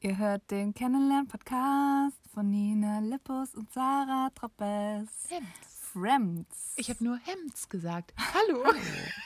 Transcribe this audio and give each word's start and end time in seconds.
Ihr 0.00 0.18
hört 0.18 0.50
den 0.50 0.74
Kennenlern-Podcast 0.74 2.18
von 2.32 2.50
Nina 2.50 2.98
Lippus 3.00 3.54
und 3.54 3.72
Sarah 3.72 4.28
Troppes. 4.34 5.08
Hemds. 5.28 5.90
Fremds. 5.92 6.74
Ich 6.76 6.90
habe 6.90 7.02
nur 7.02 7.18
Hemds 7.24 7.68
gesagt. 7.68 8.12
Hallo. 8.34 8.62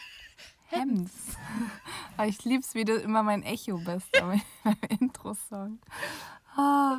Hems. 0.66 1.10
Aber 2.16 2.28
ich 2.28 2.44
lieb's, 2.44 2.74
wie 2.74 2.84
du 2.84 2.94
immer 2.94 3.24
mein 3.24 3.42
Echo 3.42 3.78
bist 3.78 4.12
beim 4.12 4.40
Intro-Song. 5.00 5.80
Oh, 6.56 6.98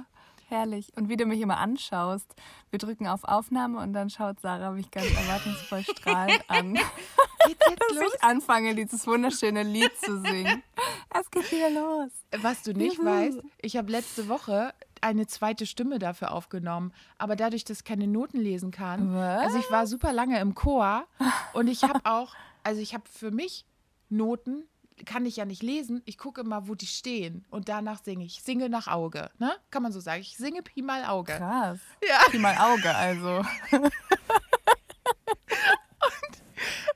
herrlich. 0.51 0.91
Und 0.95 1.09
wie 1.09 1.17
du 1.17 1.25
mich 1.25 1.41
immer 1.41 1.57
anschaust. 1.57 2.35
Wir 2.69 2.79
drücken 2.79 3.07
auf 3.07 3.23
Aufnahme 3.23 3.79
und 3.79 3.93
dann 3.93 4.09
schaut 4.09 4.39
Sarah 4.39 4.71
mich 4.71 4.91
ganz 4.91 5.07
erwartungsvoll 5.11 5.83
strahlend 5.83 6.43
an. 6.49 6.73
Geht's 7.45 7.65
jetzt 7.69 7.81
Dass 7.89 7.97
los? 7.97 8.13
ich 8.15 8.23
anfange, 8.23 8.75
dieses 8.75 9.07
wunderschöne 9.07 9.63
Lied 9.63 9.91
zu 9.99 10.19
singen. 10.21 10.61
Es 11.13 11.29
geht 11.29 11.51
wieder 11.51 11.69
los. 11.69 12.09
Was 12.41 12.63
du 12.63 12.71
nicht 12.73 12.97
Juhu. 12.97 13.05
weißt, 13.05 13.41
ich 13.61 13.75
habe 13.75 13.91
letzte 13.91 14.29
Woche 14.29 14.73
eine 15.01 15.27
zweite 15.27 15.65
Stimme 15.65 15.99
dafür 15.99 16.31
aufgenommen, 16.31 16.93
aber 17.17 17.35
dadurch, 17.35 17.65
dass 17.65 17.79
ich 17.79 17.83
keine 17.83 18.07
Noten 18.07 18.39
lesen 18.39 18.71
kann, 18.71 19.13
Was? 19.13 19.41
also 19.41 19.57
ich 19.57 19.69
war 19.69 19.87
super 19.87 20.13
lange 20.13 20.39
im 20.39 20.55
Chor 20.55 21.05
und 21.53 21.67
ich 21.67 21.83
habe 21.83 21.99
auch, 22.05 22.33
also 22.63 22.79
ich 22.79 22.93
habe 22.93 23.03
für 23.11 23.31
mich 23.31 23.65
Noten, 24.09 24.63
kann 25.05 25.25
ich 25.25 25.35
ja 25.37 25.45
nicht 25.45 25.63
lesen, 25.63 26.01
ich 26.05 26.17
gucke 26.17 26.41
immer, 26.41 26.67
wo 26.67 26.75
die 26.75 26.87
stehen 26.87 27.45
und 27.49 27.69
danach 27.69 28.03
singe 28.03 28.23
ich. 28.25 28.41
Singe 28.43 28.69
nach 28.69 28.87
Auge, 28.87 29.29
ne? 29.39 29.53
Kann 29.69 29.83
man 29.83 29.91
so 29.91 29.99
sagen. 29.99 30.21
Ich 30.21 30.37
singe 30.37 30.61
Pi 30.61 30.81
mal 30.81 31.05
Auge. 31.05 31.33
Krass. 31.33 31.79
Ja. 32.07 32.19
Pi 32.29 32.39
mal 32.39 32.55
Auge, 32.57 32.93
also. 32.95 33.43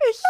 Ich, 0.10 0.22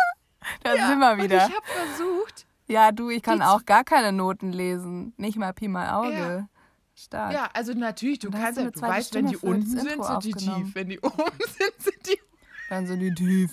Da 0.63 0.71
sind 0.87 0.99
wir 0.99 1.11
und 1.11 1.21
wieder. 1.23 1.37
ich 1.47 1.55
habe 1.55 1.65
versucht, 1.65 2.45
Ja, 2.67 2.91
du, 2.91 3.09
ich 3.09 3.21
kann 3.21 3.39
Die- 3.39 3.45
auch 3.45 3.65
gar 3.65 3.83
keine 3.83 4.11
Noten 4.11 4.51
lesen. 4.51 5.13
Nicht 5.17 5.37
mal 5.37 5.53
Pi 5.53 5.67
mal 5.67 5.89
Auge. 5.89 6.47
Stark. 6.97 7.33
ja, 7.33 7.49
also 7.53 7.73
natürlich, 7.73 8.19
du 8.19 8.27
Und 8.29 8.35
kannst 8.35 8.57
ja, 8.59 8.71
du 8.71 8.79
weißt, 8.81 9.13
wenn 9.15 9.27
die 9.27 9.35
Stimme 9.35 9.53
für 9.53 9.59
das 9.59 9.65
unten 9.73 9.79
sind, 9.81 9.91
Intro 9.91 10.21
sind 10.21 10.23
die 10.23 10.45
tief. 10.45 10.75
Wenn 10.75 10.89
die 10.89 10.99
oben 11.01 11.13
sind, 11.39 11.73
sind 11.79 12.07
die 12.07 12.19
Dann 12.69 12.87
sind 12.87 12.99
die 13.01 13.13
tief. 13.13 13.51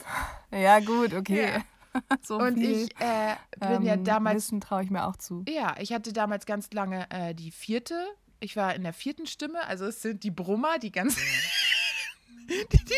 Ja, 0.53 0.79
gut, 0.79 1.13
okay. 1.13 1.55
Ja. 1.55 1.63
so 2.23 2.39
Und 2.39 2.55
viel, 2.55 2.83
ich 2.85 3.01
äh, 3.01 3.37
bin 3.59 3.83
ja 3.83 3.95
ähm, 3.95 4.05
damals, 4.05 4.37
Wissen 4.37 4.61
traue 4.61 4.83
ich 4.85 4.91
mir 4.91 5.07
auch 5.07 5.17
zu. 5.17 5.45
ja, 5.49 5.75
ich 5.79 5.93
hatte 5.93 6.13
damals 6.13 6.47
ganz 6.47 6.71
lange 6.73 7.07
äh, 7.11 7.35
die 7.35 7.51
vierte. 7.51 8.07
Ich 8.41 8.57
war 8.57 8.75
in 8.75 8.83
der 8.83 8.93
vierten 8.93 9.27
Stimme, 9.27 9.65
also 9.67 9.87
es 9.87 10.03
sind 10.03 10.25
die 10.25 10.31
Brummer, 10.31 10.79
die 10.79 10.91
ganz, 10.91 11.17
die, 12.49 12.67
die 12.69 12.95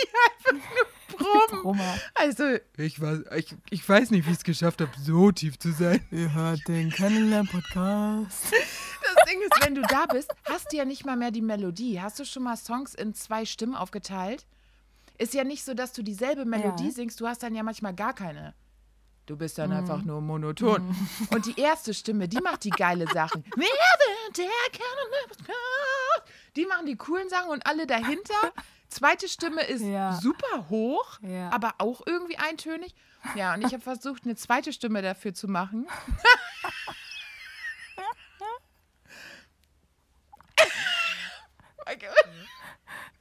einfach 0.48 0.53
nur 0.53 1.19
brummen. 1.19 1.62
Brummer. 1.62 1.98
Also, 2.15 2.56
ich 2.77 3.00
weiß, 3.00 3.20
ich, 3.37 3.55
ich 3.70 3.89
weiß 3.89 4.11
nicht, 4.11 4.27
wie 4.27 4.31
ich 4.31 4.39
es 4.39 4.45
geschafft 4.45 4.81
habe, 4.81 4.91
so 5.00 5.31
tief 5.33 5.59
zu 5.59 5.72
sein. 5.72 6.00
Ihr 6.11 6.33
hört 6.34 6.67
den 6.67 6.91
Kennenlern-Podcast. 6.91 8.53
Das 8.53 9.25
Ding 9.31 9.41
ist, 9.42 9.65
wenn 9.65 9.75
du 9.75 9.83
da 9.83 10.06
bist, 10.06 10.31
hast 10.45 10.72
du 10.72 10.77
ja 10.77 10.84
nicht 10.84 11.05
mal 11.05 11.17
mehr 11.17 11.31
die 11.31 11.42
Melodie. 11.42 12.00
Hast 12.00 12.19
du 12.19 12.25
schon 12.25 12.42
mal 12.42 12.56
Songs 12.56 12.95
in 12.95 13.15
zwei 13.15 13.45
Stimmen 13.45 13.75
aufgeteilt? 13.75 14.47
Ist 15.19 15.34
ja 15.34 15.45
nicht 15.45 15.65
so, 15.65 15.75
dass 15.75 15.92
du 15.92 16.03
dieselbe 16.03 16.45
Melodie 16.45 16.87
Ja. 16.87 16.91
singst, 16.91 17.20
du 17.20 17.27
hast 17.28 17.42
dann 17.42 17.55
ja 17.55 17.62
manchmal 17.62 17.95
gar 17.95 18.15
keine. 18.15 18.55
Du 19.27 19.36
bist 19.36 19.56
dann 19.56 19.72
einfach 19.72 20.03
nur 20.03 20.20
monoton. 20.20 20.94
Und 21.30 21.47
die 21.47 21.58
erste 21.58 21.94
Stimme, 21.94 22.28
die 22.28 22.41
macht 22.41 22.64
die 22.64 22.70
geile 22.70 23.06
Sachen. 23.08 23.42
Wir 23.56 23.66
sind 24.27 24.39
der. 24.39 25.55
Die 26.56 26.66
machen 26.66 26.86
die 26.86 26.97
coolen 26.97 27.28
Sachen 27.31 27.50
und 27.50 27.66
alle 27.66 27.86
dahinter. 27.86 28.34
Zweite 28.89 29.27
Stimme 29.28 29.62
ist 29.62 29.83
Ja. 29.83 30.12
super 30.20 30.69
hoch, 30.69 31.19
Ja. 31.22 31.50
aber 31.50 31.75
auch 31.78 32.03
irgendwie 32.06 32.36
eintönig. 32.36 32.94
Ja, 33.34 33.55
und 33.55 33.62
ich 33.64 33.72
habe 33.72 33.81
versucht, 33.83 34.25
eine 34.25 34.36
zweite 34.36 34.72
Stimme 34.72 35.00
dafür 35.00 35.33
zu 35.34 35.48
machen. 35.48 35.86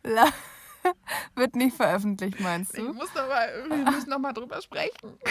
Wird 1.35 1.55
nicht 1.55 1.75
veröffentlicht, 1.75 2.39
meinst 2.39 2.73
Ich 2.77 2.83
du? 2.83 2.93
muss 2.93 3.13
noch 3.13 3.27
mal, 3.27 3.65
wir 3.69 3.91
müssen 3.91 4.09
noch 4.09 4.19
mal 4.19 4.33
drüber 4.33 4.61
sprechen. 4.61 5.17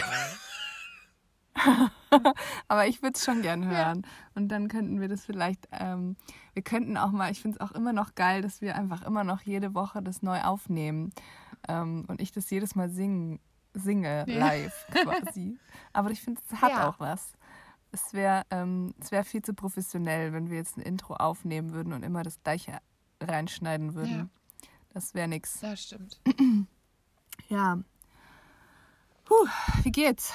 Aber 2.67 2.87
ich 2.87 3.01
würde 3.01 3.13
es 3.15 3.23
schon 3.23 3.41
gern 3.41 3.65
hören. 3.67 4.05
Und 4.35 4.49
dann 4.49 4.67
könnten 4.67 4.99
wir 5.01 5.07
das 5.07 5.25
vielleicht, 5.25 5.67
ähm, 5.71 6.15
wir 6.53 6.63
könnten 6.63 6.97
auch 6.97 7.11
mal, 7.11 7.31
ich 7.31 7.41
finde 7.41 7.57
es 7.59 7.61
auch 7.61 7.71
immer 7.73 7.93
noch 7.93 8.15
geil, 8.15 8.41
dass 8.41 8.61
wir 8.61 8.75
einfach 8.75 9.03
immer 9.03 9.23
noch 9.23 9.41
jede 9.41 9.73
Woche 9.73 10.01
das 10.01 10.21
neu 10.21 10.41
aufnehmen. 10.41 11.11
Ähm, 11.67 12.05
und 12.07 12.21
ich 12.21 12.31
das 12.31 12.49
jedes 12.49 12.75
Mal 12.75 12.89
singen, 12.89 13.39
singe, 13.73 14.25
Ja. 14.27 14.39
live 14.39 14.85
quasi. 14.91 15.57
Aber 15.93 16.11
ich 16.11 16.21
finde, 16.21 16.41
es 16.49 16.61
hat 16.61 16.71
Ja. 16.71 16.89
auch 16.89 16.99
was. 16.99 17.33
Es 17.91 18.13
wäre 18.13 18.43
ähm, 18.49 18.93
es 18.99 19.11
wär 19.11 19.23
viel 19.23 19.43
zu 19.43 19.53
professionell, 19.53 20.33
wenn 20.33 20.49
wir 20.49 20.57
jetzt 20.57 20.77
ein 20.77 20.81
Intro 20.81 21.13
aufnehmen 21.15 21.73
würden 21.73 21.93
und 21.93 22.03
immer 22.03 22.23
das 22.23 22.41
gleiche 22.43 22.79
reinschneiden 23.21 23.93
würden. 23.93 24.15
Ja. 24.17 24.27
Das 24.93 25.13
wäre 25.13 25.27
nix. 25.27 25.59
Das 25.59 25.81
stimmt. 25.83 26.19
Ja. 27.49 27.77
Puh, 29.25 29.47
wie 29.83 29.91
geht's? 29.91 30.33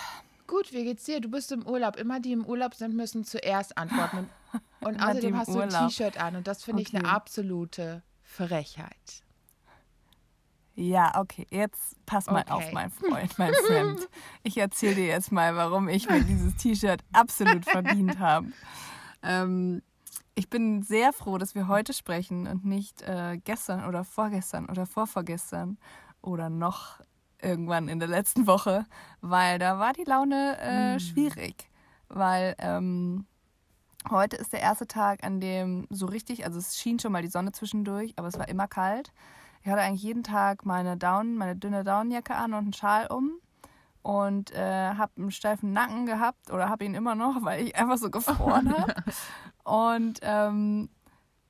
Gut, 0.48 0.72
wie 0.72 0.82
geht's 0.82 1.04
dir? 1.04 1.20
Du 1.20 1.28
bist 1.28 1.52
im 1.52 1.64
Urlaub. 1.66 1.96
Immer 1.96 2.20
die 2.20 2.32
im 2.32 2.44
Urlaub 2.44 2.74
sind, 2.74 2.96
müssen 2.96 3.22
zuerst 3.22 3.76
antworten. 3.78 4.30
Und 4.80 4.96
die 4.96 5.02
außerdem 5.02 5.36
hast 5.36 5.54
du 5.54 5.60
ein. 5.60 5.70
T-Shirt 5.90 6.16
an 6.18 6.36
und 6.36 6.46
das 6.46 6.64
finde 6.64 6.82
ich 6.82 6.94
eine 6.94 7.04
Okay. 7.04 7.12
absolute 7.14 8.02
Frechheit. 8.22 9.22
Ja, 10.74 11.20
okay, 11.20 11.46
jetzt 11.50 11.96
pass 12.06 12.30
mal 12.30 12.42
Okay. 12.42 12.52
auf, 12.52 12.70
mein 12.72 12.90
Freund, 12.90 13.38
mein 13.38 13.52
Friend. 13.54 14.08
Ich 14.44 14.56
erzähle 14.56 14.94
dir 14.94 15.06
jetzt 15.06 15.32
mal, 15.32 15.56
warum 15.56 15.88
ich 15.88 16.08
mir 16.08 16.22
dieses 16.24 16.54
T-Shirt 16.54 17.02
absolut 17.12 17.64
verdient 17.66 18.18
habe. 18.20 18.46
Ähm, 19.22 19.82
ich 20.36 20.48
bin 20.48 20.82
sehr 20.82 21.12
froh, 21.12 21.36
dass 21.36 21.56
wir 21.56 21.66
heute 21.66 21.92
sprechen 21.92 22.46
und 22.46 22.64
nicht 22.64 23.02
äh, 23.02 23.38
gestern 23.44 23.84
oder 23.84 24.04
vorgestern 24.04 24.70
oder 24.70 24.86
vorvorgestern 24.86 25.78
oder 26.22 26.48
noch 26.48 27.00
irgendwann 27.40 27.88
in 27.88 27.98
der 27.98 28.08
letzten 28.08 28.46
Woche, 28.46 28.84
weil 29.20 29.58
da 29.58 29.78
war 29.78 29.92
die 29.92 30.04
Laune 30.04 30.58
äh, 30.58 31.00
schwierig. 31.00 31.68
Weil 32.08 32.54
ähm, 32.58 33.26
heute 34.10 34.36
ist 34.36 34.52
der 34.52 34.60
erste 34.60 34.86
Tag, 34.86 35.24
an 35.24 35.40
dem 35.40 35.86
so 35.90 36.06
richtig, 36.06 36.44
also 36.44 36.58
es 36.58 36.76
schien 36.76 36.98
schon 36.98 37.12
mal 37.12 37.22
die 37.22 37.28
Sonne 37.28 37.52
zwischendurch, 37.52 38.14
aber 38.16 38.28
es 38.28 38.38
war 38.38 38.48
immer 38.48 38.66
kalt. 38.66 39.12
Ich 39.62 39.70
hatte 39.70 39.82
eigentlich 39.82 40.02
jeden 40.02 40.22
Tag 40.22 40.64
meine 40.64 40.96
Down, 40.96 41.36
meine 41.36 41.56
dünne 41.56 41.84
Downjacke 41.84 42.34
an 42.34 42.54
und 42.54 42.58
einen 42.58 42.72
Schal 42.72 43.06
um 43.08 43.32
und 44.02 44.52
äh, 44.52 44.94
habe 44.94 45.12
einen 45.16 45.30
steifen 45.30 45.72
Nacken 45.72 46.06
gehabt 46.06 46.50
oder 46.50 46.68
habe 46.68 46.84
ihn 46.84 46.94
immer 46.94 47.14
noch, 47.14 47.36
weil 47.44 47.66
ich 47.66 47.76
einfach 47.76 47.98
so 47.98 48.10
gefroren 48.10 48.76
habe. 48.76 48.94
Und 49.64 50.20
ähm, 50.22 50.88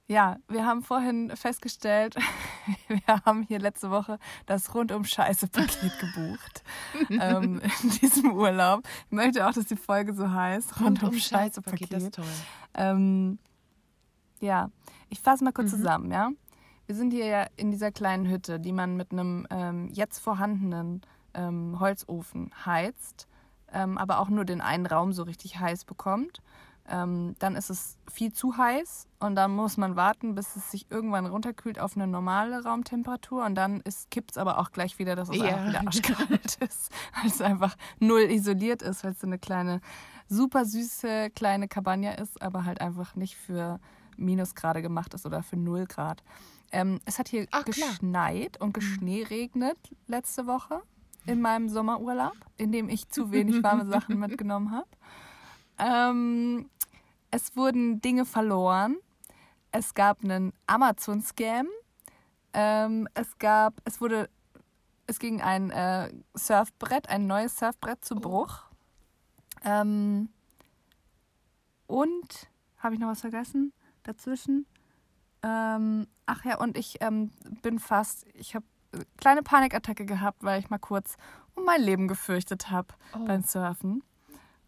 ja, 0.08 0.36
wir 0.48 0.64
haben 0.66 0.82
vorhin 0.82 1.30
festgestellt, 1.36 2.16
wir 2.88 3.00
haben 3.24 3.42
hier 3.42 3.58
letzte 3.58 3.90
Woche 3.90 4.18
das 4.46 4.74
rundum 4.74 5.04
Scheiße 5.04 5.48
Paket 5.48 5.92
gebucht 6.00 6.62
ähm, 7.10 7.60
in 7.82 7.90
diesem 7.90 8.32
Urlaub. 8.32 8.82
Ich 9.06 9.12
möchte 9.12 9.46
auch, 9.46 9.52
dass 9.52 9.66
die 9.66 9.76
Folge 9.76 10.14
so 10.14 10.30
heißt, 10.30 10.80
rundum 10.80 11.12
Scheiße 11.14 11.60
Paket. 11.62 11.92
das 11.92 12.02
ist 12.04 12.14
toll. 12.14 12.24
Ähm, 12.74 13.38
ja, 14.40 14.70
ich 15.10 15.20
fasse 15.20 15.44
mal 15.44 15.50
Mhm. 15.50 15.54
kurz 15.54 15.70
zusammen, 15.70 16.10
ja. 16.10 16.30
Wir 16.86 16.94
sind 16.94 17.10
hier 17.12 17.26
ja 17.26 17.46
in 17.56 17.70
dieser 17.70 17.92
kleinen 17.92 18.26
Hütte, 18.28 18.58
die 18.58 18.72
man 18.72 18.96
mit 18.96 19.12
einem 19.12 19.46
ähm, 19.50 19.88
jetzt 19.92 20.20
vorhandenen 20.20 21.02
ähm, 21.34 21.78
Holzofen 21.80 22.50
heizt, 22.64 23.28
ähm, 23.72 23.98
aber 23.98 24.20
auch 24.20 24.30
nur 24.30 24.46
den 24.46 24.62
einen 24.62 24.86
Raum 24.86 25.12
so 25.12 25.24
richtig 25.24 25.58
heiß 25.60 25.84
bekommt. 25.84 26.40
Ähm, 26.90 27.34
dann 27.38 27.54
ist 27.54 27.68
es 27.68 27.98
viel 28.10 28.32
zu 28.32 28.56
heiß 28.56 29.08
und 29.20 29.34
dann 29.34 29.54
muss 29.54 29.76
man 29.76 29.94
warten, 29.94 30.34
bis 30.34 30.56
es 30.56 30.70
sich 30.70 30.86
irgendwann 30.90 31.26
runterkühlt 31.26 31.78
auf 31.78 31.96
eine 31.96 32.06
normale 32.06 32.64
Raumtemperatur 32.64 33.44
und 33.44 33.54
dann 33.56 33.82
kippt 34.10 34.30
es 34.30 34.38
aber 34.38 34.58
auch 34.58 34.72
gleich 34.72 34.98
wieder, 34.98 35.14
dass 35.14 35.28
es 35.28 35.36
Ja. 35.36 35.56
einfach 35.56 35.66
wieder 35.68 35.86
arschkalt 35.86 36.56
ist, 36.62 36.90
weil 37.20 37.26
es 37.30 37.40
einfach 37.42 37.76
null 38.00 38.22
isoliert 38.30 38.80
ist, 38.80 39.04
weil 39.04 39.12
es 39.12 39.20
so 39.20 39.26
eine 39.26 39.38
kleine, 39.38 39.82
super 40.28 40.64
süße 40.64 41.28
kleine 41.34 41.68
Cabana 41.68 42.12
ist, 42.12 42.40
aber 42.40 42.64
halt 42.64 42.80
einfach 42.80 43.14
nicht 43.16 43.36
für 43.36 43.80
Minusgrade 44.16 44.80
gemacht 44.80 45.12
ist 45.12 45.26
oder 45.26 45.42
für 45.42 45.56
null 45.56 45.84
Grad. 45.86 46.22
Ähm, 46.72 47.00
es 47.04 47.18
hat 47.18 47.28
hier 47.28 47.46
Ach, 47.50 47.64
klar. 47.64 47.88
geschneit 47.90 48.58
und 48.60 48.72
geschneeregnet 48.72 49.76
letzte 50.06 50.46
Woche 50.46 50.80
in 51.26 51.42
meinem 51.42 51.68
Sommerurlaub, 51.68 52.36
in 52.56 52.72
dem 52.72 52.88
ich 52.88 53.10
zu 53.10 53.30
wenig 53.30 53.62
warme 53.62 53.84
Sachen 53.84 54.18
mitgenommen 54.18 54.70
habe. 54.70 54.86
Ähm, 55.78 56.68
es 57.30 57.56
wurden 57.56 58.00
Dinge 58.00 58.24
verloren. 58.24 58.96
Es 59.72 59.94
gab 59.94 60.22
einen 60.24 60.52
Amazon-Scam. 60.66 61.66
Ähm, 62.54 63.08
es 63.14 63.38
gab, 63.38 63.74
es 63.84 64.00
wurde, 64.00 64.30
es 65.06 65.18
ging 65.18 65.40
ein 65.42 65.70
äh, 65.70 66.10
Surfbrett, 66.34 67.08
ein 67.08 67.26
neues 67.26 67.56
Surfbrett 67.58 68.04
zu 68.04 68.14
Bruch. 68.16 68.62
Ähm, 69.64 70.30
und, 71.86 72.48
habe 72.78 72.94
ich 72.94 73.00
noch 73.00 73.08
was 73.08 73.20
vergessen 73.20 73.72
dazwischen? 74.04 74.66
Ähm, 75.42 76.06
ach 76.26 76.44
ja, 76.44 76.58
und 76.58 76.76
ich 76.76 76.98
ähm, 77.00 77.30
bin 77.62 77.78
fast, 77.78 78.26
ich 78.34 78.54
habe 78.54 78.64
kleine 79.18 79.42
Panikattacke 79.42 80.06
gehabt, 80.06 80.42
weil 80.42 80.60
ich 80.60 80.70
mal 80.70 80.78
kurz 80.78 81.16
um 81.54 81.64
mein 81.64 81.82
Leben 81.82 82.08
gefürchtet 82.08 82.70
habe 82.70 82.94
Oh. 83.14 83.24
beim 83.24 83.42
Surfen. 83.42 84.02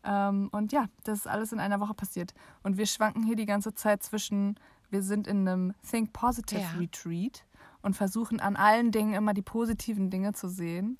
Ähm, 0.05 0.49
und 0.53 0.73
ja, 0.73 0.87
das 1.05 1.21
ist 1.21 1.27
alles 1.27 1.53
in 1.53 1.61
einer 1.61 1.81
Woche 1.81 1.95
passiert. 1.95 2.35
Und 2.63 2.79
wir 2.79 2.87
schwanken 2.87 3.23
hier 3.23 3.37
die 3.37 3.47
ganze 3.47 3.75
Zeit 3.75 4.03
zwischen 4.03 4.59
wir 4.91 5.03
sind 5.03 5.27
in 5.27 5.49
einem 5.49 5.75
Think 5.89 6.13
Positive 6.13 6.61
Ja. 6.61 6.71
Retreat 6.79 7.45
und 7.83 7.95
versuchen 7.95 8.41
an 8.41 8.57
allen 8.57 8.91
Dingen 8.91 9.15
immer 9.15 9.35
die 9.35 9.43
positiven 9.43 10.11
Dinge 10.11 10.33
zu 10.33 10.49
sehen. 10.49 10.99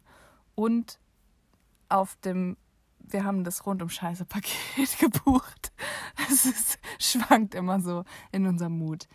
Und 0.55 0.99
auf 1.89 2.17
dem, 2.25 2.57
wir 2.99 3.25
haben 3.25 3.45
das 3.45 3.67
rundum 3.67 3.89
scheiße 3.89 4.25
Paket 4.25 4.99
gebucht. 4.99 5.73
Es 6.31 6.47
ist, 6.47 6.79
schwankt 6.99 7.55
immer 7.55 7.81
so 7.81 8.05
in 8.31 8.47
unserem 8.47 8.79
Mut. 8.79 9.09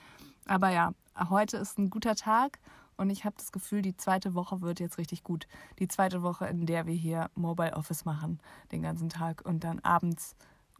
Aber 0.45 0.69
ja, 0.69 0.91
heute 1.29 1.57
ist 1.57 1.79
ein 1.79 1.89
guter 1.89 2.15
Tag 2.15 2.59
und 2.97 3.09
ich 3.09 3.25
habe 3.25 3.35
das 3.37 3.51
Gefühl, 3.51 3.81
die 3.81 3.95
zweite 3.97 4.33
Woche 4.35 4.61
wird 4.61 4.79
jetzt 4.79 4.97
richtig 4.97 5.23
gut. 5.23 5.47
Die 5.79 5.87
zweite 5.87 6.21
Woche, 6.23 6.45
in 6.47 6.65
der 6.65 6.85
wir 6.85 6.93
hier 6.95 7.29
Mobile 7.35 7.75
Office 7.75 8.05
machen, 8.05 8.39
den 8.71 8.81
ganzen 8.81 9.09
Tag 9.09 9.41
und 9.45 9.63
dann 9.63 9.79
abends 9.79 10.35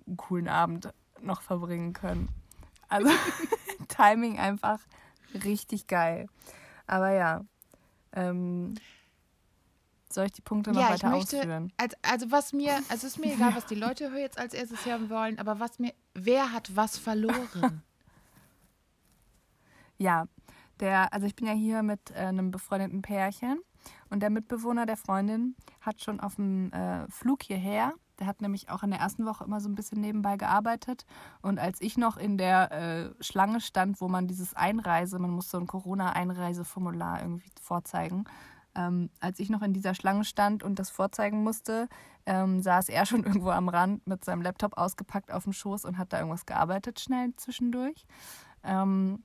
einen 0.07 0.17
coolen 0.17 0.47
Abend 0.47 0.93
noch 1.21 1.41
verbringen 1.41 1.93
können. 1.93 2.29
Also 2.87 3.09
Timing 3.87 4.39
einfach 4.39 4.79
richtig 5.33 5.87
geil. 5.87 6.27
Aber 6.87 7.11
ja, 7.11 7.43
ähm, 8.13 8.75
soll 10.11 10.27
ich 10.27 10.31
die 10.33 10.41
Punkte 10.41 10.71
noch 10.71 10.81
Ja, 10.81 10.89
weiter 10.91 11.09
möchte, 11.09 11.37
ausführen? 11.39 11.73
also, 11.77 11.97
also 12.03 12.31
was 12.31 12.53
mir, 12.53 12.75
also 12.89 13.07
es 13.07 13.15
ist 13.15 13.19
mir 13.19 13.33
egal, 13.33 13.51
was 13.55 13.65
die 13.65 13.75
Leute 13.75 14.05
jetzt 14.17 14.37
als 14.37 14.53
erstes 14.53 14.85
hören 14.85 15.09
wollen, 15.09 15.39
aber 15.39 15.59
was 15.59 15.79
mir, 15.79 15.93
wer 16.13 16.51
hat 16.51 16.75
was 16.75 16.97
verloren? 16.97 17.81
Ja, 19.97 20.27
der, 20.79 21.13
also 21.13 21.25
ich 21.27 21.35
bin 21.35 21.47
ja 21.47 21.53
hier 21.53 21.83
mit 21.83 22.11
äh, 22.11 22.25
einem 22.25 22.51
befreundeten 22.51 23.01
Pärchen 23.01 23.59
und 24.09 24.21
der 24.21 24.29
Mitbewohner 24.29 24.85
der 24.85 24.97
Freundin 24.97 25.55
hat 25.81 26.01
schon 26.01 26.19
auf 26.19 26.35
dem 26.35 26.71
äh, 26.71 27.07
Flug 27.09 27.43
hierher, 27.43 27.93
der 28.19 28.27
hat 28.27 28.41
nämlich 28.41 28.69
auch 28.69 28.83
in 28.83 28.91
der 28.91 28.99
ersten 28.99 29.25
Woche 29.25 29.43
immer 29.43 29.59
so 29.59 29.69
ein 29.69 29.75
bisschen 29.75 29.99
nebenbei 30.01 30.37
gearbeitet 30.37 31.05
und 31.41 31.59
als 31.59 31.81
ich 31.81 31.97
noch 31.97 32.17
in 32.17 32.37
der 32.37 32.71
äh, 32.71 33.23
Schlange 33.23 33.61
stand, 33.61 34.01
wo 34.01 34.07
man 34.07 34.27
dieses 34.27 34.53
Einreise, 34.53 35.19
man 35.19 35.31
muss 35.31 35.49
so 35.49 35.57
ein 35.57 35.67
Corona-Einreiseformular 35.67 37.21
irgendwie 37.21 37.51
vorzeigen, 37.61 38.25
ähm, 38.75 39.09
als 39.19 39.39
ich 39.39 39.49
noch 39.49 39.61
in 39.61 39.73
dieser 39.73 39.95
Schlange 39.95 40.25
stand 40.25 40.63
und 40.63 40.79
das 40.79 40.89
vorzeigen 40.89 41.43
musste, 41.43 41.87
ähm, 42.25 42.61
saß 42.61 42.89
er 42.89 43.05
schon 43.05 43.23
irgendwo 43.25 43.49
am 43.49 43.69
Rand 43.69 44.05
mit 44.07 44.23
seinem 44.23 44.41
Laptop 44.41 44.77
ausgepackt 44.77 45.31
auf 45.31 45.43
dem 45.43 45.53
Schoß 45.53 45.85
und 45.85 45.97
hat 45.97 46.13
da 46.13 46.19
irgendwas 46.19 46.45
gearbeitet 46.45 46.99
schnell 46.99 47.33
zwischendurch. 47.35 48.05
Ähm, 48.63 49.23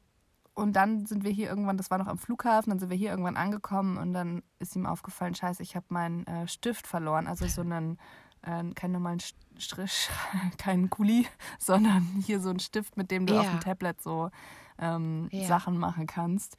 und 0.60 0.74
dann 0.74 1.06
sind 1.06 1.24
wir 1.24 1.30
hier 1.30 1.48
irgendwann, 1.48 1.76
das 1.76 1.90
war 1.90 1.98
noch 1.98 2.06
am 2.06 2.18
Flughafen, 2.18 2.70
dann 2.70 2.78
sind 2.78 2.90
wir 2.90 2.96
hier 2.96 3.10
irgendwann 3.10 3.36
angekommen 3.36 3.96
und 3.96 4.12
dann 4.12 4.42
ist 4.58 4.76
ihm 4.76 4.86
aufgefallen, 4.86 5.34
scheiße, 5.34 5.62
ich 5.62 5.74
habe 5.74 5.86
meinen 5.88 6.26
äh, 6.26 6.46
Stift 6.46 6.86
verloren. 6.86 7.26
Also 7.26 7.46
so 7.46 7.62
einen, 7.62 7.98
äh, 8.42 8.64
keinen 8.74 8.92
normalen 8.92 9.20
Strich, 9.58 10.10
keinen 10.58 10.90
Kuli, 10.90 11.26
sondern 11.58 12.02
hier 12.24 12.40
so 12.40 12.50
einen 12.50 12.60
Stift, 12.60 12.96
mit 12.96 13.10
dem 13.10 13.26
du 13.26 13.34
Ja. 13.34 13.40
auf 13.40 13.48
dem 13.50 13.60
Tablet 13.60 14.00
so 14.00 14.30
ähm, 14.78 15.28
Ja. 15.32 15.46
Sachen 15.46 15.78
machen 15.78 16.06
kannst. 16.06 16.56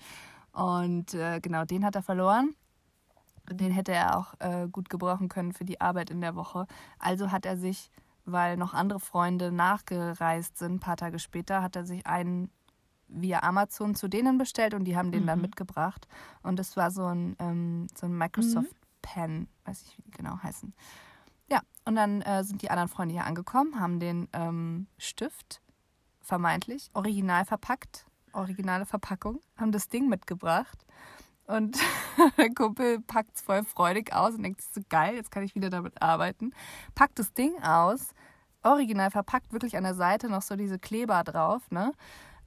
Und 0.51 1.13
äh, 1.13 1.39
genau, 1.39 1.63
den 1.65 1.85
hat 1.85 1.95
er 1.95 2.03
verloren. 2.03 2.55
Den 3.49 3.71
hätte 3.71 3.91
er 3.93 4.17
auch 4.17 4.33
äh, 4.39 4.67
gut 4.71 4.89
gebrauchen 4.89 5.27
können 5.29 5.51
für 5.53 5.65
die 5.65 5.79
Arbeit 5.81 6.09
in 6.09 6.21
der 6.21 6.35
Woche. 6.35 6.67
Also 6.99 7.31
hat 7.31 7.45
er 7.45 7.57
sich, 7.57 7.91
weil 8.25 8.57
noch 8.57 8.73
andere 8.73 8.99
Freunde 8.99 9.51
nachgereist 9.51 10.57
sind, 10.57 10.75
ein 10.75 10.79
paar 10.79 10.97
Tage 10.97 11.19
später, 11.19 11.61
hat 11.61 11.75
er 11.75 11.85
sich 11.85 12.05
einen 12.05 12.51
via 13.13 13.43
Amazon 13.43 13.95
zu 13.95 14.07
denen 14.07 14.37
bestellt 14.37 14.73
und 14.73 14.85
die 14.85 14.95
haben 14.97 15.11
den 15.11 15.27
dann 15.27 15.39
Mhm. 15.39 15.43
mitgebracht. 15.43 16.07
Und 16.43 16.57
das 16.57 16.75
war 16.77 16.91
so 16.91 17.05
ein, 17.05 17.35
ähm, 17.39 17.87
so 17.95 18.05
ein 18.07 18.17
Microsoft 18.17 18.73
Pen, 19.01 19.47
weiß 19.65 19.81
ich, 19.83 19.97
wie 19.97 20.01
die 20.03 20.11
genau 20.11 20.37
heißen. 20.41 20.73
Ja, 21.49 21.61
und 21.85 21.95
dann 21.95 22.21
äh, 22.21 22.43
sind 22.43 22.61
die 22.61 22.69
anderen 22.69 22.87
Freunde 22.89 23.13
hier 23.13 23.25
angekommen, 23.25 23.79
haben 23.79 23.99
den 23.99 24.29
ähm, 24.33 24.87
Stift 24.97 25.61
vermeintlich 26.21 26.89
original 26.93 27.45
verpackt, 27.45 28.05
originale 28.33 28.85
Verpackung, 28.85 29.41
haben 29.57 29.71
das 29.71 29.89
Ding 29.89 30.07
mitgebracht. 30.07 30.85
Und 31.47 31.77
der 32.37 32.53
Kumpel 32.53 33.01
packt 33.01 33.35
es 33.35 33.41
voll 33.41 33.63
freudig 33.65 34.13
aus 34.13 34.35
und 34.35 34.43
denkt, 34.43 34.59
das 34.59 34.67
ist 34.67 34.75
so 34.75 34.81
geil, 34.87 35.15
jetzt 35.15 35.31
kann 35.31 35.43
ich 35.43 35.55
wieder 35.55 35.69
damit 35.69 36.01
arbeiten. 36.01 36.53
Packt 36.95 37.19
das 37.19 37.33
Ding 37.33 37.61
aus, 37.61 38.13
original 38.63 39.11
verpackt, 39.11 39.51
wirklich 39.51 39.75
an 39.75 39.83
der 39.83 39.95
Seite 39.95 40.29
noch 40.29 40.43
so 40.43 40.55
diese 40.55 40.79
Kleber 40.79 41.23
drauf, 41.23 41.69
ne? 41.71 41.91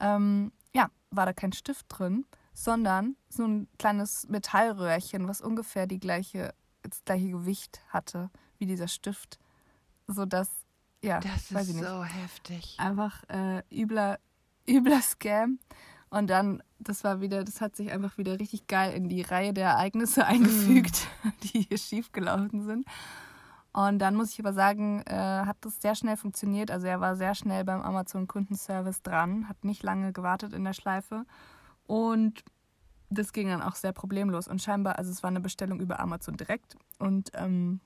Ähm, 0.04 0.52
ja, 0.74 0.90
war 1.10 1.26
da 1.26 1.32
kein 1.32 1.52
Stift 1.52 1.86
drin, 1.88 2.26
sondern 2.52 3.16
so 3.28 3.44
ein 3.44 3.68
kleines 3.78 4.28
Metallröhrchen, 4.28 5.26
was 5.28 5.40
ungefähr 5.40 5.86
die 5.86 5.98
gleiche, 5.98 6.54
das 6.82 7.04
gleiche 7.04 7.30
Gewicht 7.30 7.80
hatte 7.88 8.30
wie 8.58 8.66
dieser 8.66 8.88
Stift. 8.88 9.38
Sodass, 10.06 10.50
ja, 11.02 11.20
Das 11.20 11.52
weiß 11.54 11.62
ist 11.62 11.68
ich 11.70 11.80
nicht. 11.80 11.88
so 11.88 12.04
heftig. 12.04 12.76
Einfach 12.78 13.22
äh, 13.28 13.62
übler, 13.72 14.18
übler 14.68 15.00
Scam. 15.00 15.58
Und 16.10 16.28
dann, 16.28 16.62
das 16.78 17.02
war 17.02 17.20
wieder, 17.20 17.42
das 17.42 17.60
hat 17.60 17.74
sich 17.74 17.90
einfach 17.90 18.18
wieder 18.18 18.38
richtig 18.38 18.68
geil 18.68 18.92
in 18.92 19.08
die 19.08 19.22
Reihe 19.22 19.52
der 19.52 19.70
Ereignisse 19.70 20.26
eingefügt, 20.26 21.08
die 21.42 21.62
hier 21.62 21.78
schiefgelaufen 21.78 22.62
sind. 22.64 22.86
Und 23.74 23.98
dann 23.98 24.14
muss 24.14 24.30
ich 24.30 24.38
aber 24.38 24.52
sagen, 24.52 25.02
äh, 25.02 25.14
hat 25.14 25.56
das 25.62 25.82
sehr 25.82 25.96
schnell 25.96 26.16
funktioniert. 26.16 26.70
Also 26.70 26.86
er 26.86 27.00
war 27.00 27.16
sehr 27.16 27.34
schnell 27.34 27.64
beim 27.64 27.82
Amazon 27.82 28.28
Kundenservice 28.28 29.02
dran, 29.02 29.48
hat 29.48 29.64
nicht 29.64 29.82
lange 29.82 30.12
gewartet 30.12 30.52
in 30.52 30.62
der 30.62 30.74
Schleife. 30.74 31.26
Und 31.88 32.44
das 33.10 33.32
ging 33.32 33.48
dann 33.48 33.62
auch 33.62 33.74
sehr 33.74 33.92
problemlos. 33.92 34.46
Und 34.46 34.62
scheinbar, 34.62 34.96
also 34.96 35.10
es 35.10 35.24
war 35.24 35.28
eine 35.28 35.40
Bestellung 35.40 35.80
über 35.80 35.98
Amazon 35.98 36.36
direkt. 36.36 36.76
Und 37.00 37.32
ähm, 37.34 37.80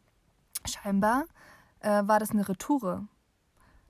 scheinbar 0.66 1.24
äh, 1.80 2.02
war 2.04 2.20
das 2.20 2.32
eine 2.32 2.46
Retoure. 2.46 3.08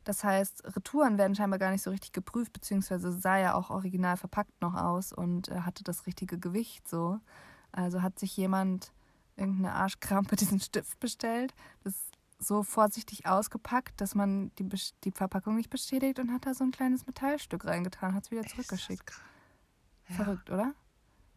Das 0.05 0.23
heißt, 0.23 0.77
Retouren 0.77 1.19
werden 1.19 1.35
scheinbar 1.35 1.59
gar 1.59 1.73
nicht 1.73 1.83
so 1.83 1.91
richtig 1.91 2.13
geprüft, 2.13 2.53
beziehungsweise 2.53 3.11
sah 3.11 3.39
ja 3.39 3.55
auch 3.55 3.71
original 3.71 4.17
verpackt 4.17 4.63
noch 4.63 4.75
aus 4.75 5.13
und 5.13 5.49
äh, 5.49 5.63
hatte 5.63 5.83
das 5.83 6.07
richtige 6.07 6.39
Gewicht 6.39 6.87
so. 6.87 7.19
Also 7.73 8.03
hat 8.03 8.21
sich 8.21 8.37
jemand 8.37 8.93
irgendeine 9.39 9.73
Arschkrampe 9.75 10.37
diesen 10.37 10.61
Stift 10.61 10.99
bestellt, 11.01 11.55
das 11.85 11.95
so 12.39 12.63
vorsichtig 12.63 13.27
ausgepackt, 13.27 14.01
dass 14.01 14.15
man 14.15 14.53
die, 14.59 14.69
die 15.05 15.11
Verpackung 15.11 15.57
nicht 15.57 15.71
beschädigt 15.71 16.19
und 16.19 16.33
hat 16.33 16.47
da 16.47 16.55
so 16.55 16.65
ein 16.65 16.71
kleines 16.71 17.07
Metallstück 17.07 17.65
reingetan, 17.65 18.15
hat 18.15 18.25
es 18.25 18.31
wieder 18.31 18.45
zurückgeschickt. 18.45 19.13
Ja. 20.09 20.15
Verrückt, 20.15 20.51
oder? 20.51 20.75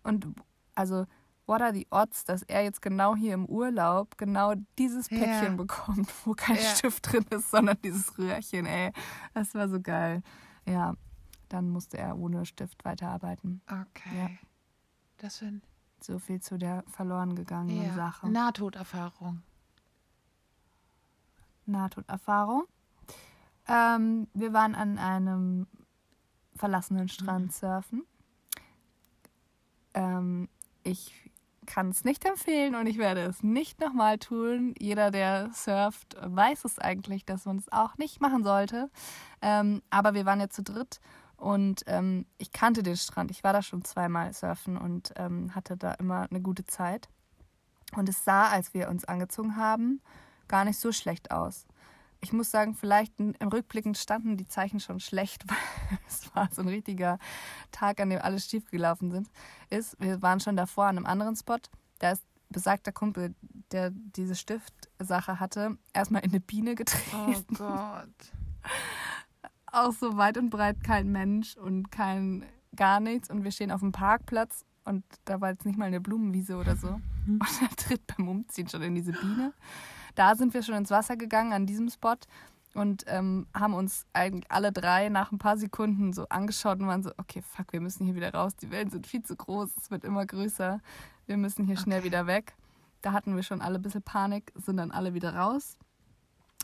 Und 0.04 0.28
also, 0.76 1.06
what 1.48 1.62
are 1.62 1.74
the 1.74 1.88
odds, 1.90 2.24
dass 2.24 2.44
er 2.44 2.64
jetzt 2.64 2.82
genau 2.82 3.16
hier 3.16 3.34
im 3.34 3.46
Urlaub 3.46 4.18
genau 4.18 4.54
dieses 4.78 5.10
Ja. 5.10 5.18
Päckchen 5.18 5.58
bekommt, 5.58 6.12
wo 6.26 6.34
kein 6.34 6.58
Ja. 6.58 6.62
Stift 6.62 7.12
drin 7.12 7.26
ist, 7.32 7.50
sondern 7.50 7.78
dieses 7.84 8.18
Röhrchen, 8.18 8.66
ey. 8.66 8.92
Das 9.34 9.56
war 9.56 9.68
so 9.70 9.82
geil. 9.82 10.22
Ja, 10.68 10.94
dann 11.50 11.70
musste 11.70 11.98
er 11.98 12.16
ohne 12.18 12.46
Stift 12.46 12.86
weiterarbeiten. 12.86 13.62
Okay. 13.66 14.18
Ja. 14.18 14.30
Das 15.18 15.38
sind 15.38 15.64
So 16.02 16.18
viel 16.18 16.42
zu 16.42 16.58
der 16.58 16.84
verloren 16.88 17.36
gegangenen 17.36 17.86
ja. 17.86 17.94
Sache. 17.94 18.30
Nahtoderfahrung. 18.30 19.44
Nahtoderfahrung. 21.66 22.66
Ähm, 23.68 24.28
wir 24.34 24.52
waren 24.52 24.74
an 24.76 24.98
einem 24.98 25.68
verlassenen 26.56 27.08
Strand 27.08 27.54
surfen. 27.54 28.04
Ähm, 29.94 30.50
ich 30.84 31.32
kann 31.68 31.90
es 31.90 32.04
nicht 32.04 32.26
empfehlen 32.26 32.76
und 32.76 32.88
ich 32.88 32.98
werde 32.98 33.22
es 33.22 33.44
nicht 33.44 33.80
nochmal 33.80 34.18
tun. 34.18 34.74
Jeder, 34.80 35.12
der 35.12 35.52
surft, 35.54 36.18
weiß 36.20 36.66
es 36.66 36.80
eigentlich, 36.80 37.26
dass 37.26 37.46
man 37.46 37.58
es 37.58 37.72
auch 37.72 37.98
nicht 37.98 38.20
machen 38.20 38.44
sollte. 38.44 38.90
Ähm, 39.42 39.82
aber 39.90 40.14
wir 40.14 40.26
waren 40.26 40.40
ja 40.40 40.50
zu 40.50 40.64
dritt 40.64 41.00
und 41.42 41.84
ähm, 41.88 42.28
ich 42.38 42.52
kannte 42.52 42.84
den 42.84 42.96
Strand. 42.96 43.32
Ich 43.32 43.44
war 43.44 43.52
da 43.52 43.64
schon 43.64 43.84
zweimal 43.84 44.32
surfen 44.32 44.78
und 44.78 45.12
ähm, 45.16 45.56
hatte 45.56 45.76
da 45.76 45.94
immer 45.94 46.28
eine 46.30 46.40
gute 46.40 46.66
Zeit. 46.66 47.10
Und 47.96 48.08
es 48.08 48.24
sah, 48.24 48.50
als 48.50 48.76
wir 48.76 48.90
uns 48.90 49.06
angezogen 49.06 49.56
haben, 49.56 50.02
gar 50.48 50.66
nicht 50.66 50.78
so 50.80 50.92
schlecht 50.92 51.32
aus. 51.32 51.66
Ich 52.20 52.32
muss 52.32 52.52
sagen, 52.52 52.76
vielleicht 52.76 53.20
im 53.20 53.34
Rückblickend 53.42 53.98
standen 53.98 54.38
die 54.38 54.48
Zeichen 54.48 54.80
schon 54.80 55.00
schlecht, 55.00 55.44
weil 55.50 56.00
es 56.08 56.36
war 56.36 56.48
so 56.52 56.62
ein 56.62 56.68
richtiger 56.68 57.18
Tag, 57.72 58.00
an 58.00 58.12
dem 58.12 58.22
alles 58.22 58.48
schiefgelaufen 58.48 59.10
sind. 59.10 59.28
Ist, 59.72 60.00
wir 60.00 60.22
waren 60.22 60.40
schon 60.40 60.56
davor 60.56 60.86
an 60.86 60.98
einem 60.98 61.08
anderen 61.08 61.36
Spot. 61.36 61.58
Da 61.98 62.12
ist 62.12 62.24
besagter 62.50 62.92
Kumpel, 62.92 63.34
der 63.72 63.90
diese 63.90 64.36
Stiftsache 64.36 65.40
hatte, 65.40 65.76
erstmal 65.92 66.24
in 66.24 66.30
eine 66.30 66.40
Biene 66.40 66.76
getreten. 66.76 67.16
Oh 67.16 67.56
Gott. 67.56 68.32
Auch 69.72 69.94
so 69.94 70.18
weit 70.18 70.38
und 70.38 70.50
breit 70.50 70.84
kein 70.84 71.12
Mensch 71.12 71.56
und 71.58 71.92
kein 71.92 72.46
gar 72.76 73.00
nichts. 73.00 73.30
Und 73.30 73.44
wir 73.44 73.52
stehen 73.52 73.72
auf 73.72 73.80
dem 73.82 73.92
Parkplatz 73.92 74.66
und 74.86 75.04
da 75.26 75.40
war 75.42 75.50
jetzt 75.52 75.66
nicht 75.66 75.78
mal 75.78 75.86
eine 75.86 76.02
Blumenwiese 76.02 76.58
oder 76.58 76.76
so. 76.76 77.00
Und 77.28 77.42
er 77.62 77.70
tritt 77.76 78.02
beim 78.08 78.28
Umziehen 78.28 78.68
schon 78.68 78.82
in 78.82 78.96
diese 78.96 79.12
Biene. 79.14 79.54
Da 80.16 80.36
sind 80.36 80.54
wir 80.54 80.64
schon 80.64 80.76
ins 80.76 80.90
Wasser 80.92 81.16
gegangen 81.16 81.54
an 81.54 81.66
diesem 81.66 81.90
Spot 81.90 82.16
und 82.74 83.04
ähm, 83.08 83.48
haben 83.54 83.74
uns 83.74 84.06
eigentlich 84.14 84.50
alle 84.50 84.72
drei 84.72 85.10
nach 85.10 85.32
ein 85.32 85.38
paar 85.38 85.58
Sekunden 85.58 86.14
so 86.14 86.28
angeschaut 86.30 86.80
und 86.80 86.88
waren 86.88 87.04
so, 87.04 87.12
okay, 87.18 87.42
fuck, 87.42 87.72
wir 87.74 87.82
müssen 87.82 88.06
hier 88.06 88.16
wieder 88.16 88.34
raus. 88.34 88.56
Die 88.56 88.72
Wellen 88.72 88.90
sind 88.90 89.08
viel 89.08 89.24
zu 89.24 89.36
groß, 89.36 89.70
es 89.78 89.92
wird 89.92 90.04
immer 90.04 90.26
größer. 90.26 90.80
Wir 91.28 91.38
müssen 91.38 91.66
hier 91.66 91.78
schnell 91.78 92.00
Okay. 92.00 92.08
wieder 92.08 92.28
weg. 92.28 92.56
Da 93.02 93.14
hatten 93.14 93.36
wir 93.36 93.44
schon 93.44 93.62
alle 93.62 93.76
ein 93.80 93.82
bisschen 93.82 94.04
Panik, 94.04 94.52
sind 94.56 94.78
dann 94.78 94.92
alle 94.92 95.14
wieder 95.14 95.36
raus. 95.36 95.78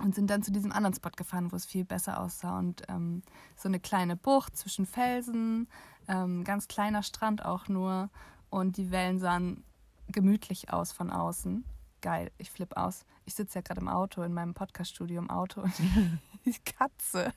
Und 0.02 0.16
sind 0.16 0.30
dann 0.30 0.44
zu 0.44 0.52
diesem 0.52 0.72
anderen 0.72 0.94
Spot 0.94 1.10
gefahren, 1.16 1.52
wo 1.52 1.56
es 1.56 1.66
viel 1.66 1.86
besser 1.86 2.20
aussah. 2.20 2.58
Und 2.60 2.84
ähm, 2.88 3.24
so 3.56 3.68
eine 3.68 3.80
kleine 3.80 4.16
Bucht 4.16 4.56
zwischen 4.56 4.86
Felsen, 4.86 5.68
ähm, 6.08 6.44
ganz 6.44 6.68
kleiner 6.68 7.04
Strand 7.04 7.44
auch 7.44 7.68
nur. 7.68 8.10
Und 8.50 8.78
die 8.78 8.92
Wellen 8.92 9.20
sahen 9.20 9.64
gemütlich 10.08 10.72
aus 10.72 10.92
von 10.92 11.10
außen. 11.10 11.66
Geil, 12.02 12.32
ich 12.38 12.52
flippe 12.52 12.78
aus. 12.78 13.06
Ich 13.26 13.36
sitze 13.36 13.60
ja 13.60 13.62
gerade 13.62 13.82
im 13.82 13.90
Auto, 13.90 14.22
in 14.22 14.34
meinem 14.34 14.54
Podcaststudio 14.54 15.20
im 15.20 15.30
Auto 15.30 15.62
und 15.64 15.74
die 16.46 16.56
Katze, 16.64 17.34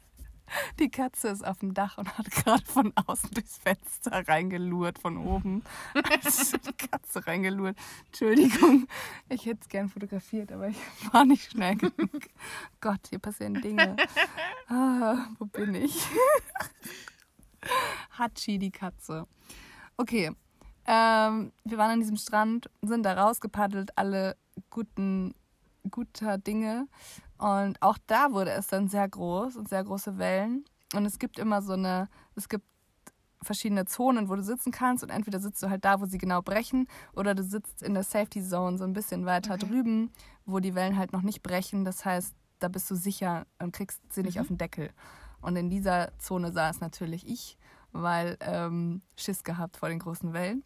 die 0.78 0.90
Katze 0.90 1.28
ist 1.28 1.47
auf 1.47 1.59
dem 1.61 1.75
Dach 1.75 1.99
und 1.99 2.16
hat 2.19 2.30
gerade 2.45 2.64
von 2.64 2.92
außen 2.95 3.30
durchs 3.30 3.59
Fenster 3.59 4.26
reingelurrt, 4.28 4.99
von 4.99 5.16
oben. 5.16 5.62
die 5.95 6.73
Katze 6.88 7.26
reingelurrt. 7.26 7.76
Entschuldigung, 8.07 8.87
ich 9.28 9.47
hätte 9.47 9.61
es 9.62 9.69
gern 9.69 9.88
fotografiert, 9.88 10.52
aber 10.52 10.69
ich 10.69 10.76
war 11.12 11.25
nicht 11.25 11.50
schnell 11.50 11.76
genug. 11.76 12.28
Gott, 12.80 13.00
hier 13.09 13.19
passieren 13.19 13.54
Dinge. 13.54 13.97
Ah, 14.69 15.26
wo 15.38 15.47
bin 15.47 15.75
ich? 15.75 16.07
Hatschi, 18.19 18.59
die 18.59 18.71
Katze. 18.71 19.26
Okay, 19.97 20.30
ähm, 20.87 21.52
wir 21.64 21.78
waren 21.78 21.92
an 21.92 22.00
diesem 22.00 22.16
Strand, 22.16 22.71
sind 22.83 23.04
da 23.04 23.12
rausgepaddelt, 23.12 23.97
alle 23.97 24.37
guten, 24.71 25.35
guter 25.90 26.38
Dinge. 26.38 26.88
Und 27.40 27.80
auch 27.80 27.97
da 28.06 28.32
wurde 28.32 28.50
es 28.50 28.66
dann 28.66 28.88
sehr 28.88 29.09
groß 29.09 29.56
und 29.56 29.68
sehr 29.68 29.82
große 29.82 30.18
Wellen. 30.18 30.64
Und 30.94 31.06
es 31.06 31.18
gibt 31.18 31.38
immer 31.38 31.62
so 31.62 31.73
eine, 31.73 32.09
es 32.35 32.50
gibt 32.50 32.66
verschiedene 33.42 33.87
Zonen, 33.87 34.28
wo 34.28 34.37
du 34.37 34.42
sitzen 34.42 34.73
kannst 34.73 35.02
und 35.02 35.09
entweder 35.09 35.40
sitzt 35.40 35.62
du 35.62 35.70
halt 35.70 35.82
da, 35.87 36.02
wo 36.02 36.04
sie 36.04 36.18
genau 36.18 36.42
brechen, 36.42 36.87
oder 37.14 37.35
du 37.35 37.42
sitzt 37.42 37.82
in 37.82 37.94
der 37.94 38.02
Safety 38.02 38.42
Zone 38.42 38.76
so 38.76 38.85
ein 38.85 38.92
bisschen 38.92 39.25
weiter 39.25 39.54
okay. 39.54 39.66
drüben, 39.66 40.12
wo 40.44 40.61
die 40.61 40.75
Wellen 40.75 40.99
halt 40.99 41.14
noch 41.14 41.23
nicht 41.23 41.42
brechen. 41.42 41.87
Das 41.87 42.04
heißt, 42.04 42.35
da 42.59 42.68
bist 42.68 42.90
du 42.90 42.94
sicher 42.94 43.47
und 43.59 43.73
kriegst 43.73 44.00
sie 44.12 44.23
nicht 44.23 44.35
mhm. 44.35 44.42
auf 44.42 44.49
den 44.49 44.59
Deckel. 44.59 44.90
Und 45.40 45.56
in 45.56 45.70
dieser 45.70 46.12
Zone 46.18 46.52
saß 46.52 46.80
natürlich 46.80 47.26
ich, 47.26 47.56
weil 47.92 48.37
ähm, 48.40 49.00
Schiss 49.16 49.44
gehabt 49.44 49.78
vor 49.78 49.88
den 49.88 50.00
großen 50.00 50.35
Wellen. 50.35 50.62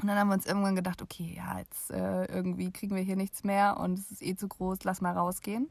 Und 0.00 0.08
dann 0.08 0.18
haben 0.18 0.28
wir 0.28 0.34
uns 0.34 0.46
irgendwann 0.46 0.74
gedacht, 0.74 1.02
okay, 1.02 1.34
ja, 1.36 1.58
jetzt 1.58 1.90
äh, 1.90 2.24
irgendwie 2.26 2.72
kriegen 2.72 2.96
wir 2.96 3.02
hier 3.02 3.16
nichts 3.16 3.44
mehr 3.44 3.78
und 3.78 3.98
es 3.98 4.10
ist 4.10 4.22
eh 4.22 4.34
zu 4.34 4.48
groß, 4.48 4.78
lass 4.82 5.00
mal 5.00 5.12
rausgehen. 5.12 5.70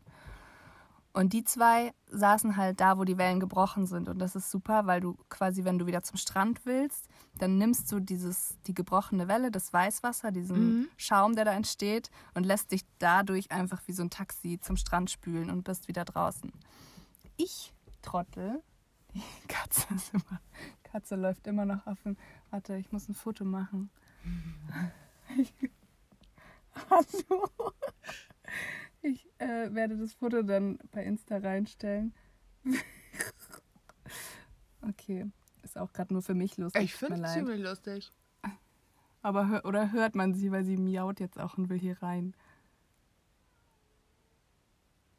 Und 1.16 1.34
die 1.34 1.44
zwei 1.44 1.94
saßen 2.10 2.58
halt 2.58 2.82
da, 2.82 2.98
wo 2.98 3.04
die 3.04 3.20
Wellen 3.20 3.40
gebrochen 3.40 3.86
sind. 3.86 4.10
Und 4.10 4.18
das 4.18 4.36
ist 4.36 4.50
super, 4.50 4.88
weil 4.88 5.00
du 5.00 5.16
quasi, 5.30 5.64
wenn 5.64 5.78
du 5.78 5.86
wieder 5.86 6.02
zum 6.02 6.18
Strand 6.18 6.66
willst, 6.66 7.08
dann 7.38 7.60
nimmst 7.60 7.92
du 7.92 8.00
dieses, 8.00 8.58
die 8.66 8.74
gebrochene 8.74 9.28
Welle, 9.28 9.52
das 9.52 9.72
Weißwasser, 9.72 10.32
diesen 10.32 10.80
mhm. 10.80 10.90
Schaum, 10.98 11.36
der 11.36 11.46
da 11.46 11.54
entsteht, 11.54 12.10
und 12.34 12.46
lässt 12.46 12.72
dich 12.72 12.82
dadurch 12.98 13.52
einfach 13.52 13.82
wie 13.86 13.94
so 13.94 14.02
ein 14.02 14.10
Taxi 14.10 14.60
zum 14.60 14.76
Strand 14.76 15.12
spülen 15.12 15.52
und 15.52 15.64
bist 15.64 15.88
wieder 15.88 16.04
draußen. 16.04 16.52
Ich, 17.38 17.74
Trottel, 18.02 18.64
die 19.14 19.22
Katze, 19.48 19.94
ist 19.94 20.16
immer, 20.16 20.42
Katze 20.82 21.16
läuft 21.16 21.46
immer 21.46 21.66
noch 21.66 21.86
auf 21.86 22.02
dem. 22.02 22.18
Warte, 22.50 22.76
ich 22.76 22.92
muss 22.92 23.08
ein 23.08 23.14
Foto 23.14 23.46
machen. 23.46 23.92
Hallo. 26.90 27.74
Ich 29.02 29.28
äh, 29.40 29.74
werde 29.74 29.98
das 29.98 30.14
Foto 30.14 30.44
dann 30.44 30.80
bei 30.92 31.04
Insta 31.04 31.38
reinstellen. 31.38 32.14
okay, 34.82 35.30
ist 35.62 35.78
auch 35.78 35.92
gerade 35.92 36.14
nur 36.14 36.22
für 36.22 36.36
mich 36.36 36.58
lustig. 36.58 36.84
Ich 36.84 36.96
finde 36.96 37.22
es 37.22 37.34
ziemlich 37.34 37.62
lustig. 37.62 38.12
Aber 39.22 39.48
hör, 39.48 39.66
oder 39.66 39.92
hört 39.92 40.16
man 40.16 40.34
sie, 40.34 40.52
weil 40.52 40.64
sie 40.64 40.78
miaut 40.78 41.20
jetzt 41.20 41.40
auch 41.40 41.58
und 41.58 41.70
will 41.70 41.80
hier 41.80 42.02
rein? 42.02 42.36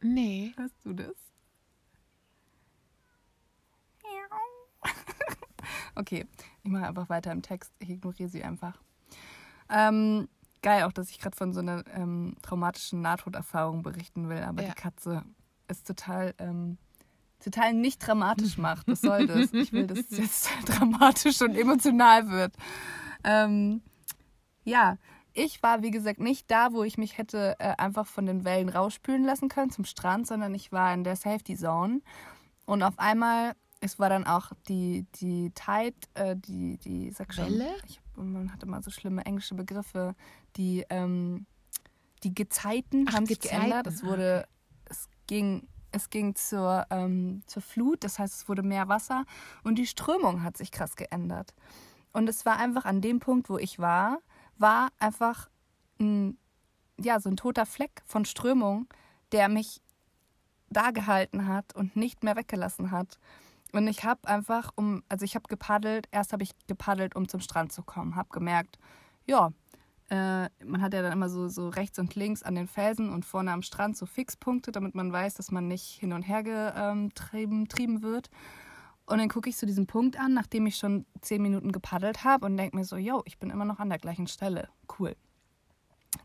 Nee. 0.00 0.52
Hörst 0.56 0.84
du 0.84 0.92
das? 0.92 1.14
okay, 5.94 6.26
ich 6.62 6.70
mache 6.70 6.86
einfach 6.86 7.08
weiter 7.08 7.32
im 7.32 7.42
Text. 7.42 7.72
Ich 7.78 7.88
ignoriere 7.88 8.28
sie 8.28 8.44
einfach. 8.44 8.78
Ähm, 9.70 10.28
geil 10.62 10.84
auch, 10.84 10.92
dass 10.92 11.10
ich 11.10 11.20
gerade 11.20 11.36
von 11.36 11.52
so 11.52 11.60
einer 11.60 11.84
ähm, 11.94 12.36
traumatischen 12.42 13.00
Nahtoderfahrung 13.00 13.82
berichten 13.82 14.28
will, 14.28 14.42
aber 14.42 14.62
ja. 14.62 14.68
die 14.68 14.74
Katze 14.74 15.22
ist 15.68 15.86
total, 15.86 16.34
ähm, 16.38 16.78
total 17.42 17.74
nicht 17.74 17.98
dramatisch 18.04 18.58
macht. 18.58 18.88
Was 18.88 19.02
soll 19.02 19.26
das? 19.26 19.52
Ich 19.52 19.72
will, 19.72 19.86
dass 19.86 19.98
es 19.98 20.18
jetzt 20.18 20.50
dramatisch 20.66 21.40
und 21.42 21.54
emotional 21.54 22.30
wird. 22.30 22.54
Ähm, 23.24 23.82
ja, 24.64 24.98
ich 25.34 25.62
war, 25.62 25.82
wie 25.82 25.90
gesagt, 25.90 26.20
nicht 26.20 26.50
da, 26.50 26.72
wo 26.72 26.84
ich 26.84 26.96
mich 26.96 27.18
hätte 27.18 27.56
äh, 27.58 27.74
einfach 27.76 28.06
von 28.06 28.24
den 28.24 28.44
Wellen 28.44 28.68
rausspülen 28.68 29.24
lassen 29.24 29.48
können 29.48 29.70
zum 29.70 29.84
Strand, 29.84 30.26
sondern 30.26 30.54
ich 30.54 30.72
war 30.72 30.94
in 30.94 31.04
der 31.04 31.16
Safety 31.16 31.56
Zone. 31.56 32.00
Und 32.66 32.82
auf 32.82 32.98
einmal, 32.98 33.54
es 33.80 33.98
war 33.98 34.08
dann 34.08 34.26
auch 34.26 34.52
die, 34.68 35.06
die 35.16 35.50
Tide, 35.50 35.96
äh, 36.14 36.36
die, 36.36 36.78
die, 36.78 37.10
sag 37.10 37.34
schon, 37.34 37.46
Welle? 37.46 37.74
Ich 37.86 38.00
man 38.16 38.52
hat 38.52 38.62
immer 38.62 38.82
so 38.82 38.90
schlimme 38.90 39.24
englische 39.24 39.54
Begriffe, 39.54 40.14
die, 40.56 40.84
ähm, 40.90 41.46
die 42.22 42.34
Gezeiten 42.34 43.06
Ach, 43.08 43.14
haben 43.14 43.26
sich 43.26 43.40
Gezeiten. 43.40 43.60
geändert. 43.60 43.86
Es 43.86 44.02
wurde, 44.02 44.46
okay. 44.46 44.90
es 44.90 45.08
ging, 45.26 45.68
es 45.92 46.10
ging 46.10 46.34
zur, 46.34 46.86
ähm, 46.90 47.42
zur 47.46 47.62
Flut, 47.62 48.04
das 48.04 48.18
heißt, 48.18 48.34
es 48.34 48.48
wurde 48.48 48.62
mehr 48.62 48.88
Wasser 48.88 49.24
und 49.62 49.76
die 49.76 49.86
Strömung 49.86 50.42
hat 50.42 50.56
sich 50.56 50.70
krass 50.70 50.96
geändert. 50.96 51.54
Und 52.12 52.28
es 52.28 52.46
war 52.46 52.58
einfach 52.58 52.84
an 52.84 53.00
dem 53.00 53.20
Punkt, 53.20 53.48
wo 53.48 53.58
ich 53.58 53.78
war, 53.78 54.20
war 54.56 54.88
einfach 54.98 55.50
ein, 56.00 56.38
ja, 56.98 57.20
so 57.20 57.28
ein 57.28 57.36
toter 57.36 57.66
Fleck 57.66 58.02
von 58.06 58.24
Strömung, 58.24 58.86
der 59.32 59.48
mich 59.48 59.82
da 60.70 60.90
gehalten 60.90 61.46
hat 61.46 61.74
und 61.74 61.96
nicht 61.96 62.22
mehr 62.22 62.36
weggelassen 62.36 62.90
hat. 62.90 63.18
Und 63.74 63.88
ich 63.88 64.04
habe 64.04 64.28
einfach, 64.28 64.70
um, 64.76 65.02
also 65.08 65.24
ich 65.24 65.34
habe 65.34 65.48
gepaddelt, 65.48 66.06
erst 66.12 66.32
habe 66.32 66.44
ich 66.44 66.52
gepaddelt, 66.68 67.16
um 67.16 67.28
zum 67.28 67.40
Strand 67.40 67.72
zu 67.72 67.82
kommen, 67.82 68.14
habe 68.14 68.28
gemerkt, 68.30 68.78
ja, 69.26 69.50
äh, 70.10 70.48
man 70.64 70.80
hat 70.80 70.94
ja 70.94 71.02
dann 71.02 71.12
immer 71.12 71.28
so, 71.28 71.48
so 71.48 71.70
rechts 71.70 71.98
und 71.98 72.14
links 72.14 72.44
an 72.44 72.54
den 72.54 72.68
Felsen 72.68 73.12
und 73.12 73.24
vorne 73.24 73.50
am 73.50 73.62
Strand 73.62 73.96
so 73.96 74.06
Fixpunkte, 74.06 74.70
damit 74.70 74.94
man 74.94 75.12
weiß, 75.12 75.34
dass 75.34 75.50
man 75.50 75.66
nicht 75.66 75.98
hin 75.98 76.12
und 76.12 76.22
her 76.22 76.44
getrieben 76.44 77.66
ähm, 77.96 78.02
wird. 78.02 78.30
Und 79.06 79.18
dann 79.18 79.28
gucke 79.28 79.50
ich 79.50 79.56
so 79.56 79.66
diesen 79.66 79.88
Punkt 79.88 80.20
an, 80.20 80.34
nachdem 80.34 80.66
ich 80.66 80.76
schon 80.76 81.04
zehn 81.20 81.42
Minuten 81.42 81.72
gepaddelt 81.72 82.22
habe 82.22 82.46
und 82.46 82.56
denke 82.56 82.76
mir 82.76 82.84
so, 82.84 82.96
yo, 82.96 83.22
ich 83.24 83.38
bin 83.38 83.50
immer 83.50 83.64
noch 83.64 83.80
an 83.80 83.88
der 83.88 83.98
gleichen 83.98 84.28
Stelle. 84.28 84.68
Cool. 84.98 85.16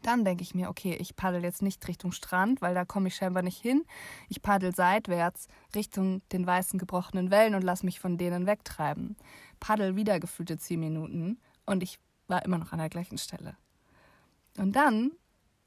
Dann 0.01 0.25
denke 0.25 0.43
ich 0.43 0.55
mir, 0.55 0.69
okay, 0.69 0.96
ich 1.00 1.15
paddel 1.15 1.43
jetzt 1.43 1.62
nicht 1.62 1.88
Richtung 1.88 2.12
Strand, 2.12 2.62
weil 2.62 2.74
da 2.74 2.86
komme 2.86 3.08
ich 3.08 3.15
scheinbar 3.15 3.43
nicht 3.43 3.62
hin. 3.62 3.84
Ich 4.27 4.41
paddel 4.41 4.74
seitwärts 4.74 5.48
Richtung 5.75 6.22
den 6.31 6.46
weißen 6.46 6.79
gebrochenen 6.79 7.31
Wellen 7.31 7.55
und 7.55 7.63
lasse 7.63 7.86
mich 7.86 8.00
von 8.00 8.17
denen 8.17 8.46
wegtreiben. 8.46 9.17
Paddel 9.60 9.96
wieder 9.96 10.19
gefühlte 10.19 10.58
zehn 10.58 10.79
Minuten 10.79 11.39
und 11.65 11.84
ich 11.84 12.00
war 12.27 12.46
immer 12.46 12.58
noch 12.58 12.72
an 12.72 12.79
der 12.79 12.89
gleichen 12.89 13.17
Stelle. 13.17 13.55
Und 14.58 14.75
dann 14.75 15.12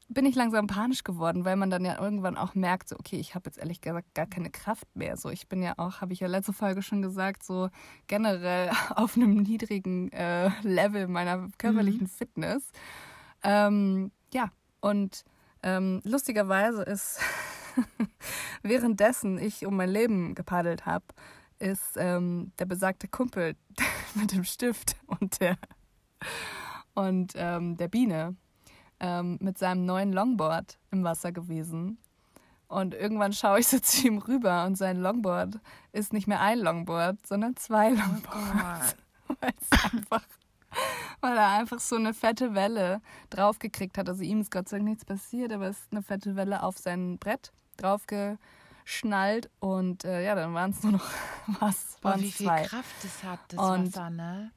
bin 0.09 0.26
ich 0.26 0.35
langsam 0.35 0.67
panisch 0.67 1.05
geworden, 1.05 1.45
weil 1.45 1.57
man 1.57 1.71
dann 1.71 1.85
ja 1.85 2.00
irgendwann 2.00 2.37
auch 2.37 2.55
merkt, 2.55 2.88
so, 2.88 2.97
okay, 2.99 3.17
ich 3.17 3.35
habe 3.35 3.47
jetzt 3.47 3.59
ehrlich 3.59 3.81
gesagt 3.81 4.14
gar 4.14 4.26
keine 4.26 4.50
Kraft 4.50 4.87
mehr. 4.95 5.17
So, 5.17 5.31
ich 5.31 5.49
bin 5.49 5.62
ja 5.62 5.75
auch, 5.79 6.00
habe 6.00 6.12
ich 6.12 6.21
ja 6.21 6.26
letzte 6.29 6.52
Folge 6.52 6.83
schon 6.83 7.02
gesagt, 7.02 7.43
so 7.43 7.71
generell 8.07 8.71
auf 8.95 9.17
einem 9.17 9.37
niedrigen 9.37 10.11
äh, 10.12 10.50
Level 10.62 11.09
meiner 11.09 11.49
körperlichen 11.59 12.02
mhm. 12.02 12.09
Fitness. 12.09 12.71
Ähm, 13.42 14.12
ja, 14.32 14.50
und 14.80 15.25
ähm, 15.62 16.00
lustigerweise 16.04 16.82
ist, 16.82 17.20
währenddessen 18.62 19.38
ich 19.38 19.66
um 19.66 19.76
mein 19.76 19.90
Leben 19.90 20.34
gepaddelt 20.34 20.87
habe, 20.87 21.04
ist 21.58 21.96
ähm, 21.96 22.52
der 22.58 22.66
besagte 22.66 23.08
Kumpel 23.08 23.56
mit 24.14 24.32
dem 24.32 24.44
Stift 24.44 24.96
und 25.06 25.40
der, 25.40 25.56
und, 26.94 27.32
ähm, 27.37 27.76
der 27.76 27.88
Biene 27.88 28.37
ähm, 29.00 29.38
mit 29.40 29.58
seinem 29.58 29.84
neuen 29.84 30.12
Longboard 30.12 30.78
im 30.90 31.04
Wasser 31.04 31.32
gewesen. 31.32 31.99
Und 32.68 32.94
irgendwann 32.94 33.32
schaue 33.32 33.61
ich 33.61 33.68
so 33.68 33.78
zu 33.78 34.06
ihm 34.06 34.18
rüber 34.18 34.64
und 34.64 34.76
sein 34.76 34.96
Longboard 34.96 35.61
ist 35.92 36.12
nicht 36.12 36.26
mehr 36.26 36.40
ein 36.40 36.58
Longboard, 36.58 37.26
sondern 37.26 37.54
zwei 37.56 37.92
oh 37.92 37.96
Longboards. 37.96 38.96
Oh 39.28 39.34
Weil 39.40 39.52
es 39.61 39.92
einfach 39.92 40.25
weil 41.21 41.37
er 41.37 41.49
einfach 41.49 41.81
so 41.81 41.97
eine 41.97 42.14
fette 42.14 42.55
Welle 42.55 43.00
draufgekriegt 43.31 43.99
hat. 43.99 44.09
Also 44.09 44.23
ihm 44.23 44.41
ist 44.41 44.50
Gott 44.50 44.69
sei 44.69 44.79
Dank 44.79 44.88
nichts 44.88 45.05
passiert, 45.05 45.52
aber 45.52 45.69
es 45.69 45.79
ist 45.79 45.93
eine 45.93 46.02
fette 46.02 46.37
Welle 46.37 46.62
auf 46.62 46.79
sein 46.79 47.19
Brett 47.19 47.52
draufgeschnallt 47.76 49.50
und 49.61 50.05
äh, 50.05 50.25
ja, 50.25 50.35
dann 50.35 50.55
waren 50.55 50.71
es 50.71 50.83
nur 50.83 50.93
noch 50.93 51.11
was. 51.61 51.97
Boah, 52.00 52.17
wie 52.19 52.31
viel 52.31 52.47
zwei. 52.47 52.62
Kraft 52.64 52.97
das 53.02 53.25
hat, 53.25 53.41
das 53.49 53.59
und, 53.59 53.87
Wasser, 53.87 54.11
ne? 54.11 54.52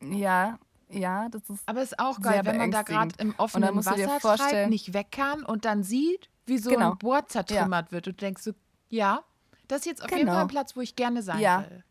Ja, 0.00 0.58
ja, 0.90 1.28
das 1.28 1.48
ist. 1.50 1.68
Aber 1.68 1.82
es 1.82 1.92
ist 1.92 1.98
auch 1.98 2.20
geil, 2.20 2.42
wenn 2.44 2.56
man 2.56 2.70
da 2.70 2.82
gerade 2.82 3.14
im 3.18 3.34
offenen 3.36 3.76
Wasser 3.76 4.18
treibt, 4.20 4.70
nicht 4.70 4.94
weg 4.94 5.08
kann 5.10 5.44
und 5.44 5.64
dann 5.64 5.82
sieht, 5.82 6.30
wie 6.46 6.58
so 6.58 6.70
genau. 6.70 6.92
ein 6.92 6.98
Board 6.98 7.30
zertrümmert 7.30 7.86
ja. 7.86 7.92
wird. 7.92 8.08
Und 8.08 8.20
du 8.20 8.24
denkst 8.24 8.42
so, 8.42 8.52
ja, 8.88 9.22
das 9.66 9.80
ist 9.80 9.86
jetzt 9.86 10.02
auf 10.02 10.08
genau. 10.08 10.18
jeden 10.18 10.30
Fall 10.30 10.42
ein 10.42 10.48
Platz, 10.48 10.76
wo 10.76 10.80
ich 10.80 10.96
gerne 10.96 11.22
sein 11.22 11.40
ja. 11.40 11.66
will. 11.68 11.84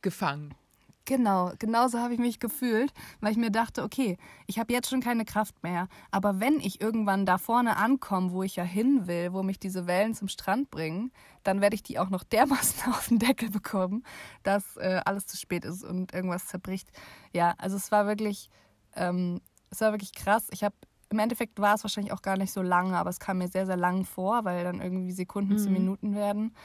Gefangen. 0.00 0.54
Genau, 1.06 1.52
genau 1.58 1.88
so 1.88 1.98
habe 1.98 2.14
ich 2.14 2.18
mich 2.18 2.40
gefühlt, 2.40 2.90
weil 3.20 3.32
ich 3.32 3.36
mir 3.36 3.50
dachte, 3.50 3.82
okay, 3.82 4.16
ich 4.46 4.58
habe 4.58 4.72
jetzt 4.72 4.88
schon 4.88 5.02
keine 5.02 5.26
Kraft 5.26 5.62
mehr, 5.62 5.88
aber 6.10 6.40
wenn 6.40 6.60
ich 6.60 6.80
irgendwann 6.80 7.26
da 7.26 7.36
vorne 7.36 7.76
ankomme, 7.76 8.32
wo 8.32 8.42
ich 8.42 8.56
ja 8.56 8.64
hin 8.64 9.06
will, 9.06 9.34
wo 9.34 9.42
mich 9.42 9.58
diese 9.58 9.86
Wellen 9.86 10.14
zum 10.14 10.28
Strand 10.28 10.70
bringen, 10.70 11.12
dann 11.42 11.60
werde 11.60 11.74
ich 11.74 11.82
die 11.82 11.98
auch 11.98 12.08
noch 12.08 12.24
dermaßen 12.24 12.90
auf 12.92 13.08
den 13.08 13.18
Deckel 13.18 13.50
bekommen, 13.50 14.02
dass 14.44 14.78
äh, 14.78 15.02
alles 15.04 15.26
zu 15.26 15.36
spät 15.36 15.66
ist 15.66 15.84
und 15.84 16.14
irgendwas 16.14 16.46
zerbricht. 16.46 16.88
Ja, 17.34 17.54
also 17.58 17.76
es 17.76 17.92
war 17.92 18.06
wirklich, 18.06 18.48
ähm, 18.96 19.42
es 19.68 19.82
war 19.82 19.92
wirklich 19.92 20.14
krass. 20.14 20.48
Ich 20.52 20.64
habe 20.64 20.74
im 21.10 21.18
Endeffekt 21.18 21.60
war 21.60 21.74
es 21.74 21.84
wahrscheinlich 21.84 22.14
auch 22.14 22.22
gar 22.22 22.38
nicht 22.38 22.52
so 22.52 22.62
lange, 22.62 22.96
aber 22.96 23.10
es 23.10 23.20
kam 23.20 23.38
mir 23.38 23.48
sehr, 23.48 23.66
sehr 23.66 23.76
lang 23.76 24.06
vor, 24.06 24.46
weil 24.46 24.64
dann 24.64 24.80
irgendwie 24.80 25.12
Sekunden 25.12 25.52
mhm. 25.52 25.58
zu 25.58 25.68
Minuten 25.68 26.14
werden. 26.14 26.56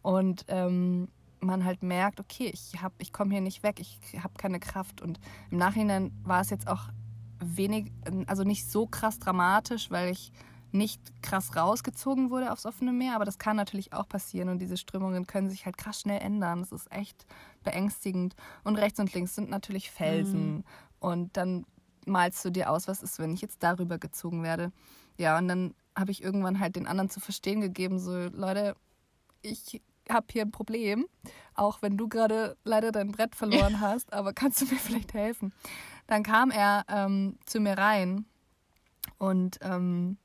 Und 0.00 0.46
ähm, 0.48 1.08
man 1.42 1.64
halt 1.64 1.82
merkt, 1.82 2.20
okay, 2.20 2.50
ich, 2.52 2.72
ich 2.98 3.12
komme 3.12 3.32
hier 3.32 3.40
nicht 3.40 3.62
weg, 3.62 3.80
ich 3.80 3.98
habe 4.22 4.34
keine 4.38 4.60
Kraft. 4.60 5.02
Und 5.02 5.20
im 5.50 5.58
Nachhinein 5.58 6.12
war 6.24 6.40
es 6.40 6.50
jetzt 6.50 6.68
auch 6.68 6.88
wenig, 7.40 7.92
also 8.26 8.44
nicht 8.44 8.70
so 8.70 8.86
krass 8.86 9.18
dramatisch, 9.18 9.90
weil 9.90 10.12
ich 10.12 10.32
nicht 10.72 11.00
krass 11.22 11.54
rausgezogen 11.54 12.30
wurde 12.30 12.50
aufs 12.50 12.64
offene 12.64 12.92
Meer, 12.92 13.14
aber 13.14 13.26
das 13.26 13.38
kann 13.38 13.56
natürlich 13.56 13.92
auch 13.92 14.08
passieren 14.08 14.48
und 14.48 14.58
diese 14.58 14.78
Strömungen 14.78 15.26
können 15.26 15.50
sich 15.50 15.66
halt 15.66 15.76
krass 15.76 16.00
schnell 16.00 16.20
ändern. 16.20 16.60
Das 16.60 16.72
ist 16.72 16.90
echt 16.90 17.26
beängstigend. 17.62 18.34
Und 18.64 18.76
rechts 18.76 18.98
und 18.98 19.12
links 19.12 19.34
sind 19.34 19.50
natürlich 19.50 19.90
Felsen 19.90 20.56
mhm. 20.56 20.64
und 20.98 21.36
dann 21.36 21.66
malst 22.06 22.44
du 22.44 22.50
dir 22.50 22.70
aus, 22.70 22.88
was 22.88 23.02
ist, 23.02 23.18
wenn 23.18 23.34
ich 23.34 23.42
jetzt 23.42 23.62
darüber 23.62 23.98
gezogen 23.98 24.42
werde. 24.42 24.72
Ja, 25.18 25.36
und 25.36 25.46
dann 25.46 25.74
habe 25.94 26.10
ich 26.10 26.22
irgendwann 26.22 26.58
halt 26.58 26.76
den 26.76 26.86
anderen 26.86 27.10
zu 27.10 27.20
verstehen 27.20 27.60
gegeben, 27.60 27.98
so 27.98 28.12
Leute, 28.28 28.74
ich 29.42 29.82
habe 30.10 30.26
hier 30.30 30.42
ein 30.42 30.50
Problem, 30.50 31.06
auch 31.54 31.82
wenn 31.82 31.96
du 31.96 32.08
gerade 32.08 32.56
leider 32.64 32.92
dein 32.92 33.12
Brett 33.12 33.34
verloren 33.34 33.80
hast, 33.80 34.12
aber 34.12 34.32
kannst 34.32 34.60
du 34.60 34.66
mir 34.66 34.78
vielleicht 34.78 35.14
helfen? 35.14 35.52
Dann 36.06 36.22
kam 36.22 36.50
er 36.50 36.84
ähm, 36.88 37.38
zu 37.46 37.60
mir 37.60 37.78
rein 37.78 38.26
und, 39.18 39.58
ähm, 39.62 40.18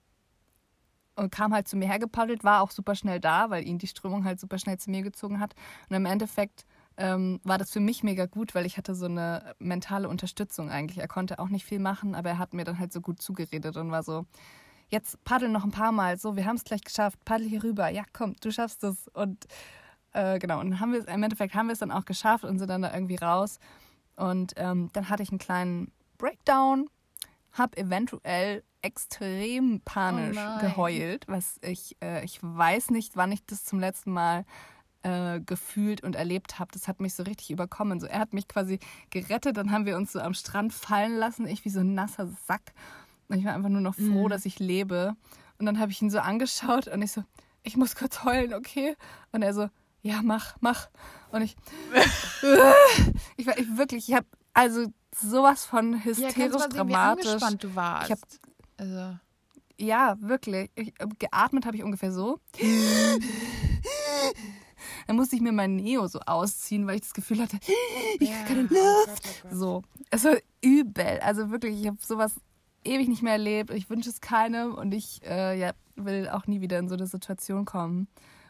und 1.15 1.31
kam 1.31 1.53
halt 1.53 1.67
zu 1.67 1.77
mir 1.77 1.87
hergepaddelt, 1.87 2.43
war 2.43 2.61
auch 2.61 2.71
super 2.71 2.95
schnell 2.95 3.19
da, 3.19 3.49
weil 3.49 3.67
ihn 3.67 3.77
die 3.77 3.87
Strömung 3.87 4.25
halt 4.25 4.39
super 4.39 4.59
schnell 4.59 4.77
zu 4.77 4.89
mir 4.91 5.01
gezogen 5.01 5.39
hat. 5.39 5.55
Und 5.89 5.95
im 5.95 6.05
Endeffekt 6.05 6.65
ähm, 6.97 7.39
war 7.43 7.57
das 7.57 7.71
für 7.71 7.79
mich 7.79 8.03
mega 8.03 8.25
gut, 8.25 8.55
weil 8.55 8.65
ich 8.65 8.77
hatte 8.77 8.95
so 8.95 9.05
eine 9.05 9.55
mentale 9.59 10.09
Unterstützung 10.09 10.69
eigentlich. 10.69 10.97
Er 10.97 11.07
konnte 11.07 11.39
auch 11.39 11.49
nicht 11.49 11.65
viel 11.65 11.79
machen, 11.79 12.15
aber 12.15 12.29
er 12.29 12.37
hat 12.39 12.53
mir 12.53 12.63
dann 12.63 12.79
halt 12.79 12.91
so 12.91 13.01
gut 13.01 13.21
zugeredet 13.21 13.77
und 13.77 13.91
war 13.91 14.03
so, 14.03 14.25
jetzt 14.89 15.23
paddel 15.23 15.49
noch 15.49 15.63
ein 15.63 15.71
paar 15.71 15.91
Mal, 15.91 16.17
so, 16.17 16.35
wir 16.35 16.45
haben 16.45 16.55
es 16.55 16.63
gleich 16.63 16.81
geschafft, 16.81 17.23
paddel 17.25 17.47
hier 17.47 17.63
rüber, 17.63 17.89
ja 17.89 18.03
komm, 18.13 18.35
du 18.41 18.51
schaffst 18.51 18.83
es. 18.83 19.07
Und 19.09 19.45
äh, 20.13 20.39
genau, 20.39 20.59
und 20.59 20.79
haben 20.79 20.93
wir 20.93 21.07
im 21.07 21.23
Endeffekt 21.23 21.53
haben 21.53 21.67
wir 21.67 21.73
es 21.73 21.79
dann 21.79 21.91
auch 21.91 22.05
geschafft 22.05 22.43
und 22.43 22.59
sind 22.59 22.69
dann 22.69 22.81
da 22.81 22.93
irgendwie 22.93 23.17
raus. 23.17 23.59
Und 24.15 24.53
ähm, 24.57 24.89
dann 24.93 25.09
hatte 25.09 25.23
ich 25.23 25.29
einen 25.29 25.39
kleinen 25.39 25.91
Breakdown, 26.17 26.89
habe 27.51 27.77
eventuell 27.77 28.63
extrem 28.81 29.81
panisch 29.81 30.37
oh 30.37 30.59
geheult, 30.59 31.25
was 31.27 31.57
ich, 31.61 31.97
äh, 32.01 32.23
ich 32.23 32.39
weiß 32.41 32.89
nicht, 32.91 33.15
wann 33.15 33.31
ich 33.31 33.45
das 33.45 33.65
zum 33.65 33.79
letzten 33.79 34.11
Mal 34.11 34.45
äh, 35.03 35.39
gefühlt 35.41 36.03
und 36.03 36.15
erlebt 36.15 36.59
habe. 36.59 36.71
Das 36.71 36.87
hat 36.87 36.99
mich 36.99 37.13
so 37.13 37.23
richtig 37.23 37.51
überkommen. 37.51 37.99
So, 37.99 38.07
er 38.07 38.19
hat 38.19 38.33
mich 38.33 38.47
quasi 38.47 38.79
gerettet, 39.09 39.57
dann 39.57 39.71
haben 39.71 39.85
wir 39.85 39.97
uns 39.97 40.13
so 40.13 40.19
am 40.19 40.33
Strand 40.33 40.73
fallen 40.73 41.17
lassen, 41.17 41.47
ich 41.47 41.65
wie 41.65 41.69
so 41.69 41.81
ein 41.81 41.93
nasser 41.93 42.27
Sack. 42.47 42.73
Und 43.29 43.39
ich 43.39 43.45
war 43.45 43.53
einfach 43.53 43.69
nur 43.69 43.81
noch 43.81 43.95
froh, 43.95 44.25
mhm. 44.25 44.29
dass 44.29 44.45
ich 44.45 44.59
lebe. 44.59 45.15
Und 45.59 45.65
dann 45.65 45.79
habe 45.79 45.91
ich 45.91 46.01
ihn 46.01 46.09
so 46.09 46.19
angeschaut 46.19 46.87
und 46.87 47.01
ich 47.01 47.11
so, 47.11 47.23
ich 47.63 47.77
muss 47.77 47.95
kurz 47.95 48.23
heulen, 48.23 48.53
okay? 48.53 48.95
Und 49.31 49.41
er 49.41 49.53
so, 49.53 49.69
ja, 50.01 50.21
mach, 50.23 50.55
mach. 50.61 50.87
Und 51.31 51.41
ich, 51.41 51.55
ich 53.37 53.47
war 53.47 53.57
ich 53.57 53.77
wirklich, 53.77 54.09
ich 54.09 54.15
habe 54.15 54.27
also 54.53 54.85
sowas 55.13 55.65
von 55.65 56.03
hysterisch 56.03 56.35
ja, 56.37 56.59
sehen, 56.59 56.69
dramatisch. 56.69 57.25
Wie 57.25 57.29
angespannt 57.29 57.63
du 57.63 57.75
warst. 57.75 58.05
Ich 58.05 58.11
hab, 58.11 58.19
also. 58.77 59.17
Ja, 59.79 60.15
wirklich. 60.19 60.71
Ich, 60.75 60.93
geatmet 61.19 61.65
habe 61.65 61.77
ich 61.77 61.83
ungefähr 61.83 62.11
so. 62.11 62.39
Dann 65.05 65.15
musste 65.15 65.35
ich 65.35 65.41
mir 65.41 65.51
mein 65.51 65.75
Neo 65.75 66.07
so 66.07 66.19
ausziehen, 66.25 66.87
weil 66.87 66.95
ich 66.95 67.01
das 67.01 67.13
Gefühl 67.13 67.41
hatte, 67.41 67.59
ich 68.19 68.29
ja, 68.29 68.43
keine 68.43 68.63
Luft. 68.63 68.73
Oh 68.73 69.05
Gott, 69.05 69.21
oh 69.43 69.49
Gott. 69.49 69.51
So, 69.51 69.83
es 70.09 70.23
war 70.23 70.37
übel. 70.61 71.19
Also 71.21 71.51
wirklich, 71.51 71.79
ich 71.79 71.87
habe 71.87 71.97
sowas 72.01 72.33
ewig 72.87 73.07
nicht 73.07 73.21
mehr 73.21 73.33
erlebt. 73.33 73.71
Ich 73.71 73.89
wünsche 73.89 74.09
es 74.09 74.21
keinem 74.21 74.73
und 74.73 74.93
ich 74.93 75.21
äh, 75.25 75.59
ja, 75.59 75.71
will 75.95 76.29
auch 76.29 76.47
nie 76.47 76.61
wieder 76.61 76.79
in 76.79 76.87
so 76.87 76.95
eine 76.95 77.07
Situation 77.07 77.65
kommen. 77.65 78.07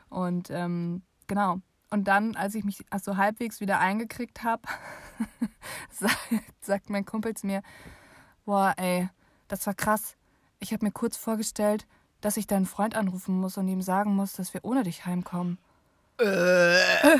Und 0.09 0.49
ähm, 0.51 1.01
genau. 1.27 1.59
Und 1.89 2.07
dann, 2.07 2.35
als 2.35 2.55
ich 2.55 2.63
mich 2.63 2.85
so 3.01 3.17
halbwegs 3.17 3.61
wieder 3.61 3.79
eingekriegt 3.79 4.43
habe, 4.43 4.63
sagt 6.61 6.89
mein 6.89 7.05
Kumpel 7.05 7.33
zu 7.33 7.47
mir, 7.47 7.61
boah, 8.45 8.73
ey, 8.77 9.09
das 9.47 9.65
war 9.65 9.73
krass. 9.73 10.15
Ich 10.59 10.73
habe 10.73 10.85
mir 10.85 10.91
kurz 10.91 11.15
vorgestellt, 11.15 11.87
dass 12.21 12.37
ich 12.37 12.47
deinen 12.47 12.65
Freund 12.65 12.95
anrufen 12.95 13.39
muss 13.39 13.57
und 13.57 13.67
ihm 13.67 13.81
sagen 13.81 14.15
muss, 14.15 14.33
dass 14.33 14.53
wir 14.53 14.65
ohne 14.65 14.83
dich 14.83 15.05
heimkommen. 15.05 15.59
Äh. 16.19 16.23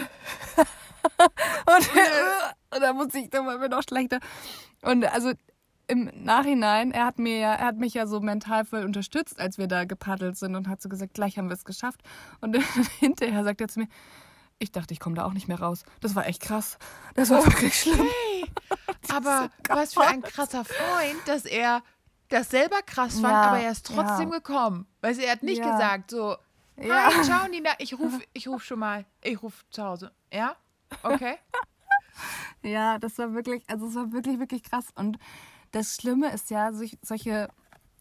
und, 1.65 1.89
und 2.75 2.82
da 2.82 2.93
muss 2.93 3.13
ich, 3.13 3.30
dann 3.30 3.45
war 3.45 3.58
mir 3.58 3.69
noch 3.69 3.84
schlechter. 3.84 4.19
Und 4.82 5.06
also 5.06 5.32
im 5.88 6.12
Nachhinein, 6.13 6.91
er 6.91 7.06
hat 7.06 7.17
mir 7.17 7.38
ja, 7.39 7.54
er 7.54 7.67
hat 7.67 7.78
mich 7.78 7.93
ja 7.93 8.08
so 8.08 8.19
mental 8.19 8.65
voll 8.65 8.84
unterstützt, 8.84 9.39
als 9.39 9.58
wir 9.58 9.67
da 9.67 9.86
gepaddelt 9.86 10.38
sind 10.38 10.56
und 10.56 10.67
hat 10.67 10.82
so 10.82 10.89
gesagt, 10.89 11.13
gleich 11.13 11.38
haben 11.38 11.50
wir 11.50 11.56
es 11.56 11.65
geschafft. 11.65 12.02
Und 12.41 12.58
hinterher 13.00 13.43
sagt 13.43 13.62
er 13.62 13.67
zu 13.67 13.80
mir, 13.80 13.88
ich 14.60 14.71
dachte, 14.71 14.93
ich 14.93 15.00
komme 15.00 15.15
da 15.15 15.26
auch 15.26 15.34
nicht 15.34 15.47
mehr 15.47 15.60
raus. 15.60 15.84
Das 16.02 16.15
war 16.15 16.26
echt 16.26 16.41
krass. 16.41 16.78
Das 17.15 17.30
war 17.30 17.39
okay. 17.39 17.52
wirklich 17.52 17.82
schlimm. 17.82 18.08
aber 19.13 19.50
so 19.67 19.76
was 19.76 19.93
für 19.93 20.06
ein 20.06 20.21
krasser 20.21 20.65
Freund, 20.65 21.19
dass 21.26 21.45
er 21.45 21.84
das 22.30 22.50
selber 22.50 22.82
krass 22.86 23.19
fand, 23.19 23.34
ja, 23.34 23.41
aber 23.43 23.60
er 23.60 23.71
ist 23.71 23.86
trotzdem 23.86 24.30
ja. 24.30 24.38
gekommen. 24.38 24.88
Weil 25.02 25.17
er 25.19 25.32
hat 25.32 25.43
nicht 25.43 25.60
ja. 25.60 25.71
gesagt, 25.71 26.12
so, 26.12 26.36
ja. 26.76 27.06
hi, 27.06 27.23
ciao 27.23 27.47
Nina, 27.47 27.71
ich 27.78 27.97
rufe 27.97 28.19
ich 28.34 28.47
ruf 28.47 28.63
schon 28.63 28.80
mal, 28.80 29.06
ich 29.21 29.41
rufe 29.41 29.63
zu 29.69 29.84
Hause. 29.84 30.12
Ja? 30.34 30.56
Okay? 31.04 31.36
ja, 32.63 32.97
das 32.97 33.17
war 33.17 33.34
wirklich, 33.34 33.63
also 33.67 33.88
es 33.88 33.95
war 33.95 34.12
wirklich, 34.12 34.39
wirklich 34.39 34.63
krass. 34.63 34.88
Und 34.95 35.17
das 35.71 35.95
Schlimme 35.95 36.32
ist 36.34 36.49
ja, 36.49 36.71
solche, 37.01 37.49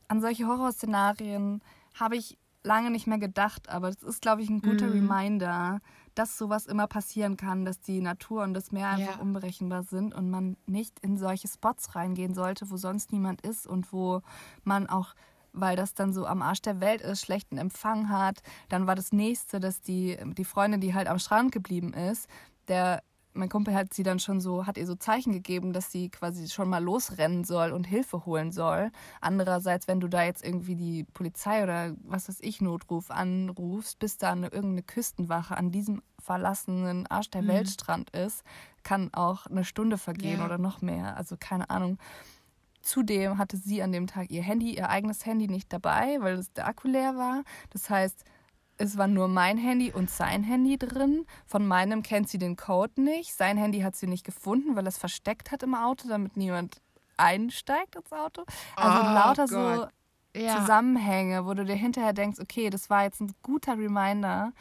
an 0.09 0.21
solche 0.21 0.47
Horrorszenarien 0.47 1.63
habe 1.95 2.17
ich 2.17 2.39
lange 2.63 2.91
nicht 2.91 3.07
mehr 3.07 3.19
gedacht, 3.19 3.69
aber 3.69 3.91
das 3.91 4.03
ist, 4.03 4.21
glaube 4.21 4.43
ich, 4.43 4.51
ein 4.51 4.61
guter 4.61 4.87
mhm. 4.87 5.09
Reminder, 5.09 5.81
dass 6.15 6.37
sowas 6.37 6.67
immer 6.67 6.87
passieren 6.87 7.37
kann, 7.37 7.65
dass 7.65 7.81
die 7.81 8.01
Natur 8.01 8.43
und 8.43 8.55
das 8.55 8.73
Meer 8.73 8.91
einfach 8.91 9.17
ja. 9.17 9.23
unberechenbar 9.23 9.85
sind 9.85 10.15
und 10.15 10.31
man 10.31 10.57
nicht 10.67 10.99
in 11.01 11.17
solche 11.17 11.49
Spots 11.49 11.95
reingehen 11.95 12.35
sollte, 12.35 12.71
wo 12.71 12.77
sonst 12.77 13.13
niemand 13.13 13.43
ist 13.43 13.67
und 13.67 13.93
wo 13.93 14.23
man 14.65 14.89
auch 14.89 15.15
weil 15.59 15.75
das 15.75 15.95
dann 15.95 16.13
so 16.13 16.27
am 16.27 16.43
Arsch 16.43 16.61
der 16.61 16.81
Welt 16.81 17.01
ist, 17.01 17.23
schlechten 17.23 17.57
Empfang 17.57 18.11
hat. 18.11 18.43
Dann 18.69 18.87
war 18.87 18.95
das 18.95 19.11
nächste, 19.11 19.59
dass 19.59 19.81
die, 19.81 20.19
die 20.37 20.45
Freundin, 20.45 20.83
die 20.83 20.93
halt 20.93 21.09
am 21.09 21.19
Strand 21.19 21.51
geblieben 21.51 21.95
ist, 21.95 22.29
der 22.69 23.03
mein 23.37 23.49
Kumpel 23.49 23.75
hat 23.75 23.95
sie 23.95 24.03
dann 24.03 24.19
schon 24.19 24.41
so, 24.41 24.67
hat 24.67 24.79
ihr 24.79 24.87
so 24.87 24.95
Zeichen 24.95 25.33
gegeben, 25.33 25.73
dass 25.73 25.93
sie 25.93 26.09
quasi 26.09 26.49
schon 26.49 26.69
mal 26.69 26.83
losrennen 26.83 27.45
soll 27.45 27.73
und 27.73 27.85
Hilfe 27.85 28.27
holen 28.27 28.53
soll. 28.53 28.91
Andererseits, 29.21 29.89
wenn 29.89 30.01
du 30.01 30.09
da 30.09 30.25
jetzt 30.25 30.45
irgendwie 30.45 30.75
die 30.75 31.05
Polizei 31.05 31.63
oder 31.63 31.95
was 32.03 32.29
weiß 32.29 32.39
ich, 32.41 32.61
Notruf 32.61 33.11
anrufst, 33.11 33.99
bis 33.99 34.19
da 34.19 34.33
eine, 34.33 34.49
irgendeine 34.49 34.83
Küstenwache 34.83 35.57
an 35.57 35.71
diesem 35.71 36.03
verlassenen 36.19 37.07
Arsch 37.07 37.31
der 37.31 37.43
mhm. 37.43 37.49
Weltstrand 37.49 38.11
ist, 38.11 38.43
kann 38.83 39.13
auch 39.13 39.47
eine 39.47 39.65
Stunde 39.65 39.99
vergehen 39.99 40.39
ja. 40.39 40.45
oder 40.45 40.59
noch 40.59 40.81
mehr. 40.83 41.17
Also 41.17 41.37
keine 41.39 41.71
Ahnung. 41.71 41.99
Zudem 42.83 43.39
hatte 43.39 43.57
sie 43.57 43.83
an 43.83 43.91
dem 43.91 44.07
Tag 44.07 44.31
ihr 44.31 44.43
Handy, 44.43 44.77
ihr 44.77 44.89
eigenes 44.89 45.27
Handy 45.27 45.49
nicht 45.49 45.73
dabei, 45.73 46.19
weil 46.21 46.45
der 46.55 46.69
Akku 46.69 46.87
leer 46.87 47.17
war. 47.17 47.43
Das 47.71 47.91
heißt, 47.91 48.25
es 48.79 48.99
war 48.99 49.07
nur 49.07 49.29
mein 49.29 49.59
Handy 49.59 49.93
und 49.93 50.11
sein 50.11 50.43
Handy 50.43 50.79
drin. 50.79 51.27
Von 51.47 51.67
meinem 51.67 52.03
kennt 52.03 52.29
sie 52.29 52.39
den 52.39 52.57
Code 52.57 53.01
nicht. 53.01 53.35
Sein 53.35 53.57
Handy 53.57 53.81
hat 53.81 53.97
sie 53.97 54.07
nicht 54.07 54.25
gefunden, 54.25 54.77
weil 54.77 54.87
es 54.87 54.99
versteckt 54.99 55.51
hat 55.51 55.63
im 55.63 55.75
Auto, 55.75 56.09
damit 56.09 56.37
niemand 56.37 56.81
einsteigt 57.17 57.97
ins 57.97 58.13
Auto. 58.13 58.45
Also 58.77 58.99
oh 58.99 59.13
lauter 59.15 59.47
Gott. 59.47 59.91
so 60.35 60.41
ja. 60.41 60.61
Zusammenhänge, 60.61 61.47
wo 61.47 61.55
du 61.55 61.65
dir 61.65 61.75
hinterher 61.75 62.13
denkst, 62.13 62.39
okay, 62.41 62.71
das 62.71 62.91
war 62.91 63.05
jetzt 63.05 63.21
ein 63.21 63.33
guter 63.43 63.79
Reminder, 63.79 64.53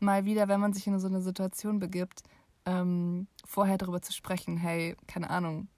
mal 0.00 0.24
wieder, 0.24 0.48
wenn 0.48 0.60
man 0.60 0.72
sich 0.72 0.86
in 0.86 0.98
so 0.98 1.06
eine 1.06 1.20
Situation 1.20 1.78
begibt, 1.78 2.22
ähm, 2.66 3.28
vorher 3.44 3.78
darüber 3.78 4.02
zu 4.02 4.12
sprechen, 4.12 4.56
hey, 4.56 4.96
keine 5.06 5.30
Ahnung, 5.30 5.68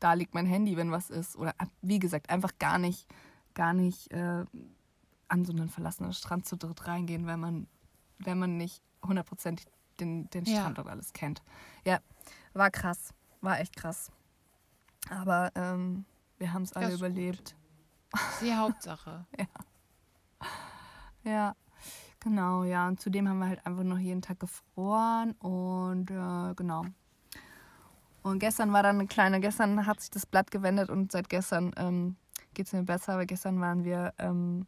da 0.00 0.14
liegt 0.14 0.34
mein 0.34 0.46
Handy, 0.46 0.76
wenn 0.76 0.90
was 0.90 1.10
ist. 1.10 1.36
Oder 1.36 1.54
wie 1.82 1.98
gesagt, 1.98 2.30
einfach 2.30 2.52
gar 2.58 2.78
nicht, 2.78 3.06
gar 3.54 3.72
nicht 3.72 4.10
äh, 4.12 4.44
an 5.34 5.44
so 5.44 5.52
einen 5.52 5.68
verlassenen 5.68 6.12
Strand 6.12 6.46
zu 6.46 6.56
dritt 6.56 6.86
reingehen, 6.86 7.26
wenn 7.26 7.40
man, 7.40 7.66
wenn 8.18 8.38
man 8.38 8.56
nicht 8.56 8.82
hundertprozentig 9.04 9.66
den, 9.98 10.30
den 10.30 10.46
Strand 10.46 10.78
ja. 10.78 10.84
und 10.84 10.88
alles 10.88 11.12
kennt. 11.12 11.42
Ja, 11.84 11.98
war 12.52 12.70
krass. 12.70 13.12
War 13.40 13.58
echt 13.58 13.76
krass. 13.76 14.12
Aber 15.10 15.50
ähm, 15.56 16.04
wir 16.38 16.52
haben 16.52 16.62
es 16.62 16.72
alle 16.72 16.94
überlebt. 16.94 17.56
Das 18.12 18.22
ist 18.34 18.42
die 18.42 18.54
Hauptsache. 18.54 19.26
ja. 19.38 19.46
Ja, 21.24 21.56
genau, 22.20 22.64
ja. 22.64 22.86
Und 22.86 23.00
zudem 23.00 23.28
haben 23.28 23.38
wir 23.38 23.48
halt 23.48 23.66
einfach 23.66 23.82
noch 23.82 23.98
jeden 23.98 24.22
Tag 24.22 24.38
gefroren 24.38 25.32
und 25.32 26.10
äh, 26.10 26.54
genau. 26.54 26.84
Und 28.22 28.38
gestern 28.38 28.72
war 28.72 28.82
dann 28.82 29.00
eine 29.00 29.08
kleine, 29.08 29.40
gestern 29.40 29.86
hat 29.86 30.00
sich 30.00 30.10
das 30.10 30.26
Blatt 30.26 30.50
gewendet 30.50 30.90
und 30.90 31.12
seit 31.12 31.28
gestern 31.28 31.72
ähm, 31.76 32.16
geht 32.54 32.66
es 32.66 32.72
mir 32.72 32.84
besser, 32.84 33.16
weil 33.16 33.26
gestern 33.26 33.60
waren 33.60 33.84
wir, 33.84 34.14
ähm, 34.18 34.66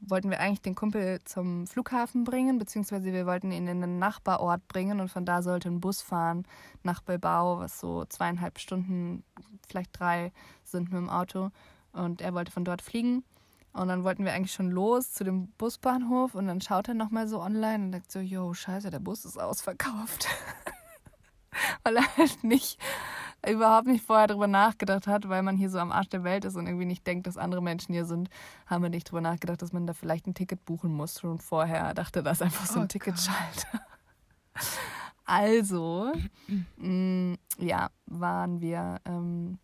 wollten 0.00 0.30
wir 0.30 0.40
eigentlich 0.40 0.62
den 0.62 0.74
Kumpel 0.74 1.20
zum 1.24 1.66
Flughafen 1.66 2.24
bringen, 2.24 2.58
beziehungsweise 2.58 3.12
wir 3.12 3.26
wollten 3.26 3.50
ihn 3.50 3.66
in 3.66 3.82
einen 3.82 3.98
Nachbarort 3.98 4.66
bringen 4.68 5.00
und 5.00 5.08
von 5.08 5.24
da 5.24 5.42
sollte 5.42 5.68
ein 5.68 5.80
Bus 5.80 6.00
fahren 6.00 6.46
nach 6.82 7.02
Bilbao, 7.02 7.58
was 7.58 7.80
so 7.80 8.04
zweieinhalb 8.04 8.58
Stunden, 8.58 9.24
vielleicht 9.66 9.98
drei 9.98 10.32
sind 10.64 10.92
mit 10.92 10.98
dem 10.98 11.10
Auto. 11.10 11.50
Und 11.92 12.20
er 12.20 12.34
wollte 12.34 12.52
von 12.52 12.64
dort 12.64 12.82
fliegen. 12.82 13.24
Und 13.72 13.88
dann 13.88 14.04
wollten 14.04 14.24
wir 14.24 14.32
eigentlich 14.32 14.52
schon 14.52 14.70
los 14.70 15.12
zu 15.12 15.24
dem 15.24 15.48
Busbahnhof 15.52 16.34
und 16.34 16.46
dann 16.46 16.60
schaut 16.60 16.88
er 16.88 16.94
nochmal 16.94 17.28
so 17.28 17.40
online 17.40 17.84
und 17.84 17.92
sagt 17.92 18.10
so, 18.10 18.18
yo, 18.18 18.54
scheiße, 18.54 18.90
der 18.90 18.98
Bus 18.98 19.24
ist 19.24 19.38
ausverkauft. 19.38 20.26
weil 21.82 21.96
er 21.96 22.16
halt 22.16 22.42
nicht, 22.44 22.78
überhaupt 23.50 23.86
nicht 23.86 24.04
vorher 24.04 24.26
darüber 24.26 24.46
nachgedacht 24.46 25.06
hat, 25.06 25.28
weil 25.28 25.42
man 25.42 25.56
hier 25.56 25.70
so 25.70 25.78
am 25.78 25.92
Arsch 25.92 26.08
der 26.08 26.24
Welt 26.24 26.44
ist 26.44 26.56
und 26.56 26.66
irgendwie 26.66 26.86
nicht 26.86 27.06
denkt, 27.06 27.26
dass 27.26 27.36
andere 27.36 27.62
Menschen 27.62 27.92
hier 27.92 28.04
sind, 28.04 28.28
haben 28.66 28.82
wir 28.82 28.90
nicht 28.90 29.08
darüber 29.08 29.20
nachgedacht, 29.20 29.62
dass 29.62 29.72
man 29.72 29.86
da 29.86 29.92
vielleicht 29.92 30.26
ein 30.26 30.34
Ticket 30.34 30.64
buchen 30.64 30.92
muss 30.92 31.20
schon 31.20 31.38
vorher. 31.38 31.94
Dachte, 31.94 32.22
das 32.22 32.38
ist 32.38 32.42
einfach 32.42 32.66
so 32.66 32.80
ein 32.80 32.84
Oh 32.84 32.88
Ticketschalter. 32.88 33.80
Also, 35.24 36.12
mh, 36.78 37.36
ja, 37.58 37.90
waren 38.06 38.60
wir, 38.60 38.96
ähm, 39.04 39.58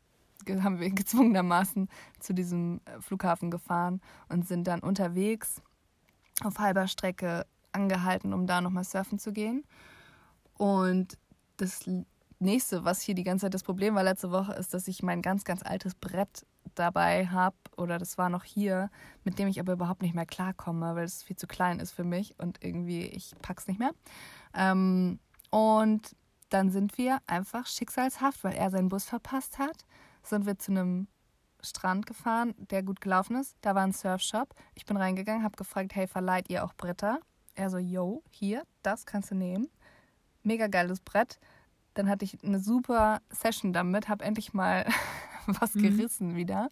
haben 0.49 0.79
wir 0.79 0.90
gezwungenermaßen 0.90 1.88
zu 2.20 2.35
diesem 2.35 2.81
äh, 2.85 3.01
Flughafen 3.01 3.51
gefahren 3.51 4.03
und 4.29 4.47
sind 4.47 4.66
dann 4.66 4.81
unterwegs 4.81 5.62
auf 6.42 6.59
halber 6.59 6.87
Strecke 6.87 7.47
angehalten, 7.73 8.35
um 8.35 8.47
da 8.47 8.61
nochmal 8.61 8.85
surfen 8.85 9.18
zu 9.18 9.33
gehen. 9.33 9.64
Und 10.59 11.18
das 11.57 11.88
nächste, 12.44 12.85
was 12.85 13.00
hier 13.00 13.14
die 13.14 13.24
ganze 13.24 13.46
Zeit 13.46 13.54
das 13.54 13.62
Problem 13.62 13.94
war 13.94 14.04
letzte 14.04 14.30
Woche, 14.30 14.52
ist, 14.52 14.74
dass 14.74 14.88
ich 14.88 15.02
mein 15.02 15.22
ganz, 15.22 15.44
ganz 15.44 15.62
altes 15.62 15.94
Brett 15.94 16.46
dabei 16.74 17.26
habe, 17.26 17.57
oder 17.76 17.98
das 17.98 18.18
war 18.18 18.28
noch 18.28 18.44
hier, 18.44 18.90
mit 19.24 19.38
dem 19.38 19.48
ich 19.48 19.61
aber 19.61 19.72
überhaupt 19.72 20.02
nicht 20.02 20.14
mehr 20.14 20.26
klarkomme, 20.26 20.94
weil 20.94 21.04
es 21.04 21.22
viel 21.22 21.37
zu 21.37 21.46
klein 21.46 21.80
ist 21.80 21.92
für 21.92 22.04
mich 22.04 22.38
und 22.38 22.62
irgendwie 22.62 23.02
ich 23.02 23.35
pack's 23.42 23.66
nicht 23.66 23.78
mehr. 23.78 23.92
Ähm, 24.54 25.18
und 25.50 26.16
dann 26.50 26.70
sind 26.70 26.98
wir 26.98 27.18
einfach 27.26 27.66
schicksalshaft, 27.66 28.44
weil 28.44 28.54
er 28.54 28.70
seinen 28.70 28.88
Bus 28.88 29.04
verpasst 29.04 29.59
hat, 29.59 29.85
sind 30.22 30.46
wir 30.46 30.59
zu 30.59 30.72
einem 30.72 31.09
Strand 31.61 32.07
gefahren, 32.07 32.54
der 32.59 32.83
gut 32.83 33.00
gelaufen 33.00 33.37
ist. 33.37 33.57
Da 33.61 33.74
war 33.74 33.83
ein 33.83 33.92
Surfshop. 33.92 34.54
Ich 34.74 34.85
bin 34.85 34.96
reingegangen, 34.96 35.42
habe 35.42 35.57
gefragt, 35.57 35.94
hey, 35.94 36.07
verleiht 36.07 36.50
ihr 36.50 36.64
auch 36.64 36.74
Bretter? 36.74 37.20
Er 37.54 37.70
so, 37.70 37.78
yo, 37.78 38.22
hier, 38.30 38.64
das 38.83 39.07
kannst 39.07 39.30
du 39.30 39.35
nehmen. 39.35 39.68
Mega 40.42 40.66
geiles 40.66 41.00
Brett. 41.00 41.38
Dann 41.94 42.09
hatte 42.09 42.24
ich 42.24 42.42
eine 42.44 42.59
super 42.59 43.20
Session 43.30 43.72
damit, 43.72 44.09
habe 44.09 44.24
endlich 44.24 44.52
mal 44.54 44.85
was 45.46 45.74
Mhm. 45.74 45.83
gerissen 45.83 46.37
wieder. 46.37 46.70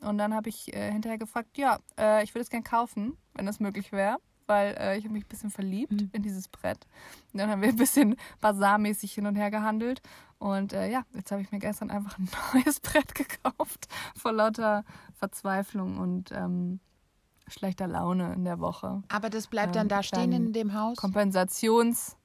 Und 0.00 0.18
dann 0.18 0.34
habe 0.34 0.48
ich 0.48 0.74
äh, 0.74 0.90
hinterher 0.92 1.18
gefragt, 1.18 1.56
ja, 1.56 1.78
äh, 1.98 2.22
ich 2.24 2.34
würde 2.34 2.42
es 2.42 2.50
gern 2.50 2.64
kaufen, 2.64 3.16
wenn 3.34 3.46
das 3.46 3.60
möglich 3.60 3.90
wäre, 3.92 4.18
weil 4.46 4.74
äh, 4.78 4.98
ich 4.98 5.04
habe 5.04 5.14
mich 5.14 5.24
ein 5.24 5.28
bisschen 5.28 5.50
verliebt 5.50 5.92
Mhm. 5.92 6.10
in 6.12 6.22
dieses 6.22 6.48
Brett. 6.48 6.86
Und 7.32 7.38
dann 7.40 7.50
haben 7.50 7.62
wir 7.62 7.68
ein 7.70 7.76
bisschen 7.76 8.16
basarmäßig 8.40 9.12
hin 9.14 9.26
und 9.26 9.36
her 9.36 9.50
gehandelt. 9.50 10.02
Und 10.38 10.74
äh, 10.74 10.90
ja, 10.90 11.04
jetzt 11.14 11.30
habe 11.32 11.40
ich 11.40 11.50
mir 11.52 11.58
gestern 11.58 11.90
einfach 11.90 12.18
ein 12.18 12.28
neues 12.54 12.80
Brett 12.80 13.14
gekauft, 13.14 13.86
vor 14.16 14.32
lauter 14.32 14.84
Verzweiflung 15.14 15.96
und 15.98 16.32
ähm, 16.32 16.80
schlechter 17.48 17.86
Laune 17.86 18.34
in 18.34 18.44
der 18.44 18.58
Woche. 18.60 19.02
Aber 19.08 19.30
das 19.30 19.46
bleibt 19.46 19.68
Ähm, 19.76 19.80
dann 19.80 19.88
da 19.88 20.02
stehen 20.02 20.30
dann 20.32 20.46
in 20.46 20.52
dem 20.52 20.74
Haus? 20.74 20.98
Kompensations, 20.98 22.16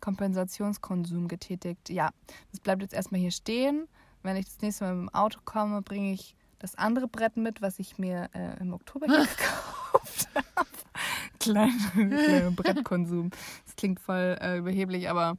Kompensationskonsum 0.00 1.28
getätigt. 1.28 1.88
Ja, 1.90 2.10
das 2.50 2.60
bleibt 2.60 2.82
jetzt 2.82 2.94
erstmal 2.94 3.20
hier 3.20 3.30
stehen. 3.30 3.88
Wenn 4.22 4.36
ich 4.36 4.46
das 4.46 4.60
nächste 4.60 4.84
Mal 4.84 4.94
mit 4.94 5.08
dem 5.08 5.14
Auto 5.14 5.40
komme, 5.44 5.82
bringe 5.82 6.12
ich 6.12 6.34
das 6.58 6.74
andere 6.74 7.08
Brett 7.08 7.36
mit, 7.36 7.62
was 7.62 7.78
ich 7.78 7.98
mir 7.98 8.28
äh, 8.34 8.60
im 8.60 8.72
Oktober 8.72 9.06
gekauft 9.06 10.28
habe. 10.34 10.66
Kleiner 11.38 12.50
Brettkonsum. 12.50 13.30
Das 13.64 13.76
klingt 13.76 13.98
voll 14.00 14.36
äh, 14.40 14.58
überheblich, 14.58 15.08
aber 15.08 15.38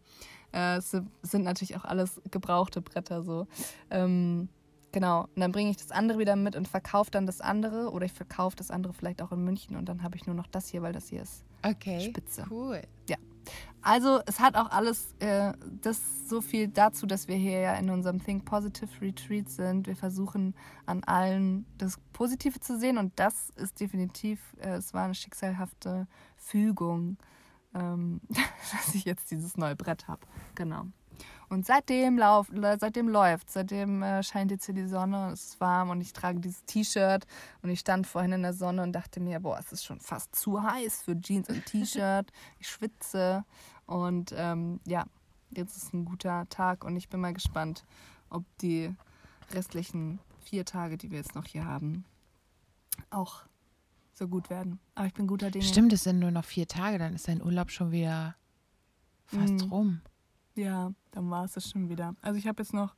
äh, 0.52 0.78
es 0.78 0.89
sind 0.89 1.43
natürlich 1.43 1.78
auch 1.78 1.86
alles 1.86 2.19
gebrauchte 2.32 2.82
Bretter 2.82 3.21
so. 3.24 3.47
Ähm, 3.91 4.50
genau. 4.91 5.24
Und 5.36 5.39
dann 5.41 5.52
bringe 5.52 5.69
ich 5.69 5.78
das 5.78 5.91
andere 5.91 6.17
wieder 6.17 6.36
mit 6.36 6.56
und 6.56 6.67
verkaufe 6.67 7.12
dann 7.12 7.28
das 7.28 7.39
andere. 7.39 7.91
Oder 7.91 8.08
ich 8.08 8.13
verkaufe 8.13 8.56
das 8.56 8.71
andere 8.71 8.93
vielleicht 8.93 9.21
auch 9.21 9.32
in 9.32 9.43
München 9.43 9.76
und 9.76 9.86
dann 9.88 10.02
habe 10.02 10.15
ich 10.15 10.26
nur 10.26 10.36
noch 10.36 10.47
das 10.47 10.67
hier, 10.69 10.82
weil 10.82 10.93
das 10.93 11.10
hier 11.10 11.21
ist 11.21 11.43
Okay. 11.63 12.00
Spitze. 12.02 12.45
Cool. 12.50 12.82
Also 13.82 14.21
es 14.27 14.39
hat 14.39 14.56
auch 14.56 14.69
alles 14.69 15.15
äh, 15.19 15.54
das 15.82 16.27
so 16.27 16.41
viel 16.41 16.67
dazu, 16.67 17.08
dass 17.08 17.27
wir 17.27 17.36
hier 17.36 17.60
ja 17.60 17.73
in 17.75 17.89
unserem 17.89 18.23
Think 18.23 18.45
Positive 18.45 18.89
Retreat 19.01 19.49
sind. 19.49 19.88
Wir 19.88 19.95
versuchen 19.95 20.56
an 20.86 21.04
allen 21.04 21.65
das 21.77 21.97
Positive 22.13 22.60
zu 22.60 22.77
sehen 22.80 22.97
und 22.97 23.13
das 23.17 23.49
ist 23.56 23.80
definitiv, 23.80 24.39
äh, 24.60 24.75
es 24.75 24.93
war 24.93 25.06
eine 25.06 25.15
schicksalhafte 25.15 26.08
Fügung, 26.38 27.17
ähm, 27.73 28.21
dass 28.30 28.93
ich 28.93 29.06
jetzt 29.06 29.32
dieses 29.32 29.58
neue 29.58 29.75
Brett 29.75 30.08
habe. 30.08 30.27
Genau. 30.56 30.86
Und 31.49 31.65
seitdem, 31.65 32.17
lauf, 32.17 32.49
seitdem 32.79 33.10
läuft, 33.10 33.49
seitdem 33.49 34.01
äh, 34.03 34.23
scheint 34.23 34.51
jetzt 34.51 34.65
hier 34.65 34.75
die 34.75 34.88
Sonne 34.88 35.27
und 35.27 35.34
es 35.34 35.43
ist 35.49 35.60
warm 35.60 35.89
und 35.89 35.99
ich 35.99 36.13
trage 36.13 36.39
dieses 36.39 36.63
T-Shirt 36.65 37.25
und 37.62 37.69
ich 37.69 37.79
stand 37.81 38.07
vorhin 38.07 38.31
in 38.31 38.41
der 38.41 38.53
Sonne 38.53 38.84
und 38.84 38.93
dachte 38.93 39.19
mir, 39.19 39.39
boah, 39.41 39.60
es 39.60 39.71
ist 39.73 39.84
schon 39.84 39.99
fast 39.99 40.34
zu 40.36 40.63
heiß 40.63 41.01
für 41.03 41.19
Jeans 41.19 41.49
und 41.49 41.65
T-Shirt. 41.65 42.31
Ich 42.60 42.69
schwitze 42.69 43.43
und 43.86 44.34
ähm, 44.38 44.79
ja, 44.88 45.05
jetzt 45.49 45.75
ist 45.75 45.93
ein 45.93 46.05
guter 46.05 46.47
Tag 46.49 46.86
und 46.86 46.95
ich 46.95 47.10
bin 47.10 47.19
mal 47.19 47.34
gespannt, 47.34 47.84
ob 48.29 48.45
die 48.60 48.95
restlichen 49.51 50.19
vier 50.39 50.63
Tage, 50.63 50.97
die 50.97 51.12
wir 51.12 51.17
jetzt 51.17 51.36
noch 51.36 51.45
hier 51.45 51.65
haben, 51.65 52.05
auch 53.10 53.43
so 54.13 54.27
gut 54.27 54.49
werden. 54.49 54.79
Aber 54.95 55.07
ich 55.07 55.13
bin 55.13 55.27
guter 55.27 55.51
Dinge. 55.51 55.65
Stimmt, 55.65 55.91
es 55.91 56.03
sind 56.03 56.19
nur 56.19 56.31
noch 56.31 56.45
vier 56.45 56.67
Tage, 56.67 56.97
dann 56.97 57.13
ist 57.13 57.27
dein 57.27 57.41
Urlaub 57.43 57.71
schon 57.71 57.91
wieder 57.91 58.36
fast 59.25 59.65
Mhm. 59.65 59.71
rum. 59.71 60.01
Ja, 60.55 60.91
dann 61.12 61.30
war 61.30 61.45
es 61.45 61.54
das 61.54 61.69
schon 61.69 61.89
wieder. 61.89 62.15
Also 62.21 62.38
ich 62.38 62.47
habe 62.47 62.62
jetzt 62.62 62.74
noch, 62.74 62.95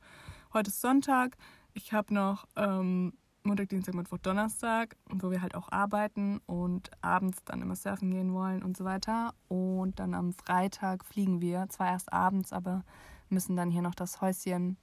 heute 0.52 0.68
ist 0.68 0.80
Sonntag, 0.80 1.36
ich 1.72 1.92
habe 1.92 2.14
noch 2.14 2.46
ähm, 2.56 3.12
Montag, 3.46 3.68
Dienstag, 3.68 3.94
Mittwoch, 3.94 4.18
Donnerstag, 4.18 4.96
wo 5.10 5.30
wir 5.30 5.42
halt 5.42 5.54
auch 5.54 5.70
arbeiten 5.70 6.40
und 6.46 6.90
abends 7.02 7.44
dann 7.44 7.60
immer 7.60 7.76
surfen 7.76 8.10
gehen 8.10 8.32
wollen 8.32 8.62
und 8.62 8.74
so 8.74 8.84
weiter. 8.84 9.34
Und 9.48 10.00
dann 10.00 10.14
am 10.14 10.32
Freitag 10.32 11.04
fliegen 11.04 11.42
wir, 11.42 11.68
zwar 11.68 11.88
erst 11.88 12.10
abends, 12.10 12.54
aber 12.54 12.84
müssen 13.28 13.54
dann 13.54 13.70
hier 13.70 13.82
noch 13.82 13.94
das 13.94 14.22
Häuschen 14.22 14.78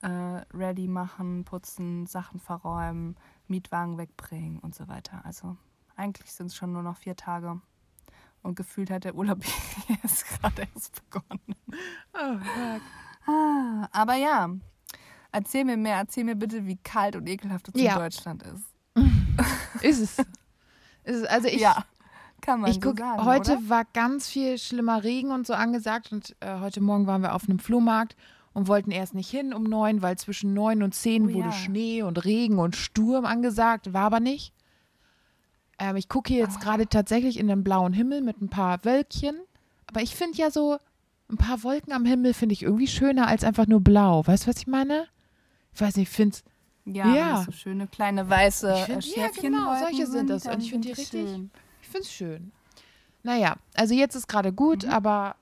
äh, 0.00 0.08
ready 0.54 0.88
machen, 0.88 1.44
putzen, 1.44 2.06
Sachen 2.06 2.40
verräumen, 2.40 3.16
Mietwagen 3.46 3.98
wegbringen 3.98 4.58
und 4.60 4.74
so 4.74 4.88
weiter. 4.88 5.24
Also 5.24 5.56
eigentlich 5.96 6.32
sind 6.32 6.46
es 6.46 6.56
schon 6.56 6.72
nur 6.72 6.82
noch 6.82 6.96
vier 6.96 7.16
Tage. 7.16 7.60
Und 8.48 8.54
gefühlt 8.54 8.90
hat 8.90 9.04
der 9.04 9.14
Urlaub 9.14 9.40
jetzt 10.02 10.24
gerade 10.26 10.66
erst 10.74 11.02
begonnen. 11.10 11.54
Oh, 12.14 12.38
fuck. 12.38 12.82
Ah, 13.26 13.86
aber 13.92 14.14
ja, 14.14 14.48
erzähl 15.32 15.66
mir 15.66 15.76
mehr, 15.76 15.96
erzähl 15.96 16.24
mir 16.24 16.34
bitte, 16.34 16.64
wie 16.66 16.78
kalt 16.78 17.14
und 17.14 17.28
ekelhaft 17.28 17.68
es 17.68 17.78
Ja. 17.78 17.92
in 17.92 17.98
Deutschland 17.98 18.42
ist. 18.44 18.64
Ist 19.82 20.00
es. 20.00 20.18
ist 20.18 20.26
es. 21.04 21.24
Also 21.24 21.48
ich, 21.48 21.60
ja, 21.60 21.84
kann 22.40 22.60
man 22.62 22.70
ich 22.70 22.76
so 22.76 22.88
guck, 22.88 22.98
sagen, 22.98 23.22
heute 23.22 23.58
oder? 23.58 23.68
war 23.68 23.84
ganz 23.92 24.26
viel 24.28 24.56
schlimmer 24.56 25.04
Regen 25.04 25.30
und 25.30 25.46
so 25.46 25.52
angesagt 25.52 26.10
und 26.10 26.34
äh, 26.40 26.58
heute 26.60 26.80
Morgen 26.80 27.06
waren 27.06 27.20
wir 27.20 27.34
auf 27.34 27.46
einem 27.48 27.58
Flohmarkt 27.58 28.16
und 28.54 28.66
wollten 28.66 28.90
erst 28.90 29.14
nicht 29.14 29.30
hin 29.30 29.52
um 29.52 29.62
neun, 29.64 30.00
weil 30.00 30.16
zwischen 30.16 30.54
neun 30.54 30.82
und 30.82 30.94
zehn 30.94 31.26
Oh 31.28 31.34
wurde 31.34 31.48
ja. 31.48 31.52
Schnee 31.52 32.02
und 32.02 32.24
Regen 32.24 32.58
und 32.58 32.76
Sturm 32.76 33.26
angesagt, 33.26 33.92
war 33.92 34.04
aber 34.04 34.20
nicht. 34.20 34.54
Ähm, 35.78 35.96
ich 35.96 36.08
gucke 36.08 36.32
hier 36.32 36.44
Ah. 36.44 36.48
jetzt 36.48 36.60
gerade 36.60 36.86
tatsächlich 36.88 37.38
in 37.38 37.48
den 37.48 37.62
blauen 37.64 37.92
Himmel 37.92 38.20
mit 38.22 38.40
ein 38.42 38.48
paar 38.48 38.84
Wölkchen, 38.84 39.36
aber 39.86 40.02
ich 40.02 40.14
finde 40.16 40.38
ja 40.38 40.50
so 40.50 40.78
ein 41.30 41.36
paar 41.36 41.62
Wolken 41.62 41.92
am 41.92 42.04
Himmel 42.04 42.34
finde 42.34 42.54
ich 42.54 42.62
irgendwie 42.62 42.86
schöner 42.88 43.26
als 43.28 43.44
einfach 43.44 43.66
nur 43.66 43.80
blau. 43.80 44.26
Weißt 44.26 44.44
du, 44.46 44.48
was 44.50 44.56
ich 44.58 44.66
meine? 44.66 45.06
Ich 45.74 45.80
weiß 45.80 45.96
nicht, 45.96 46.08
ich 46.08 46.14
finde 46.14 46.36
Ja, 46.84 47.14
Ja. 47.14 47.32
das 47.36 47.44
so 47.44 47.52
schöne 47.52 47.86
kleine 47.86 48.30
weiße 48.30 48.72
Ich 48.78 48.84
find- 48.84 49.04
äh, 49.06 49.08
ja, 49.20 49.26
Schäfchen 49.26 49.52
genau, 49.52 49.78
solche 49.78 50.06
sind 50.06 50.30
das. 50.30 50.46
Und 50.46 50.62
ich 50.62 50.70
find 50.70 50.84
sind 50.84 50.96
die 50.96 51.00
richtig- 51.00 51.28
schön. 51.28 51.50
Ich 51.82 51.88
finde 51.88 52.02
es 52.06 52.12
schön. 52.12 52.52
Naja, 53.22 53.56
also 53.74 53.92
jetzt 53.94 54.14
ist 54.14 54.26
gerade 54.26 54.52
gut, 54.54 54.84
Mhm. 54.86 54.90
aber 54.92 55.36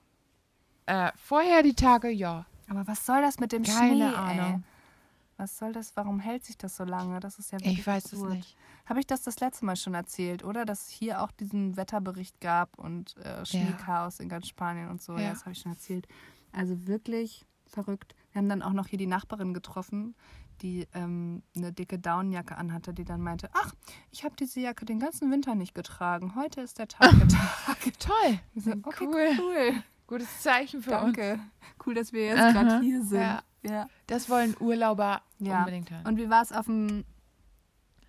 äh, 0.86 1.12
vorher 1.16 1.62
die 1.62 1.74
Tage, 1.74 2.10
ja. 2.10 2.46
Aber 2.68 2.84
was 2.88 3.06
soll 3.06 3.22
das 3.22 3.38
mit 3.38 3.52
dem 3.52 3.62
Keine 3.62 4.08
Schnee, 4.08 4.16
Ahnung. 4.16 4.54
Ey? 4.54 4.60
Was 5.36 5.56
soll 5.58 5.72
das? 5.72 5.92
Warum 5.94 6.18
hält 6.18 6.44
sich 6.44 6.56
das 6.58 6.76
so 6.76 6.82
lange? 6.84 7.20
Das 7.20 7.38
ist 7.38 7.52
ja 7.52 7.60
wirklich 7.60 7.78
Ich 7.78 7.86
weiß 7.86 8.06
es 8.06 8.12
absurd. 8.14 8.32
nicht. 8.34 8.56
Habe 8.86 9.00
ich 9.00 9.06
das 9.06 9.22
das 9.22 9.40
letzte 9.40 9.64
Mal 9.66 9.76
schon 9.76 9.94
erzählt, 9.94 10.44
oder? 10.44 10.64
Dass 10.64 10.82
es 10.86 10.90
hier 10.90 11.20
auch 11.22 11.30
diesen 11.32 11.76
Wetterbericht 11.76 12.40
gab 12.40 12.78
und 12.78 13.16
äh, 13.18 13.44
Schneechaos 13.44 14.20
in 14.20 14.28
ganz 14.28 14.46
Spanien 14.48 14.88
und 14.90 15.02
so. 15.02 15.14
Ja, 15.14 15.20
Ja. 15.20 15.30
das 15.30 15.40
habe 15.42 15.52
ich 15.52 15.58
schon 15.60 15.72
erzählt. 15.72 16.06
Also 16.52 16.86
wirklich 16.86 17.44
verrückt. 17.66 18.14
Wir 18.32 18.38
haben 18.40 18.48
dann 18.48 18.62
auch 18.62 18.72
noch 18.72 18.86
hier 18.86 18.98
die 18.98 19.06
Nachbarin 19.08 19.52
getroffen, 19.54 20.14
die 20.62 20.86
ähm, 20.94 21.42
eine 21.56 21.72
dicke 21.72 21.98
Daunenjacke 21.98 22.56
anhatte, 22.56 22.94
die 22.94 23.04
dann 23.04 23.20
meinte, 23.20 23.50
ach, 23.52 23.74
ich 24.10 24.24
habe 24.24 24.36
diese 24.36 24.60
Jacke 24.60 24.84
den 24.86 25.00
ganzen 25.00 25.30
Winter 25.30 25.54
nicht 25.54 25.74
getragen. 25.74 26.34
Heute 26.36 26.60
ist 26.62 26.78
der 26.78 26.88
Tag 26.88 27.10
der 27.18 27.28
Tage. 27.28 27.92
Toll. 27.98 28.38
So, 28.54 28.70
okay, 28.84 29.06
Cool. 29.06 29.38
cool. 29.40 29.82
Gutes 30.06 30.40
Zeichen 30.42 30.80
für 30.82 30.92
uns. 30.92 31.16
Danke. 31.16 31.40
Cool, 31.84 31.94
dass 31.94 32.12
wir 32.12 32.26
jetzt 32.26 32.36
gerade 32.54 32.80
hier 32.80 33.02
sind. 33.04 33.20
ja. 33.20 33.42
ja. 33.64 33.88
Das 34.06 34.30
wollen 34.30 34.54
Urlauber 34.60 35.20
Ja. 35.40 35.58
unbedingt 35.58 35.90
hören. 35.90 36.06
Und 36.06 36.16
wie 36.16 36.30
war 36.30 36.42
es 36.42 36.52
auf 36.52 36.66
dem. 36.66 37.04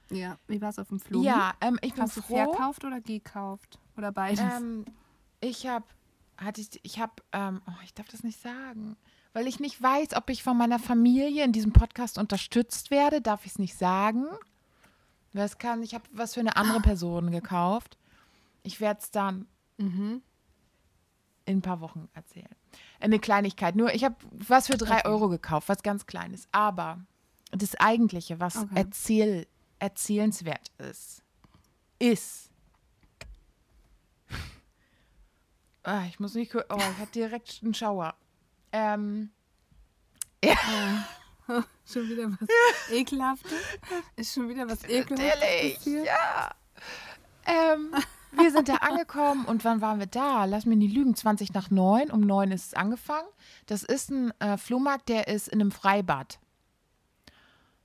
Ja, 0.10 0.38
wie 0.48 0.62
war 0.62 0.70
es 0.70 0.80
auf 0.80 0.88
dem 0.90 1.00
Flug? 1.00 1.24
ja, 1.24 1.54
ähm, 1.62 1.78
ich 1.82 1.94
bin 1.94 2.04
Hast 2.04 2.18
du 2.18 2.22
froh. 2.22 2.36
verkauft 2.36 2.84
oder 2.86 3.02
gekauft? 3.02 3.80
Oder 3.98 4.12
beides? 4.12 4.40
Ähm, 4.40 4.86
ich 5.42 5.68
habe, 5.68 5.86
hatte 6.38 6.62
ich, 6.62 6.80
ich 6.84 7.00
habe, 7.00 7.14
ähm, 7.34 7.62
oh, 7.68 7.74
ich 7.84 7.94
darf 7.94 8.08
das 8.08 8.24
nicht 8.24 8.40
sagen, 8.42 8.96
weil 9.34 9.48
ich 9.48 9.60
nicht 9.60 9.82
weiß, 9.82 10.16
ob 10.16 10.30
ich 10.30 10.44
von 10.44 10.58
meiner 10.58 10.80
Familie 10.80 11.44
in 11.44 11.52
diesem 11.52 11.74
Podcast 11.74 12.18
unterstützt 12.18 12.90
werde, 12.92 13.22
darf 13.22 13.46
ich 13.46 13.52
es 13.54 13.60
nicht 13.60 13.78
sagen. 13.78 14.26
Das 15.34 15.58
kann, 15.58 15.84
ich 15.84 15.94
habe 15.94 16.06
was 16.12 16.34
für 16.34 16.40
eine 16.40 16.56
andere 16.56 16.80
Person 16.80 17.30
gekauft. 17.32 17.98
Ich 18.64 18.80
werde 18.82 19.00
es 19.02 19.12
dann 19.12 19.46
mhm. 19.78 20.22
in 21.46 21.58
ein 21.58 21.62
paar 21.62 21.80
Wochen 21.82 22.08
erzählen. 22.14 22.50
Eine 23.00 23.20
Kleinigkeit. 23.20 23.76
Nur, 23.76 23.94
ich 23.94 24.04
habe 24.04 24.16
was 24.32 24.68
für 24.68 24.78
drei 24.78 25.00
Okay. 25.00 25.08
Euro 25.10 25.30
gekauft, 25.30 25.70
was 25.70 25.84
ganz 25.84 26.06
Kleines. 26.08 26.48
Aber 26.52 27.00
das 27.52 27.76
Eigentliche, 27.76 28.40
was 28.40 28.56
Okay. 28.58 28.72
erzähl, 28.76 29.48
erzählenswert 29.80 30.72
ist, 30.78 31.24
ist. 32.00 32.50
Ah, 35.84 36.04
ich 36.08 36.20
muss 36.20 36.34
nicht. 36.34 36.54
Oh, 36.54 36.62
ich 36.70 36.98
hatte 36.98 37.12
direkt 37.14 37.60
einen 37.64 37.74
Schauer. 37.74 38.14
Ähm, 38.74 39.32
Schon 41.86 42.10
wieder 42.10 42.30
was 42.30 42.92
Ekelhaftes? 42.92 43.54
Ist 44.16 44.34
schon 44.34 44.50
wieder 44.50 44.70
was 44.70 44.84
Ekelhaftes 44.84 45.86
Natürlich, 45.86 46.06
ja. 46.06 46.52
Ähm, 47.46 47.94
wir 48.34 48.52
sind 48.52 48.68
da 48.68 48.76
angekommen 48.76 49.46
und 49.46 49.64
wann 49.64 49.80
waren 49.80 50.00
wir 50.00 50.08
da? 50.08 50.46
Lass 50.46 50.66
mich 50.66 50.78
nicht 50.78 50.94
lügen, 50.94 51.16
20 51.16 51.54
nach 51.54 51.70
9. 51.70 52.12
Um 52.12 52.22
9 52.22 52.52
ist 52.52 52.68
es 52.68 52.74
angefangen. 52.74 53.28
Das 53.66 53.84
ist 53.84 54.12
ein 54.12 54.32
äh, 54.40 54.58
Flohmarkt, 54.58 55.08
der 55.08 55.28
ist 55.30 55.48
in 55.48 55.62
einem 55.62 55.72
Freibad. 55.72 56.40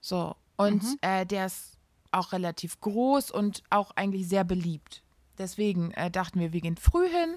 So, 0.00 0.34
und 0.56 0.82
äh, 1.02 1.24
der 1.24 1.46
ist 1.46 1.78
auch 2.12 2.32
relativ 2.32 2.80
groß 2.80 3.30
und 3.30 3.62
auch 3.70 3.90
eigentlich 3.92 4.28
sehr 4.28 4.44
beliebt. 4.44 5.02
Deswegen 5.38 5.90
äh, 5.92 6.10
dachten 6.10 6.40
wir, 6.40 6.52
wir 6.52 6.60
gehen 6.60 6.76
früh 6.76 7.08
hin, 7.08 7.36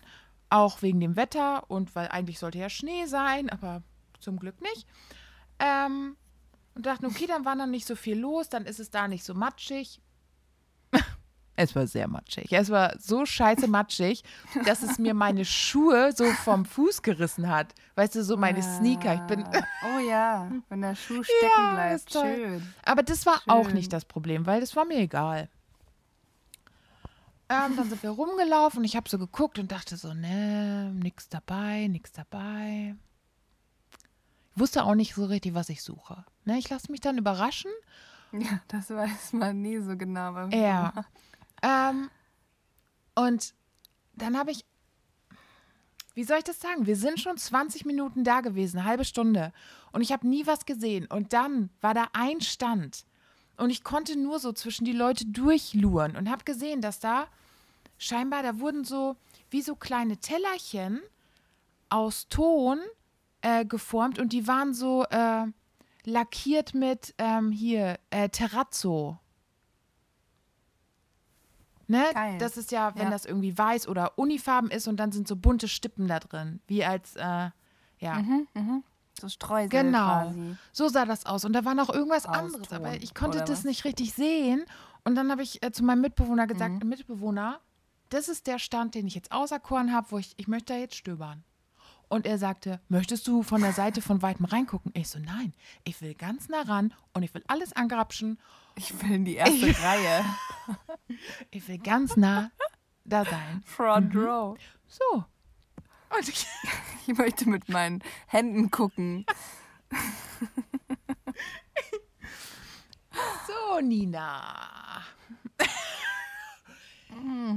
auch 0.50 0.82
wegen 0.82 1.00
dem 1.00 1.16
Wetter 1.16 1.70
und 1.70 1.96
weil 1.96 2.08
eigentlich 2.10 2.40
sollte 2.40 2.60
ja 2.60 2.70
Schnee 2.70 3.06
sein, 3.06 3.50
aber 3.50 3.82
zum 4.20 4.38
Glück 4.38 4.62
nicht. 4.62 4.86
Ähm, 5.60 6.16
und 6.76 6.86
dachten, 6.86 7.06
okay, 7.06 7.26
dann 7.26 7.46
war 7.46 7.56
dann 7.56 7.72
nicht 7.72 7.88
so 7.88 7.96
viel 7.96 8.20
los, 8.20 8.50
dann 8.50 8.66
ist 8.66 8.80
es 8.80 8.90
da 8.90 9.08
nicht 9.08 9.24
so 9.24 9.34
matschig. 9.34 10.02
Es 11.58 11.74
war 11.76 11.88
sehr 11.88 12.08
matschig. 12.10 12.52
Es 12.52 12.70
war 12.70 12.94
so 13.00 13.26
scheiße 13.26 13.68
matschig, 13.68 14.24
dass 14.66 14.84
es 14.84 15.00
mir 15.00 15.14
meine 15.14 15.46
Schuhe 15.46 16.12
so 16.14 16.26
vom 16.26 16.66
Fuß 16.66 17.02
gerissen 17.02 17.48
hat. 17.50 17.74
Weißt 17.96 18.16
du, 18.16 18.24
so 18.26 18.36
meine 18.36 18.62
Sneaker. 18.62 19.14
Ich 19.16 19.22
bin. 19.22 19.44
Ah. 19.44 19.64
Oh 19.96 20.00
ja, 20.00 20.52
wenn 20.70 20.82
der 20.82 20.96
Schuh 20.96 21.24
stecken 21.24 21.52
Ja, 21.56 21.74
bleibt. 21.74 22.12
Schön. 22.12 22.74
Aber 22.84 23.04
das 23.04 23.26
war 23.26 23.42
auch 23.48 23.66
Schön. 23.66 23.76
nicht 23.76 23.94
das 23.94 24.04
Problem, 24.04 24.46
weil 24.46 24.60
das 24.60 24.76
war 24.76 24.84
mir 24.84 24.98
egal. 24.98 25.48
Ähm, 27.48 27.76
dann 27.78 27.88
sind 27.90 28.02
wir 28.02 28.10
rumgelaufen 28.10 28.80
und 28.80 28.86
ich 28.86 28.96
habe 28.96 29.08
so 29.08 29.20
geguckt 29.20 29.60
und 29.60 29.72
dachte 29.72 29.96
so, 29.98 30.14
ne, 30.14 30.92
nix 30.96 31.30
dabei, 31.30 31.88
nix 31.88 32.12
dabei. 32.12 32.96
Ich 34.56 34.60
wusste 34.60 34.84
auch 34.84 34.96
nicht 34.96 35.14
so 35.14 35.26
richtig, 35.26 35.54
was 35.54 35.70
ich 35.70 35.84
suche. 35.84 36.26
Ne, 36.46 36.58
ich 36.58 36.70
lasse 36.70 36.92
mich 36.92 37.02
dann 37.02 37.18
überraschen. 37.20 37.72
Ja, 38.32 38.60
das 38.68 38.90
weiß 38.90 39.34
man 39.34 39.62
nie 39.62 39.78
so 39.80 39.96
genau. 39.96 40.48
Ja. 40.48 40.92
Ähm, 41.66 42.12
und 43.16 43.54
dann 44.14 44.38
habe 44.38 44.52
ich, 44.52 44.66
wie 46.14 46.24
soll 46.24 46.38
ich 46.38 46.44
das 46.44 46.62
sagen? 46.62 46.86
Wir 46.86 46.96
sind 46.96 47.20
schon 47.20 47.38
20 47.38 47.86
Minuten 47.86 48.24
da 48.24 48.42
gewesen, 48.42 48.78
eine 48.78 48.88
halbe 48.88 49.06
Stunde. 49.06 49.52
Und 49.92 50.02
ich 50.02 50.12
habe 50.12 50.28
nie 50.28 50.46
was 50.46 50.66
gesehen. 50.66 51.08
Und 51.08 51.34
dann 51.34 51.70
war 51.82 51.94
da 51.94 52.08
ein 52.14 52.42
Stand. 52.42 53.06
Und 53.58 53.70
ich 53.70 53.84
konnte 53.84 54.18
nur 54.18 54.40
so 54.40 54.54
zwischen 54.54 54.86
die 54.86 54.94
Leute 54.94 55.26
durchluren 55.26 56.16
und 56.16 56.30
habe 56.30 56.44
gesehen, 56.44 56.82
dass 56.82 57.00
da 57.00 57.28
scheinbar, 57.98 58.44
da 58.44 58.60
wurden 58.60 58.84
so 58.84 59.16
wie 59.50 59.62
so 59.62 59.76
kleine 59.76 60.18
Tellerchen 60.18 61.02
aus 61.90 62.28
Ton 62.28 62.80
äh, 63.42 63.66
geformt 63.66 64.20
und 64.20 64.34
die 64.34 64.48
waren 64.48 64.74
so 64.74 65.06
äh, 65.06 65.46
lackiert 66.04 66.74
mit 66.74 67.16
ähm, 67.18 67.52
hier 67.52 67.98
äh, 68.10 68.28
Terrazzo. 68.28 69.18
Ne? 71.88 72.04
Geil. 72.14 72.38
Das 72.40 72.58
ist 72.58 72.72
ja, 72.72 72.94
wenn 72.96 73.04
Ja. 73.06 73.10
das 73.12 73.26
irgendwie 73.26 73.58
weiß 73.58 73.88
oder 73.88 74.18
unifarben 74.18 74.72
ist 74.72 74.88
und 74.88 74.98
dann 74.98 75.12
sind 75.12 75.28
so 75.28 75.36
bunte 75.36 75.68
Stippen 75.68 76.08
da 76.08 76.20
drin, 76.20 76.60
wie 76.68 76.84
als 76.86 77.16
äh, 77.16 77.50
ja. 78.00 78.24
So 79.20 79.30
Streusel 79.30 79.70
Genau. 79.70 80.24
quasi. 80.24 80.56
So 80.74 80.88
sah 80.90 81.06
das 81.06 81.26
aus. 81.26 81.46
Und 81.46 81.54
da 81.54 81.64
war 81.64 81.74
noch 81.74 81.90
irgendwas 81.90 82.26
Aus 82.26 82.36
anderes, 82.38 82.72
aber 82.74 82.96
ich 82.96 83.14
konnte 83.16 83.44
das 83.46 83.64
nicht 83.64 83.86
richtig 83.86 84.14
sehen. 84.14 84.66
Und 85.06 85.16
dann 85.16 85.32
habe 85.32 85.42
ich 85.44 85.64
äh, 85.64 85.72
zu 85.72 85.84
meinem 85.86 86.02
Mitbewohner 86.02 86.48
gesagt, 86.48 86.84
Mhm. 86.84 86.90
Mitbewohner, 86.90 87.60
das 88.10 88.28
ist 88.28 88.46
der 88.48 88.60
Stand, 88.60 88.94
den 88.96 89.08
ich 89.08 89.16
jetzt 89.16 89.32
auserkoren 89.32 89.94
habe, 89.94 90.08
wo 90.10 90.18
ich, 90.18 90.34
ich 90.38 90.48
möchte 90.48 90.74
da 90.74 90.80
jetzt 90.80 90.96
stöbern. 90.96 91.44
Und 92.10 92.26
er 92.26 92.38
sagte, 92.38 92.80
möchtest 92.88 93.28
du 93.28 93.42
von 93.44 93.62
der 93.62 93.74
Seite 93.74 94.02
von 94.02 94.22
weitem 94.22 94.46
reingucken? 94.46 94.92
Ich 94.96 95.10
so, 95.10 95.20
nein, 95.20 95.54
ich 95.84 96.00
will 96.02 96.14
ganz 96.14 96.50
nah 96.50 96.62
ran 96.62 96.94
und 97.14 97.24
ich 97.24 97.34
will 97.34 97.44
alles 97.48 97.74
angrapschen. 97.74 98.40
Ich 98.76 99.02
will 99.02 99.12
in 99.14 99.26
die 99.26 99.36
erste 99.36 99.68
Reihe. 99.84 100.24
Ich 101.52 101.68
will 101.68 101.78
ganz 101.80 102.16
nah 102.18 102.52
da 103.04 103.26
sein. 103.26 103.64
Front 103.66 104.14
Mhm. 104.14 104.24
Row. 104.24 104.58
So. 104.88 105.24
Und 106.18 106.30
ich, 106.30 106.46
Ich 107.08 107.18
möchte 107.18 107.48
mit 107.50 107.70
meinen 107.70 108.02
Händen 108.28 108.72
gucken. 108.72 109.26
So, 113.48 113.80
Nina. 113.82 115.02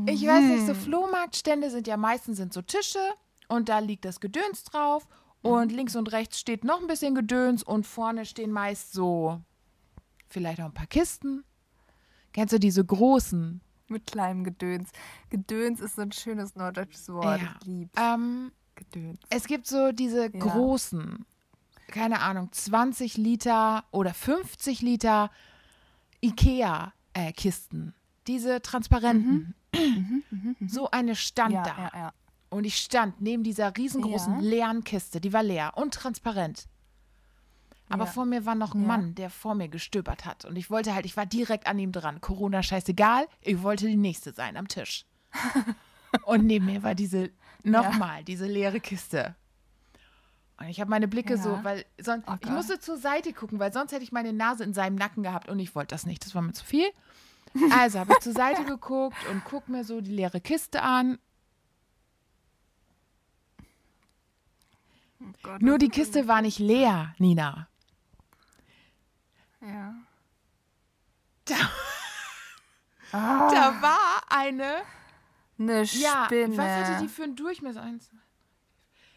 Ich 0.06 0.24
weiß 0.24 0.44
nicht, 0.44 0.66
so 0.66 0.74
Flohmarktstände 0.74 1.70
sind 1.70 1.86
ja 1.86 1.96
meistens 1.96 2.36
sind 2.36 2.52
so 2.52 2.62
Tische 2.62 3.00
und 3.48 3.68
da 3.68 3.78
liegt 3.80 4.04
das 4.04 4.20
Gedöns 4.20 4.64
drauf 4.64 5.08
und 5.42 5.72
links 5.72 5.96
und 5.96 6.12
rechts 6.12 6.38
steht 6.38 6.64
noch 6.64 6.80
ein 6.80 6.86
bisschen 6.86 7.14
Gedöns 7.14 7.62
und 7.62 7.86
vorne 7.86 8.24
stehen 8.26 8.50
meist 8.52 8.92
so 8.92 9.40
vielleicht 10.28 10.60
auch 10.60 10.66
ein 10.66 10.74
paar 10.74 10.86
Kisten. 10.86 11.44
Kennst 12.32 12.52
du 12.52 12.58
diese 12.60 12.84
großen? 12.84 13.60
Mit 13.88 14.06
kleinem 14.06 14.44
Gedöns. 14.44 14.90
Gedöns 15.30 15.80
ist 15.80 15.96
so 15.96 16.02
ein 16.02 16.12
schönes 16.12 16.54
norddeutsches 16.54 17.08
Wort. 17.08 17.40
Ja. 17.40 17.56
Ich 17.60 17.66
lieb's. 17.66 17.98
Ähm, 17.98 18.52
Gedöns. 18.74 19.18
es 19.30 19.46
gibt 19.46 19.66
so 19.66 19.92
diese 19.92 20.30
großen, 20.30 21.24
keine 21.88 22.20
Ahnung, 22.20 22.52
20 22.52 23.16
Liter 23.16 23.84
oder 23.90 24.12
50 24.14 24.82
Liter 24.82 25.30
Ikea-Kisten. 26.22 27.94
Diese 28.26 28.60
transparenten. 28.60 29.54
So 30.66 30.90
eine 30.90 31.16
stand 31.16 31.54
Ja, 31.54 31.62
da. 31.62 32.12
Und 32.50 32.64
ich 32.64 32.76
stand 32.76 33.20
neben 33.20 33.42
dieser 33.44 33.76
riesengroßen 33.76 34.36
Ja. 34.36 34.40
leeren 34.40 34.84
Kiste. 34.84 35.20
Die 35.20 35.32
war 35.32 35.42
leer 35.42 35.72
und 35.76 35.94
transparent. 35.94 36.66
Aber 37.90 38.04
Ja. 38.04 38.10
vor 38.10 38.24
mir 38.26 38.44
war 38.46 38.54
noch 38.54 38.74
ein 38.74 38.82
Ja. 38.82 38.86
Mann, 38.86 39.14
der 39.14 39.30
vor 39.30 39.54
mir 39.54 39.68
gestöbert 39.68 40.24
hat. 40.24 40.44
Und 40.44 40.56
ich 40.56 40.70
wollte 40.70 40.94
halt, 40.94 41.06
ich 41.06 41.16
war 41.16 41.26
direkt 41.26 41.66
an 41.66 41.78
ihm 41.78 41.92
dran. 41.92 42.20
Corona 42.20 42.62
scheißegal, 42.62 43.26
ich 43.42 43.62
wollte 43.62 43.86
die 43.86 43.96
Nächste 43.96 44.32
sein 44.32 44.56
am 44.56 44.68
Tisch. 44.68 45.06
und 46.24 46.44
neben 46.46 46.66
mir 46.66 46.82
war 46.82 46.94
diese, 46.94 47.30
nochmal, 47.64 48.24
diese 48.24 48.46
leere 48.46 48.80
Kiste. 48.80 49.34
Und 50.60 50.68
ich 50.68 50.80
habe 50.80 50.90
meine 50.90 51.06
Blicke 51.08 51.34
Ja. 51.34 51.42
so, 51.42 51.60
weil 51.62 51.84
sonst, 52.00 52.24
Oh 52.28 52.34
ich 52.42 52.50
musste 52.50 52.78
zur 52.80 52.96
Seite 52.96 53.32
gucken, 53.32 53.58
weil 53.58 53.72
sonst 53.72 53.92
hätte 53.92 54.02
ich 54.02 54.12
meine 54.12 54.32
Nase 54.32 54.64
in 54.64 54.74
seinem 54.74 54.96
Nacken 54.96 55.22
gehabt 55.22 55.48
und 55.48 55.58
ich 55.58 55.74
wollte 55.74 55.94
das 55.94 56.04
nicht. 56.04 56.24
Das 56.24 56.34
war 56.34 56.42
mir 56.42 56.52
zu 56.52 56.64
viel. 56.64 56.88
Also 57.70 57.98
habe 58.00 58.12
ich 58.12 58.18
zur 58.20 58.32
Seite 58.32 58.64
geguckt 58.66 59.16
und 59.30 59.44
guck 59.44 59.68
mir 59.68 59.84
so 59.84 60.00
die 60.00 60.10
leere 60.12 60.40
Kiste 60.40 60.82
an 60.82 61.18
Oh 65.20 65.24
Gott, 65.42 65.62
Nur 65.62 65.74
was 65.74 65.78
die 65.80 65.88
Kiste 65.88 66.28
war 66.28 66.42
nicht 66.42 66.58
leer, 66.58 67.14
Nina. 67.18 67.68
Ja. 69.60 69.94
Da, 71.44 71.54
Ah, 73.12 73.48
da 73.50 73.80
war 73.82 74.22
eine, 74.28 74.82
eine 75.58 75.82
ja, 75.84 76.26
Spinne. 76.26 76.56
was 76.58 76.66
hatte 76.88 77.02
die 77.02 77.08
für 77.08 77.22
einen 77.24 77.36
Durchmesser? 77.36 77.80
Eins, 77.82 78.10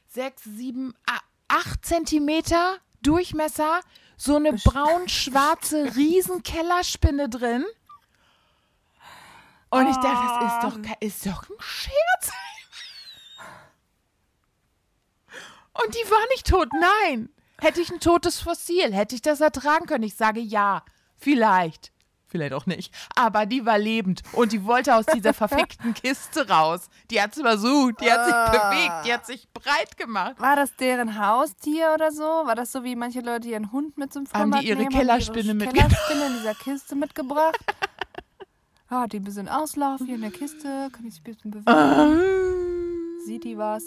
sechs, 0.07 0.43
sieben, 0.45 0.93
ah, 1.07 1.19
acht 1.49 1.85
Zentimeter 1.85 2.77
Durchmesser, 3.01 3.81
so 4.15 4.37
eine 4.37 4.53
braun-schwarze 4.53 5.91
Riesenkellerspinne 5.95 7.27
drin. 7.27 7.65
Und 9.71 9.87
ich 9.89 9.95
dachte, 9.97 10.39
das 10.39 10.53
ist 10.53 10.63
doch, 10.63 10.81
ke- 10.81 11.05
ist 11.05 11.25
doch 11.25 11.49
ein 11.49 11.55
Scherz. 11.59 12.31
Und 15.73 15.93
die 15.95 16.09
war 16.11 16.27
nicht 16.31 16.47
tot, 16.47 16.69
nein. 16.73 17.29
Hätte 17.59 17.79
ich 17.81 17.91
ein 17.91 17.99
totes 17.99 18.39
Fossil, 18.39 18.93
hätte 18.93 19.15
ich 19.15 19.21
das 19.21 19.39
ertragen 19.41 19.85
können. 19.85 20.03
Ich 20.03 20.15
sage 20.15 20.39
ja, 20.39 20.83
vielleicht. 21.17 21.91
vielleicht 22.27 22.53
auch 22.53 22.65
nicht. 22.65 22.93
Aber 23.15 23.45
die 23.45 23.65
war 23.65 23.77
lebend 23.77 24.21
und 24.33 24.51
die 24.51 24.65
wollte 24.65 24.95
aus 24.95 25.05
dieser 25.05 25.33
verfickten 25.35 25.93
Kiste 25.93 26.47
raus. 26.49 26.87
Die 27.11 27.21
hat 27.21 27.35
es 27.35 27.41
versucht, 27.41 28.01
die 28.01 28.11
hat 28.11 28.25
sich 28.25 28.33
Ah. 28.33 28.49
bewegt, 28.51 29.05
die 29.05 29.13
hat 29.13 29.25
sich 29.27 29.47
breit 29.53 29.95
gemacht. 29.97 30.39
War 30.39 30.55
das 30.55 30.75
deren 30.77 31.19
Haustier 31.23 31.91
oder 31.93 32.11
so? 32.11 32.23
War 32.23 32.55
das 32.55 32.71
so 32.71 32.83
wie 32.83 32.95
manche 32.95 33.19
Leute 33.21 33.49
ihren 33.49 33.71
Hund 33.71 33.97
mit 33.97 34.11
zum 34.11 34.23
Haben 34.25 34.29
die 34.31 34.39
Flohmarkt 34.39 34.63
ihre 34.65 34.77
nehmen? 34.79 34.89
Kellerspinne 34.89 35.53
mitgenommen? 35.53 35.89
Kellerspinne 35.89 36.25
in 36.27 36.33
dieser 36.37 36.55
Kiste 36.55 36.95
mitgebracht? 36.95 37.59
Ah, 38.89 39.07
die 39.07 39.19
ein 39.19 39.23
bisschen 39.23 39.47
Auslauf 39.47 40.01
hier 40.03 40.15
in 40.15 40.21
der 40.21 40.31
Kiste. 40.31 40.89
Kann 40.91 41.05
ich 41.05 41.13
sie 41.13 41.19
ein 41.21 41.23
bisschen 41.23 41.51
bewegen? 41.51 41.69
Ah. 41.69 42.07
Sieht 43.25 43.43
die 43.43 43.57
was? 43.57 43.83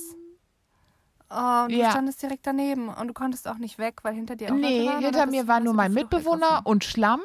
Oh, 1.31 1.65
und 1.65 1.73
du 1.73 1.79
Ja. 1.79 1.91
standest 1.91 2.23
direkt 2.23 2.47
daneben 2.47 2.89
und 2.89 3.09
du 3.09 3.15
konntest 3.15 3.49
auch 3.49 3.59
nicht 3.59 3.79
weg, 3.79 4.01
weil 4.03 4.15
hinter 4.15 4.37
dir 4.37 4.51
auch 4.53 4.57
Nee, 4.57 4.87
waren, 4.87 5.03
hinter 5.03 5.27
mir 5.27 5.49
war 5.49 5.61
nur 5.61 5.75
mein 5.75 5.93
Mitbewohner 5.93 6.63
und 6.65 6.85
Schlamm. 6.85 7.21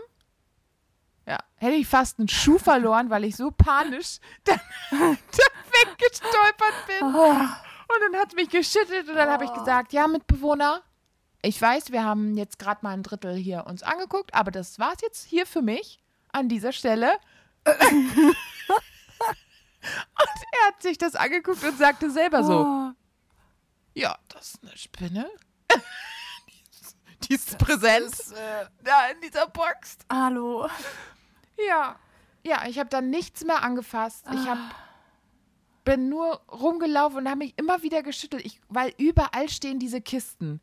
Ja, 1.27 1.37
hätte 1.57 1.75
ich 1.75 1.87
fast 1.87 2.17
einen 2.17 2.27
Schuh 2.27 2.57
verloren, 2.57 3.09
weil 3.11 3.23
ich 3.23 3.35
so 3.35 3.51
panisch 3.51 4.19
dann, 4.45 4.59
dann 4.89 5.17
weggestolpert 5.89 6.87
bin. 6.87 7.05
Und 7.07 8.01
dann 8.11 8.19
hat 8.21 8.29
es 8.29 8.35
mich 8.35 8.49
geschüttelt 8.49 9.09
und 9.09 9.15
dann 9.15 9.29
habe 9.29 9.45
ich 9.45 9.53
gesagt, 9.53 9.93
ja, 9.93 10.07
Mitbewohner, 10.07 10.81
ich 11.41 11.61
weiß, 11.61 11.91
wir 11.91 12.03
haben 12.03 12.35
jetzt 12.35 12.57
gerade 12.59 12.79
mal 12.83 12.91
ein 12.93 13.03
Drittel 13.03 13.35
hier 13.35 13.65
uns 13.67 13.83
angeguckt, 13.83 14.33
aber 14.33 14.51
das 14.51 14.79
war's 14.79 14.97
jetzt 15.01 15.25
hier 15.25 15.45
für 15.45 15.61
mich 15.61 15.99
an 16.31 16.49
dieser 16.49 16.71
Stelle. 16.71 17.11
und 17.65 18.35
er 20.51 20.67
hat 20.67 20.81
sich 20.81 20.97
das 20.97 21.15
angeguckt 21.15 21.63
und 21.63 21.77
sagte 21.77 22.09
selber 22.09 22.43
so, 22.43 22.65
Oh, 22.65 22.91
ja, 23.99 24.17
das 24.29 24.55
ist 24.55 24.63
eine 24.63 24.77
Spinne. 24.77 25.29
die, 25.71 25.75
ist, 26.81 26.97
die 27.29 27.33
ist 27.35 27.57
präsent 27.57 28.05
ist, 28.07 28.31
äh, 28.31 28.65
da 28.83 29.07
in 29.09 29.21
dieser 29.21 29.47
Box. 29.47 29.97
hallo. 30.11 30.67
Ja. 31.67 31.97
Ja, 32.43 32.65
ich 32.67 32.79
habe 32.79 32.89
dann 32.89 33.09
nichts 33.09 33.43
mehr 33.43 33.61
angefasst. 33.63 34.25
Ich 34.33 34.47
hab, 34.47 34.57
bin 35.83 36.07
nur 36.07 36.41
rumgelaufen 36.49 37.19
und 37.19 37.27
habe 37.27 37.39
mich 37.39 37.53
immer 37.57 37.83
wieder 37.83 38.01
geschüttelt, 38.01 38.45
ich, 38.45 38.61
weil 38.69 38.93
überall 38.97 39.49
stehen 39.49 39.77
diese 39.79 39.99
Kisten. 40.01 40.61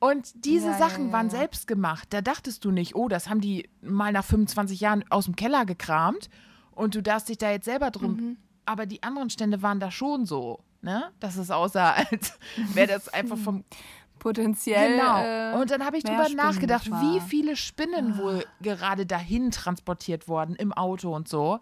Und 0.00 0.44
diese 0.44 0.68
Ja, 0.68 0.78
Sachen 0.78 1.06
ja, 1.06 1.12
waren 1.12 1.26
ja. 1.30 1.36
selbst 1.38 1.66
gemacht. 1.68 2.08
Da 2.10 2.20
dachtest 2.20 2.64
du 2.64 2.70
nicht, 2.72 2.94
oh, 2.96 3.08
das 3.08 3.28
haben 3.28 3.40
die 3.40 3.68
mal 3.80 4.12
nach 4.12 4.24
25 4.24 4.80
Jahren 4.80 5.04
aus 5.10 5.26
dem 5.26 5.36
Keller 5.36 5.66
gekramt 5.66 6.28
und 6.72 6.94
du 6.96 7.02
darfst 7.02 7.28
dich 7.28 7.38
da 7.38 7.50
jetzt 7.50 7.64
selber 7.64 7.90
drum. 7.92 8.12
Mhm. 8.16 8.36
Aber 8.64 8.86
die 8.86 9.02
anderen 9.02 9.30
Stände 9.30 9.62
waren 9.62 9.80
da 9.80 9.90
schon 9.90 10.26
so, 10.26 10.62
ne? 10.82 11.10
Dass 11.20 11.36
es 11.36 11.50
aussah, 11.50 11.92
als 12.10 12.38
wäre 12.74 12.86
das 12.88 13.08
einfach 13.08 13.36
vom 13.38 13.64
Potenziell. 14.18 14.96
Genau. 14.98 15.22
Äh, 15.22 15.60
und 15.60 15.70
dann 15.70 15.84
habe 15.84 15.96
ich 15.96 16.02
drüber 16.02 16.28
nachgedacht, 16.30 16.86
Spinnengefahr. 16.86 17.14
wie 17.16 17.20
viele 17.28 17.54
Spinnen 17.56 18.14
Ah. 18.14 18.18
wohl 18.18 18.44
gerade 18.60 19.06
dahin 19.06 19.52
transportiert 19.52 20.26
wurden 20.26 20.56
im 20.56 20.72
Auto 20.72 21.14
und 21.14 21.28
so. 21.28 21.60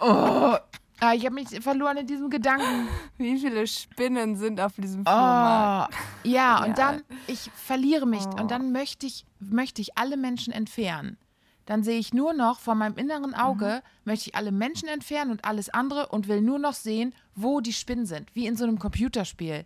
Oh, 0.00 0.56
ah, 1.00 1.12
ich 1.14 1.24
habe 1.24 1.34
mich 1.36 1.48
verloren 1.62 1.98
in 1.98 2.06
diesem 2.08 2.28
Gedanken. 2.28 2.88
Wie 3.18 3.38
viele 3.38 3.66
Spinnen 3.68 4.34
sind 4.34 4.60
auf 4.60 4.72
diesem 4.76 5.04
Flohmarkt? 5.06 5.94
Oh, 5.94 6.28
ja, 6.28 6.58
und 6.62 6.68
Ja. 6.70 6.74
dann, 6.74 7.02
ich 7.28 7.52
verliere 7.54 8.04
mich 8.06 8.24
Oh. 8.34 8.40
und 8.40 8.50
dann 8.50 8.72
möchte 8.72 9.06
ich, 9.06 9.24
möchte 9.38 9.80
ich 9.80 9.96
alle 9.96 10.16
Menschen 10.16 10.52
entfernen. 10.52 11.18
Dann 11.66 11.84
sehe 11.84 11.98
ich 11.98 12.12
nur 12.12 12.32
noch 12.32 12.58
vor 12.58 12.74
meinem 12.74 12.96
inneren 12.96 13.34
Auge, 13.34 13.82
möchte 14.04 14.30
ich 14.30 14.34
alle 14.34 14.50
Menschen 14.52 14.88
entfernen 14.88 15.30
und 15.30 15.44
alles 15.44 15.68
andere 15.70 16.08
und 16.08 16.26
will 16.28 16.40
nur 16.40 16.58
noch 16.58 16.72
sehen, 16.74 17.14
wo 17.36 17.60
die 17.60 17.72
Spinnen 17.72 18.06
sind, 18.06 18.34
wie 18.34 18.46
in 18.46 18.56
so 18.56 18.64
einem 18.64 18.78
Computerspiel. 18.80 19.64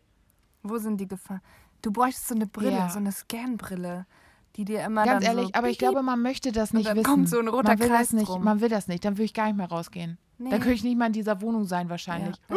Wo 0.63 0.77
sind 0.79 0.99
die 1.01 1.09
gefahren? 1.09 1.41
Du 1.83 1.93
bräuchtest 1.93 2.29
so 2.29 2.35
eine 2.35 2.47
Brille, 2.47 2.73
Ja. 2.77 2.89
so 2.91 2.99
eine 2.99 3.13
Scanbrille, 3.13 4.07
die 4.57 4.65
dir 4.65 4.85
immer 4.85 5.05
Ganz 5.05 5.25
dann 5.25 5.37
ehrlich, 5.37 5.53
so 5.53 5.59
aber 5.59 5.69
ich 5.71 5.79
glaube, 5.79 6.03
man 6.03 6.21
möchte 6.21 6.53
das 6.53 6.73
nicht 6.73 6.87
dann 6.89 6.97
wissen. 6.97 7.07
kommt 7.07 7.29
so 7.29 7.39
ein 7.39 7.49
roter 7.49 7.69
man 7.71 7.79
will 7.79 7.89
Kreis 7.89 8.09
das 8.09 8.13
nicht, 8.13 8.29
drum. 8.29 8.45
Man 8.45 8.61
will 8.61 8.69
das 8.69 8.89
nicht, 8.89 9.05
dann 9.05 9.15
würde 9.15 9.25
ich 9.25 9.35
gar 9.35 9.47
nicht 9.47 9.57
mehr 9.57 9.69
rausgehen. 9.69 10.19
Nee. 10.39 10.51
Dann 10.51 10.61
könnte 10.61 10.75
ich 10.75 10.85
nicht 10.85 10.99
mal 10.99 11.07
in 11.07 11.13
dieser 11.15 11.41
Wohnung 11.41 11.65
sein 11.65 11.89
wahrscheinlich. 11.89 12.37
Ja. 12.51 12.57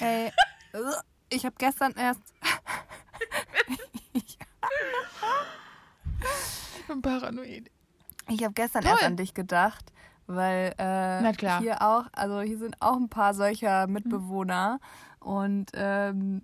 Ey, 0.00 0.26
äh, 0.28 0.32
ich 1.28 1.44
habe 1.44 1.54
gestern 1.58 1.92
erst. 1.96 2.20
Ich 6.82 6.86
bin 6.88 7.02
paranoid. 7.02 7.70
Ich 8.28 8.42
habe 8.44 8.54
gestern 8.54 8.82
Toll. 8.82 8.92
erst 8.92 9.04
an 9.04 9.16
dich 9.16 9.34
gedacht, 9.34 9.92
weil 10.26 10.74
äh, 10.78 11.32
hier 11.60 11.82
auch, 11.82 12.04
also 12.12 12.40
hier 12.40 12.58
sind 12.58 12.76
auch 12.80 12.96
ein 12.96 13.08
paar 13.08 13.34
solcher 13.34 13.86
Mitbewohner 13.88 14.78
und 15.20 15.70
ähm, 15.74 16.42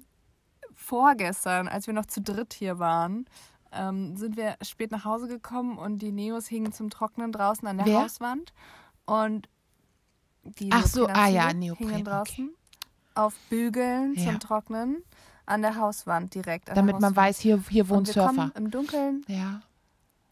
vorgestern, 0.75 1.69
als 1.69 1.87
wir 1.87 1.95
noch 1.95 2.07
zu 2.07 2.21
dritt 2.21 2.55
hier 2.55 2.79
waren, 2.79 3.27
ähm, 3.73 4.17
sind 4.17 4.37
wir 4.37 4.57
spät 4.63 4.91
nach 4.91 5.05
Hause 5.05 5.29
gekommen 5.29 5.79
und 5.79 5.99
die 5.99 6.13
Neos 6.13 6.47
hingen 6.47 6.73
zum 6.73 6.91
Trocknen 6.91 7.33
draußen 7.33 7.67
an 7.69 7.77
der 7.79 7.87
Wer? 7.87 8.03
Hauswand 8.03 8.53
und 9.05 9.49
die 10.45 10.71
Ach 10.73 10.87
so, 10.87 11.07
ah 11.07 11.29
ja, 11.29 11.53
Neopren, 11.53 11.89
hingen 11.89 12.05
draußen 12.05 12.51
auf 13.15 13.35
Bügeln 13.51 14.15
Ja. 14.15 14.25
zum 14.31 14.41
Trocknen 14.41 15.03
an 15.47 15.63
der 15.63 15.77
Hauswand 15.77 16.35
direkt. 16.35 16.69
Damit 16.69 16.79
der 16.79 16.85
man 16.85 16.95
Hauswand. 16.95 17.17
weiß, 17.17 17.39
hier, 17.41 17.63
hier 17.69 17.89
wohnen 17.89 17.99
und 18.01 18.15
wir 18.15 18.23
kommen 18.23 18.37
Surfer. 18.37 18.57
im 18.57 18.71
Dunkeln 18.71 19.25
Ja. 19.29 19.61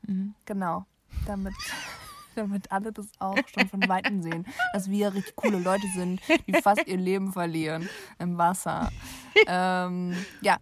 Mhm. 0.07 0.35
Genau, 0.45 0.87
damit, 1.27 1.55
damit 2.35 2.71
alle 2.71 2.93
das 2.93 3.07
auch 3.19 3.39
schon 3.49 3.69
von 3.69 3.89
Weitem 3.89 4.23
sehen, 4.23 4.47
dass 4.73 4.91
wir 4.91 5.15
richtig 5.15 5.37
coole 5.37 5.59
Leute 5.59 5.87
sind, 5.95 6.21
die 6.47 6.55
fast 6.55 6.87
ihr 6.87 6.97
Leben 6.97 7.33
verlieren 7.33 7.89
im 8.19 8.39
Wasser. 8.39 8.91
ähm, 9.47 10.17
ja. 10.41 10.57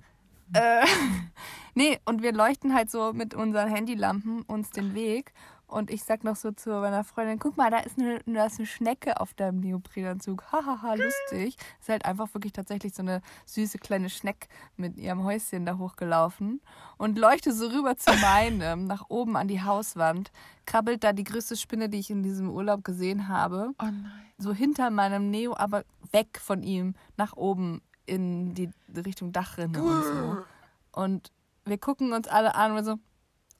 Äh, 0.52 0.86
nee, 1.74 1.98
und 2.04 2.22
wir 2.22 2.32
leuchten 2.32 2.74
halt 2.74 2.90
so 2.90 3.12
mit 3.12 3.34
unseren 3.34 3.68
Handylampen 3.68 4.42
uns 4.42 4.70
den 4.70 4.94
Weg. 4.94 5.32
Und 5.66 5.90
ich 5.90 6.04
sag 6.04 6.24
noch 6.24 6.36
so 6.36 6.52
zu 6.52 6.70
meiner 6.70 7.04
Freundin, 7.04 7.38
guck 7.38 7.56
mal, 7.56 7.70
da 7.70 7.78
ist 7.78 7.98
eine, 7.98 8.20
da 8.26 8.46
ist 8.46 8.58
eine 8.58 8.66
Schnecke 8.66 9.20
auf 9.20 9.34
deinem 9.34 9.60
Neoprenanzug. 9.60 10.44
Hahaha, 10.52 10.94
lustig. 10.94 11.56
Ist 11.80 11.88
halt 11.88 12.04
einfach 12.04 12.32
wirklich 12.34 12.52
tatsächlich 12.52 12.94
so 12.94 13.02
eine 13.02 13.22
süße 13.46 13.78
kleine 13.78 14.10
Schneck 14.10 14.48
mit 14.76 14.96
ihrem 14.96 15.24
Häuschen 15.24 15.66
da 15.66 15.78
hochgelaufen. 15.78 16.60
Und 16.96 17.18
leuchte 17.18 17.52
so 17.52 17.68
rüber 17.68 17.96
zu 17.96 18.12
meinem, 18.22 18.86
nach 18.86 19.06
oben 19.08 19.36
an 19.36 19.48
die 19.48 19.62
Hauswand. 19.62 20.30
Krabbelt 20.66 21.02
da 21.02 21.12
die 21.12 21.24
größte 21.24 21.56
Spinne, 21.56 21.88
die 21.88 21.98
ich 21.98 22.10
in 22.10 22.22
diesem 22.22 22.50
Urlaub 22.50 22.84
gesehen 22.84 23.28
habe. 23.28 23.72
Oh 23.80 23.84
nein. 23.84 24.10
So 24.38 24.52
hinter 24.52 24.90
meinem 24.90 25.30
Neo, 25.30 25.56
aber 25.56 25.84
weg 26.12 26.38
von 26.40 26.62
ihm, 26.62 26.94
nach 27.16 27.36
oben 27.36 27.82
in 28.06 28.54
die 28.54 28.70
Richtung 28.94 29.32
Dachrinne 29.32 29.82
und 29.82 30.02
so. 30.02 30.44
Und 30.92 31.32
wir 31.64 31.78
gucken 31.78 32.12
uns 32.12 32.28
alle 32.28 32.54
an 32.54 32.76
und 32.76 32.84
so, 32.84 32.96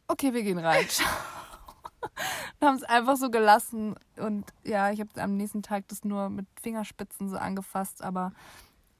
okay, 0.09 0.35
wir 0.35 0.43
gehen 0.43 0.59
rein. 0.59 0.87
und 2.61 2.67
haben 2.67 2.77
es 2.77 2.83
einfach 2.85 3.17
so 3.17 3.31
gelassen. 3.31 3.95
Und 4.19 4.47
ja, 4.65 4.91
ich 4.91 5.01
habe 5.01 5.23
am 5.23 5.37
nächsten 5.37 5.63
Tag 5.63 5.89
das 5.89 6.05
nur 6.05 6.31
mit 6.31 6.47
Fingerspitzen 6.61 7.29
so 7.29 7.37
angefasst. 7.37 8.03
Aber 8.03 8.33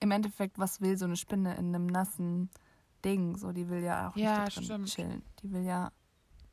im 0.01 0.11
Endeffekt, 0.11 0.59
was 0.59 0.81
will 0.81 0.97
so 0.97 1.05
eine 1.05 1.17
Spinne 1.17 1.57
in 1.57 1.75
einem 1.75 1.87
nassen 1.87 2.51
Ding? 3.05 3.37
So, 3.37 3.53
die 3.53 3.69
will 3.69 3.83
ja 3.83 4.09
auch 4.11 4.17
Ja, 4.17 4.45
nicht 4.45 4.57
drin 4.57 4.65
stimmt. 4.65 4.89
chillen. 4.89 5.23
Die 5.43 5.53
will 5.53 5.65
ja 5.65 5.91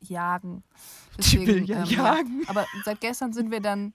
jagen. 0.00 0.64
Die 1.18 1.46
will 1.46 1.64
ja 1.64 1.84
jagen. 1.84 2.42
Aber 2.48 2.66
seit 2.84 3.00
gestern 3.00 3.32
sind 3.32 3.50
wir 3.50 3.60
dann 3.60 3.92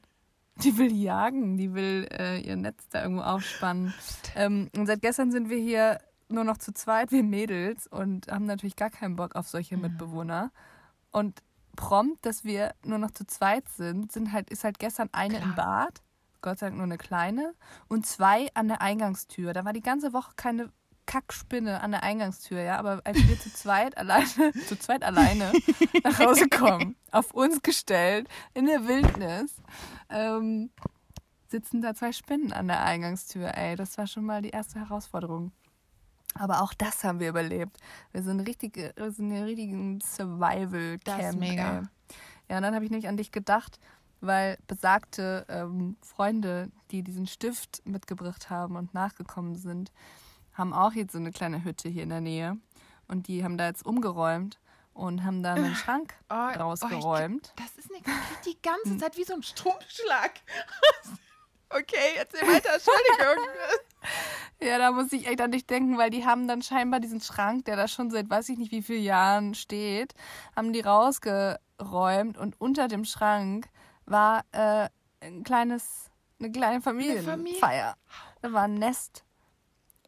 die 0.63 0.78
will 0.78 0.91
jagen, 0.91 1.58
die 1.58 1.74
will 1.74 2.08
äh, 2.12 2.39
ihr 2.41 2.56
Netz 2.56 2.88
da 2.89 3.04
irgendwo 3.04 3.22
aufspannen. 3.22 3.93
Ähm, 4.36 4.70
und 4.76 4.88
seit 4.88 5.02
gestern 5.02 5.32
sind 5.32 5.50
wir 5.50 5.58
hier 5.58 6.00
nur 6.30 6.43
noch 6.43 6.58
zu 6.58 6.74
zweit, 6.74 7.12
wir 7.12 7.24
Mädels, 7.24 7.88
und 7.88 8.28
haben 8.32 8.46
natürlich 8.46 8.76
gar 8.76 8.89
keinen 8.89 9.15
Bock 9.15 9.36
auf 9.36 9.48
solche 9.48 9.78
Mitbewohner. 9.78 10.52
Und 11.12 11.41
prompt, 11.77 12.25
dass 12.25 12.43
wir 12.43 12.73
nur 12.83 12.97
noch 12.97 13.11
zu 13.11 13.25
zweit 13.25 13.69
sind, 13.69 14.11
sind 14.11 14.33
halt, 14.33 14.49
ist 14.49 14.65
halt 14.65 14.79
gestern 14.79 15.07
eine 15.13 15.37
im 15.37 15.55
Bad, 15.55 16.01
Gott 16.41 16.59
sei 16.59 16.65
Dank 16.65 16.75
nur 16.75 16.83
eine 16.83 16.97
kleine, 16.97 17.53
und 17.87 18.05
zwei 18.05 18.49
an 18.53 18.67
der 18.67 18.81
Eingangstür. 18.81 19.53
Da 19.53 19.63
war 19.63 19.71
die 19.71 19.81
ganze 19.81 20.11
Woche 20.11 20.33
keine 20.35 20.73
Kackspinne 21.05 21.81
an 21.81 21.91
der 21.91 22.03
Eingangstür, 22.03 22.61
ja. 22.61 22.77
Aber 22.77 23.01
als 23.05 23.25
wir 23.25 23.39
zu 23.39 23.53
zweit 23.53 23.97
alleine, 23.97 24.51
zu 24.67 24.77
zweit 24.77 25.03
alleine 25.03 25.53
nach 26.03 26.19
Hause 26.19 26.49
kommen, 26.49 26.97
auf 27.11 27.31
uns 27.31 27.61
gestellt, 27.61 28.27
in 28.53 28.65
der 28.65 28.87
Wildnis, 28.87 29.55
ähm, 30.09 30.71
sitzen 31.47 31.81
da 31.81 31.95
zwei 31.95 32.11
Spinnen 32.11 32.51
an 32.51 32.67
der 32.67 32.83
Eingangstür. 32.83 33.55
Ey, 33.55 33.75
das 33.77 33.97
war 33.97 34.05
schon 34.05 34.25
mal 34.25 34.41
die 34.41 34.49
erste 34.49 34.79
Herausforderung. 34.79 35.53
Aber 36.39 36.62
auch 36.62 36.73
das 36.73 37.04
haben 37.04 37.19
wir 37.19 37.30
überlebt. 37.30 37.78
Wir 38.12 38.23
sind 38.23 38.41
richtig, 38.41 38.76
wir 38.76 39.12
sind 39.12 39.32
in 39.32 39.38
einem 39.38 39.45
richtigen 39.45 40.02
Survival 40.02 40.97
Das 41.04 41.30
ist 41.30 41.39
mega. 41.39 41.80
Ey. 41.80 41.84
Ja, 42.50 42.58
und 42.58 42.63
dann 42.63 42.76
habe 42.76 42.86
ich 42.86 42.91
nämlich 42.91 43.08
an 43.08 43.17
dich 43.17 43.32
gedacht, 43.32 43.80
weil 44.21 44.58
besagte 44.67 45.45
ähm, 45.50 45.97
Freunde, 46.01 46.72
die 46.91 47.03
diesen 47.03 47.28
Stift 47.28 47.82
mitgebracht 47.86 48.49
haben 48.49 48.76
und 48.76 48.93
nachgekommen 48.93 49.55
sind, 49.55 49.91
haben 50.53 50.74
auch 50.74 50.93
jetzt 50.93 51.11
so 51.11 51.20
eine 51.20 51.32
kleine 51.32 51.64
Hütte 51.64 51.89
hier 51.89 52.03
in 52.03 52.09
der 52.09 52.22
Nähe. 52.22 52.57
Und 53.07 53.28
die 53.28 53.43
haben 53.43 53.57
da 53.57 53.68
jetzt 53.68 53.86
umgeräumt 53.86 54.59
und 54.93 55.24
haben 55.24 55.43
da 55.43 55.53
einen 55.53 55.76
Schrank 55.76 56.14
Oh, 56.30 56.34
rausgeräumt. 56.34 57.53
Oh, 57.55 57.59
ich, 57.59 57.66
das 57.66 57.86
ist 57.86 57.91
eine, 57.93 58.18
die 58.45 58.57
ganze 58.61 58.97
Zeit 58.97 59.16
wie 59.18 59.24
so 59.24 59.34
ein 59.34 59.43
Stromschlag. 59.43 60.32
okay, 61.70 62.16
erzähl 62.18 62.41
weiter, 62.41 62.74
Entschuldigung. 62.74 63.45
Ja, 64.60 64.80
da 64.80 64.91
muss 64.91 65.12
ich 65.14 65.28
echt 65.28 65.39
an 65.41 65.51
dich 65.51 65.68
denken, 65.68 65.97
weil 65.97 66.10
die 66.10 66.26
haben 66.26 66.47
dann 66.47 66.62
scheinbar 66.64 66.99
diesen 66.99 67.22
Schrank, 67.22 67.66
der 67.66 67.76
da 67.76 67.88
schon 67.88 68.10
seit 68.10 68.30
weiß 68.30 68.49
ich 68.49 68.58
nicht 68.58 68.72
wie 68.72 68.82
vielen 68.82 69.03
Jahren 69.03 69.53
steht, 69.53 70.16
haben 70.55 70.74
die 70.74 70.82
rausgeräumt 70.82 72.38
und 72.38 72.60
unter 72.60 72.88
dem 72.88 73.05
Schrank 73.05 73.70
war 74.05 74.43
äh, 74.53 74.89
ein 75.22 75.43
kleines, 75.43 76.10
eine 76.39 76.51
kleine 76.51 76.82
Familienfeier. 76.82 77.95
Da 78.41 78.53
war 78.53 78.64
ein 78.64 78.76
Nest. 78.76 79.24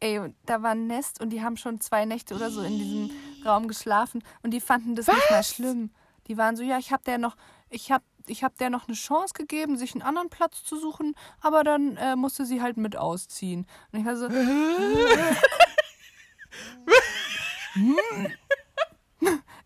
Ey, 0.00 0.20
da 0.46 0.62
war 0.62 0.70
ein 0.70 0.86
Nest 0.86 1.20
und 1.20 1.30
die 1.30 1.42
haben 1.42 1.56
schon 1.56 1.80
zwei 1.80 2.04
Nächte 2.06 2.34
oder 2.34 2.50
so 2.50 2.62
in 2.62 2.78
diesem 2.78 3.10
Raum 3.44 3.68
geschlafen 3.68 4.24
und 4.42 4.52
die 4.52 4.60
fanden 4.60 4.96
das 4.96 5.06
Was? 5.06 5.14
nicht 5.14 5.30
mehr 5.30 5.42
schlimm. 5.42 5.90
Die 6.26 6.38
waren 6.38 6.56
so, 6.56 6.62
ja, 6.62 6.78
ich 6.78 6.90
hab 6.90 7.04
der 7.04 7.18
noch, 7.18 7.36
ich 7.68 7.92
hab, 7.92 8.02
ich 8.30 8.42
hab 8.44 8.56
der 8.58 8.70
noch 8.70 8.86
eine 8.88 8.96
Chance 8.96 9.34
gegeben, 9.34 9.76
sich 9.76 9.92
einen 9.92 10.02
anderen 10.02 10.30
Platz 10.30 10.62
zu 10.64 10.78
suchen, 10.78 11.14
aber 11.40 11.64
dann 11.64 11.96
äh, 11.96 12.16
musste 12.16 12.44
sie 12.44 12.62
halt 12.62 12.76
mit 12.76 12.96
ausziehen. 12.96 13.66
Und 13.92 14.00
ich 14.00 14.06
war 14.06 14.16
so, 14.16 14.28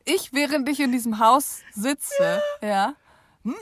ich, 0.04 0.32
während 0.32 0.68
ich 0.68 0.80
in 0.80 0.92
diesem 0.92 1.18
Haus 1.18 1.60
sitze, 1.72 2.42
ja. 2.62 2.94
Hm. 3.44 3.54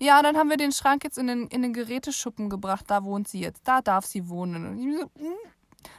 Ja, 0.00 0.22
dann 0.22 0.36
haben 0.36 0.48
wir 0.48 0.56
den 0.56 0.70
Schrank 0.72 1.02
jetzt 1.02 1.18
in 1.18 1.26
den, 1.26 1.48
in 1.48 1.62
den 1.62 1.72
Geräteschuppen 1.72 2.48
gebracht. 2.48 2.84
Da 2.86 3.02
wohnt 3.02 3.26
sie 3.26 3.40
jetzt. 3.40 3.66
Da 3.66 3.82
darf 3.82 4.06
sie 4.06 4.28
wohnen. 4.28 4.64
Und 4.66 4.78
ich, 4.78 4.96
so, 4.96 5.10
hm. 5.18 5.32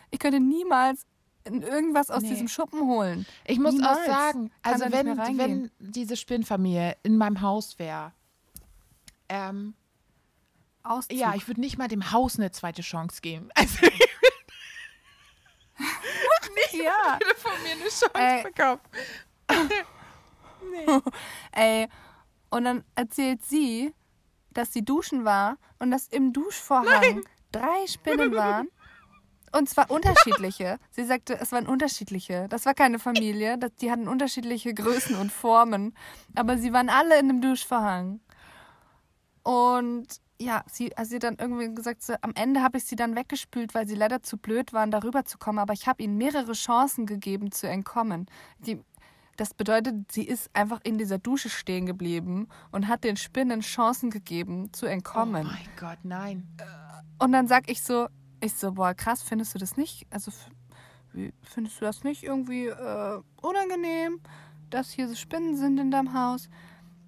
ich 0.10 0.20
könnte 0.20 0.40
niemals 0.40 1.06
irgendwas 1.46 2.10
aus 2.10 2.22
Nee. 2.22 2.30
diesem 2.30 2.48
Schuppen 2.48 2.82
holen. 2.82 3.26
Ich 3.46 3.60
muss 3.60 3.74
Niemals. 3.74 4.00
auch 4.00 4.06
sagen, 4.06 4.52
also 4.62 4.86
wenn, 4.92 5.18
wenn 5.38 5.72
diese 5.80 6.16
Spinnfamilie 6.16 6.96
in 7.04 7.18
meinem 7.18 7.42
Haus 7.42 7.78
wäre, 7.80 8.14
ähm, 9.30 9.76
Auszug. 10.84 11.18
ja, 11.18 11.34
ich 11.36 11.48
würde 11.48 11.62
nicht 11.62 11.78
mal 11.78 11.88
dem 11.88 12.12
Haus 12.12 12.38
eine 12.38 12.52
zweite 12.52 12.82
Chance 12.82 13.22
geben. 13.22 13.50
Also 13.62 13.88
ich 16.72 16.74
ja. 16.74 17.18
würde 17.20 17.36
von 17.36 17.52
mir 17.64 17.72
eine 17.72 17.84
Chance 17.84 18.12
Ey. 18.16 18.44
bekommen. 18.44 18.82
Ey, 21.52 21.88
und 22.50 22.66
dann 22.66 22.84
erzählt 22.96 23.44
sie, 23.44 23.94
dass 24.52 24.74
sie 24.74 24.84
duschen 24.84 25.26
war 25.26 25.58
und 25.80 25.92
dass 25.92 26.08
im 26.08 26.34
Duschvorhang 26.34 27.24
drei 27.52 27.88
Spinnen 27.88 28.34
waren. 28.34 28.70
Und 29.52 29.68
zwar 29.68 29.90
unterschiedliche. 29.90 30.78
Sie 30.92 31.04
sagte, 31.06 31.40
es 31.40 31.52
waren 31.52 31.66
unterschiedliche. 31.66 32.48
Das 32.50 32.68
war 32.68 32.76
keine 32.76 33.00
Familie. 33.00 33.58
Das, 33.58 33.74
die 33.76 33.90
hatten 33.90 34.08
unterschiedliche 34.08 34.76
Größen 34.76 35.16
und 35.16 35.32
Formen. 35.32 35.96
Aber 36.36 36.60
sie 36.60 36.72
waren 36.72 36.90
alle 36.90 37.20
in 37.20 37.30
dem 37.30 37.42
Duschvorhang. 37.42 38.20
Und 39.50 40.06
ja, 40.40 40.64
sie, 40.72 40.96
also 40.96 41.10
sie 41.10 41.18
dann 41.18 41.38
irgendwie 41.40 41.74
gesagt, 41.74 42.04
so, 42.04 42.14
am 42.22 42.34
Ende 42.36 42.62
habe 42.62 42.78
ich 42.78 42.84
sie 42.84 42.96
dann 42.96 43.16
weggespült, 43.16 43.74
weil 43.74 43.88
sie 43.88 43.96
leider 43.96 44.22
zu 44.22 44.38
blöd 44.38 44.74
waren, 44.74 44.92
darüber 44.92 45.26
zu 45.26 45.40
kommen. 45.40 45.58
Aber 45.58 45.74
ich 45.74 45.88
habe 45.88 46.04
ihnen 46.04 46.18
mehrere 46.18 46.54
Chancen 46.54 47.08
gegeben, 47.08 47.52
zu 47.52 47.68
entkommen. 47.68 48.28
Die, 48.60 48.80
das 49.38 49.56
bedeutet, 49.56 50.12
sie 50.12 50.22
ist 50.24 50.52
einfach 50.54 50.82
in 50.84 51.00
dieser 51.00 51.18
Dusche 51.18 51.50
stehen 51.50 51.88
geblieben 51.88 52.48
und 52.72 52.88
hat 52.88 53.04
den 53.04 53.18
Spinnen 53.18 53.62
Chancen 53.62 54.12
gegeben, 54.12 54.72
zu 54.72 54.86
Oh 54.86 54.90
entkommen. 54.90 55.48
mein 55.48 55.70
Gott, 55.80 55.98
nein. 56.04 56.48
Und 57.18 57.32
dann 57.32 57.48
sag 57.48 57.72
ich 57.72 57.82
so, 57.82 58.08
ich 58.42 58.54
so, 58.54 58.74
boah, 58.74 58.94
krass, 58.94 59.24
findest 59.24 59.56
du 59.56 59.58
das 59.58 59.78
nicht? 59.78 60.06
Also 60.12 60.32
findest 61.42 61.82
du 61.82 61.86
das 61.86 62.04
nicht 62.04 62.22
irgendwie 62.22 62.68
äh, 62.68 63.20
unangenehm, 63.42 64.22
dass 64.70 64.92
hier 64.92 65.08
so 65.08 65.16
Spinnen 65.16 65.58
sind 65.58 65.80
in 65.80 65.90
deinem 65.90 66.14
Haus? 66.14 66.50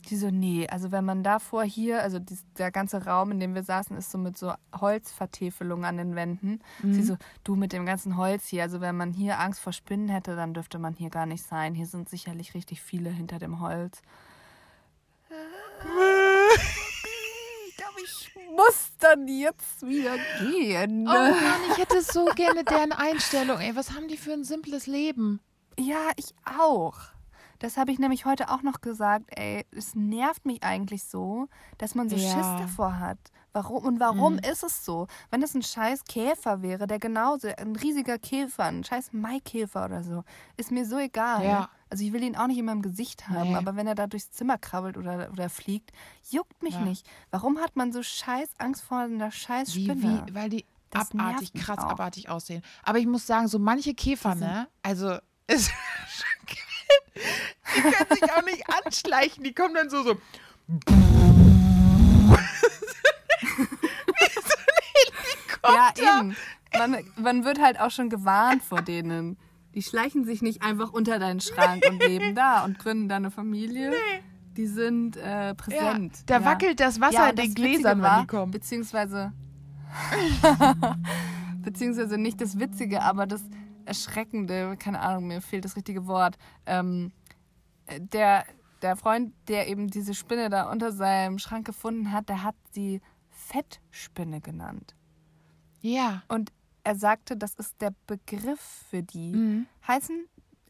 Die 0.10 0.16
so, 0.18 0.32
nee, 0.32 0.68
also 0.68 0.92
wenn 0.92 1.06
man 1.06 1.22
davor 1.24 1.64
hier, 1.64 2.02
also 2.02 2.18
dies, 2.18 2.44
der 2.58 2.72
ganze 2.72 3.06
Raum, 3.06 3.32
in 3.32 3.40
dem 3.40 3.54
wir 3.54 3.64
saßen, 3.64 3.96
ist 3.96 4.10
so 4.10 4.18
mit 4.18 4.36
so 4.38 4.54
Holzvertäfelung 4.74 5.86
an 5.86 5.98
den 5.98 6.16
Wänden. 6.16 6.60
Sie 6.82 7.04
so, 7.04 7.18
du 7.44 7.56
mit 7.56 7.72
dem 7.72 7.86
ganzen 7.86 8.18
Holz 8.18 8.48
hier, 8.48 8.64
also 8.64 8.82
wenn 8.82 8.98
man 8.98 9.14
hier 9.14 9.40
Angst 9.40 9.60
vor 9.60 9.74
Spinnen 9.74 10.10
hätte, 10.10 10.36
dann 10.36 10.56
dürfte 10.56 10.80
man 10.80 10.96
hier 10.96 11.12
gar 11.12 11.28
nicht 11.28 11.46
sein. 11.46 11.76
Hier 11.76 11.86
sind 11.86 12.10
sicherlich 12.10 12.56
richtig 12.56 12.82
viele 12.82 13.12
hinter 13.12 13.38
dem 13.38 13.60
Holz. 13.60 14.02
Ich 17.68 17.78
glaube, 17.78 18.02
ich 18.04 18.36
muss 18.56 18.92
dann 19.00 19.28
jetzt 19.28 19.86
wieder 19.86 20.18
gehen. 20.40 21.08
Oh 21.08 21.12
Mann, 21.12 21.62
ich 21.72 21.78
hätte 21.78 22.02
so 22.02 22.26
gerne 22.36 22.64
deren 22.64 22.92
Einstellung. 22.92 23.60
Ey, 23.60 23.76
was 23.76 23.92
haben 23.92 24.08
die 24.08 24.18
für 24.18 24.34
ein 24.34 24.44
simples 24.44 24.88
Leben? 24.88 25.40
Ja, 25.78 26.10
ich 26.18 26.34
auch. 26.44 26.98
Das 27.62 27.78
habe 27.78 27.92
ich 27.92 28.00
nämlich 28.00 28.26
heute 28.26 28.50
auch 28.50 28.64
noch 28.64 28.82
gesagt. 28.82 29.26
Ey, 29.38 29.66
es 29.72 29.94
nervt 29.94 30.46
mich 30.48 30.64
eigentlich 30.64 31.04
so, 31.04 31.48
dass 31.78 31.94
man 31.94 32.10
so 32.10 32.16
Ja. 32.16 32.22
Schiss 32.22 32.60
davor 32.60 32.98
hat. 33.00 33.20
Warum 33.54 33.86
und 33.86 34.00
warum 34.00 34.40
ist 34.40 34.64
es 34.64 34.84
so? 34.84 35.08
Wenn 35.30 35.44
es 35.44 35.54
ein 35.54 35.62
scheiß 35.62 36.06
Käfer 36.06 36.64
wäre, 36.64 36.88
der 36.88 36.98
genauso, 37.00 37.50
ein 37.50 37.76
riesiger 37.76 38.18
Käfer, 38.18 38.64
ein 38.64 38.84
scheiß 38.84 39.14
Maikäfer 39.14 39.86
oder 39.86 40.04
so, 40.04 40.24
ist 40.58 40.72
mir 40.72 40.86
so 40.88 40.98
egal. 40.98 41.44
Ja. 41.46 41.70
Also 41.90 42.04
ich 42.04 42.14
will 42.14 42.24
ihn 42.24 42.36
auch 42.36 42.48
nicht 42.48 42.58
in 42.58 42.66
meinem 42.66 42.82
Gesicht 42.82 43.28
haben, 43.28 43.50
Nee. 43.50 43.56
aber 43.56 43.76
wenn 43.76 43.86
er 43.86 43.94
da 43.96 44.08
durchs 44.08 44.32
Zimmer 44.32 44.58
krabbelt 44.58 44.98
oder, 44.98 45.30
oder 45.32 45.50
fliegt, 45.50 45.92
juckt 46.32 46.64
mich 46.64 46.74
Ja. 46.76 46.82
nicht. 46.82 47.06
Warum 47.30 47.60
hat 47.60 47.76
man 47.76 47.92
so 47.92 48.02
scheiß 48.02 48.50
Angst 48.58 48.82
vor 48.82 49.00
einer 49.00 49.30
scheiß 49.32 49.76
Wie, 49.76 49.84
Spinne? 49.86 50.24
wie, 50.26 50.34
weil 50.34 50.50
die 50.50 50.66
Das 50.90 51.12
abartig, 51.12 51.54
krass 51.54 51.78
auch. 51.80 51.92
abartig 51.92 52.30
aussehen. 52.30 52.64
Aber 52.84 52.98
ich 52.98 53.06
muss 53.06 53.28
sagen, 53.28 53.48
so 53.50 53.60
manche 53.60 53.94
Käfer, 53.94 54.34
ne? 54.34 54.68
Also, 54.82 55.12
ist 55.48 55.68
schon 55.70 56.46
geil. 56.48 56.58
Die 57.16 57.82
können 57.82 58.10
sich 58.20 58.32
auch 58.32 58.44
nicht 58.46 58.64
anschleichen. 58.86 59.44
Die 59.44 59.54
kommen 59.54 59.74
dann 59.76 59.90
so, 59.90 60.04
so. 60.04 60.18
Ja, 65.64 65.92
eben. 66.20 66.36
Man, 66.78 66.98
man 67.18 67.46
wird 67.46 67.60
halt 67.62 67.80
auch 67.80 67.92
schon 67.92 68.10
gewarnt 68.10 68.64
vor 68.64 68.82
denen. 68.82 69.38
Die 69.76 69.82
schleichen 69.82 70.26
sich 70.26 70.42
nicht 70.42 70.64
einfach 70.64 70.92
unter 70.92 71.20
deinen 71.20 71.40
Schrank 71.40 71.84
und 71.90 72.02
leben 72.04 72.36
da 72.36 72.64
und 72.64 72.80
gründen 72.80 73.10
da 73.10 73.18
eine 73.18 73.32
Familie. 73.32 73.94
Die 74.58 74.68
sind 74.68 75.16
äh, 75.18 75.48
Ja, 75.48 75.54
präsent. 75.54 76.18
da 76.30 76.40
Ja. 76.40 76.46
wackelt 76.46 76.80
das 76.80 77.00
Wasser 77.00 77.14
Ja, 77.14 77.30
in 77.30 77.36
den 77.38 77.54
Gläsern, 77.54 78.02
war, 78.02 78.18
wenn 78.18 78.22
die 78.24 78.28
kommen. 78.28 78.52
Beziehungsweise, 78.52 79.32
beziehungsweise 81.62 82.18
nicht 82.18 82.42
das 82.42 82.60
Witzige, 82.60 83.02
aber 83.02 83.28
das 83.28 83.42
Erschreckende, 83.86 84.76
keine 84.78 85.00
Ahnung, 85.00 85.28
mir 85.28 85.42
fehlt 85.42 85.66
das 85.66 85.76
richtige 85.76 86.08
Wort. 86.08 86.38
Ähm, 86.66 87.12
der, 87.98 88.46
der 88.82 88.96
Freund, 88.96 89.34
der 89.48 89.68
eben 89.68 89.88
diese 89.88 90.14
Spinne 90.14 90.50
da 90.50 90.72
unter 90.72 90.92
seinem 90.92 91.40
Schrank 91.40 91.66
gefunden 91.66 92.12
hat, 92.12 92.30
der 92.30 92.44
hat 92.44 92.56
sie 92.72 93.02
Fettspinne 93.30 94.42
genannt. 94.42 94.96
Ja. 95.82 96.24
Und 96.28 96.52
er 96.84 96.96
sagte, 96.96 97.38
das 97.38 97.56
ist 97.56 97.82
der 97.82 97.94
Begriff 98.08 98.86
für 98.90 99.04
die. 99.04 99.34
Mhm. 99.34 99.68
Heißen, 99.88 100.26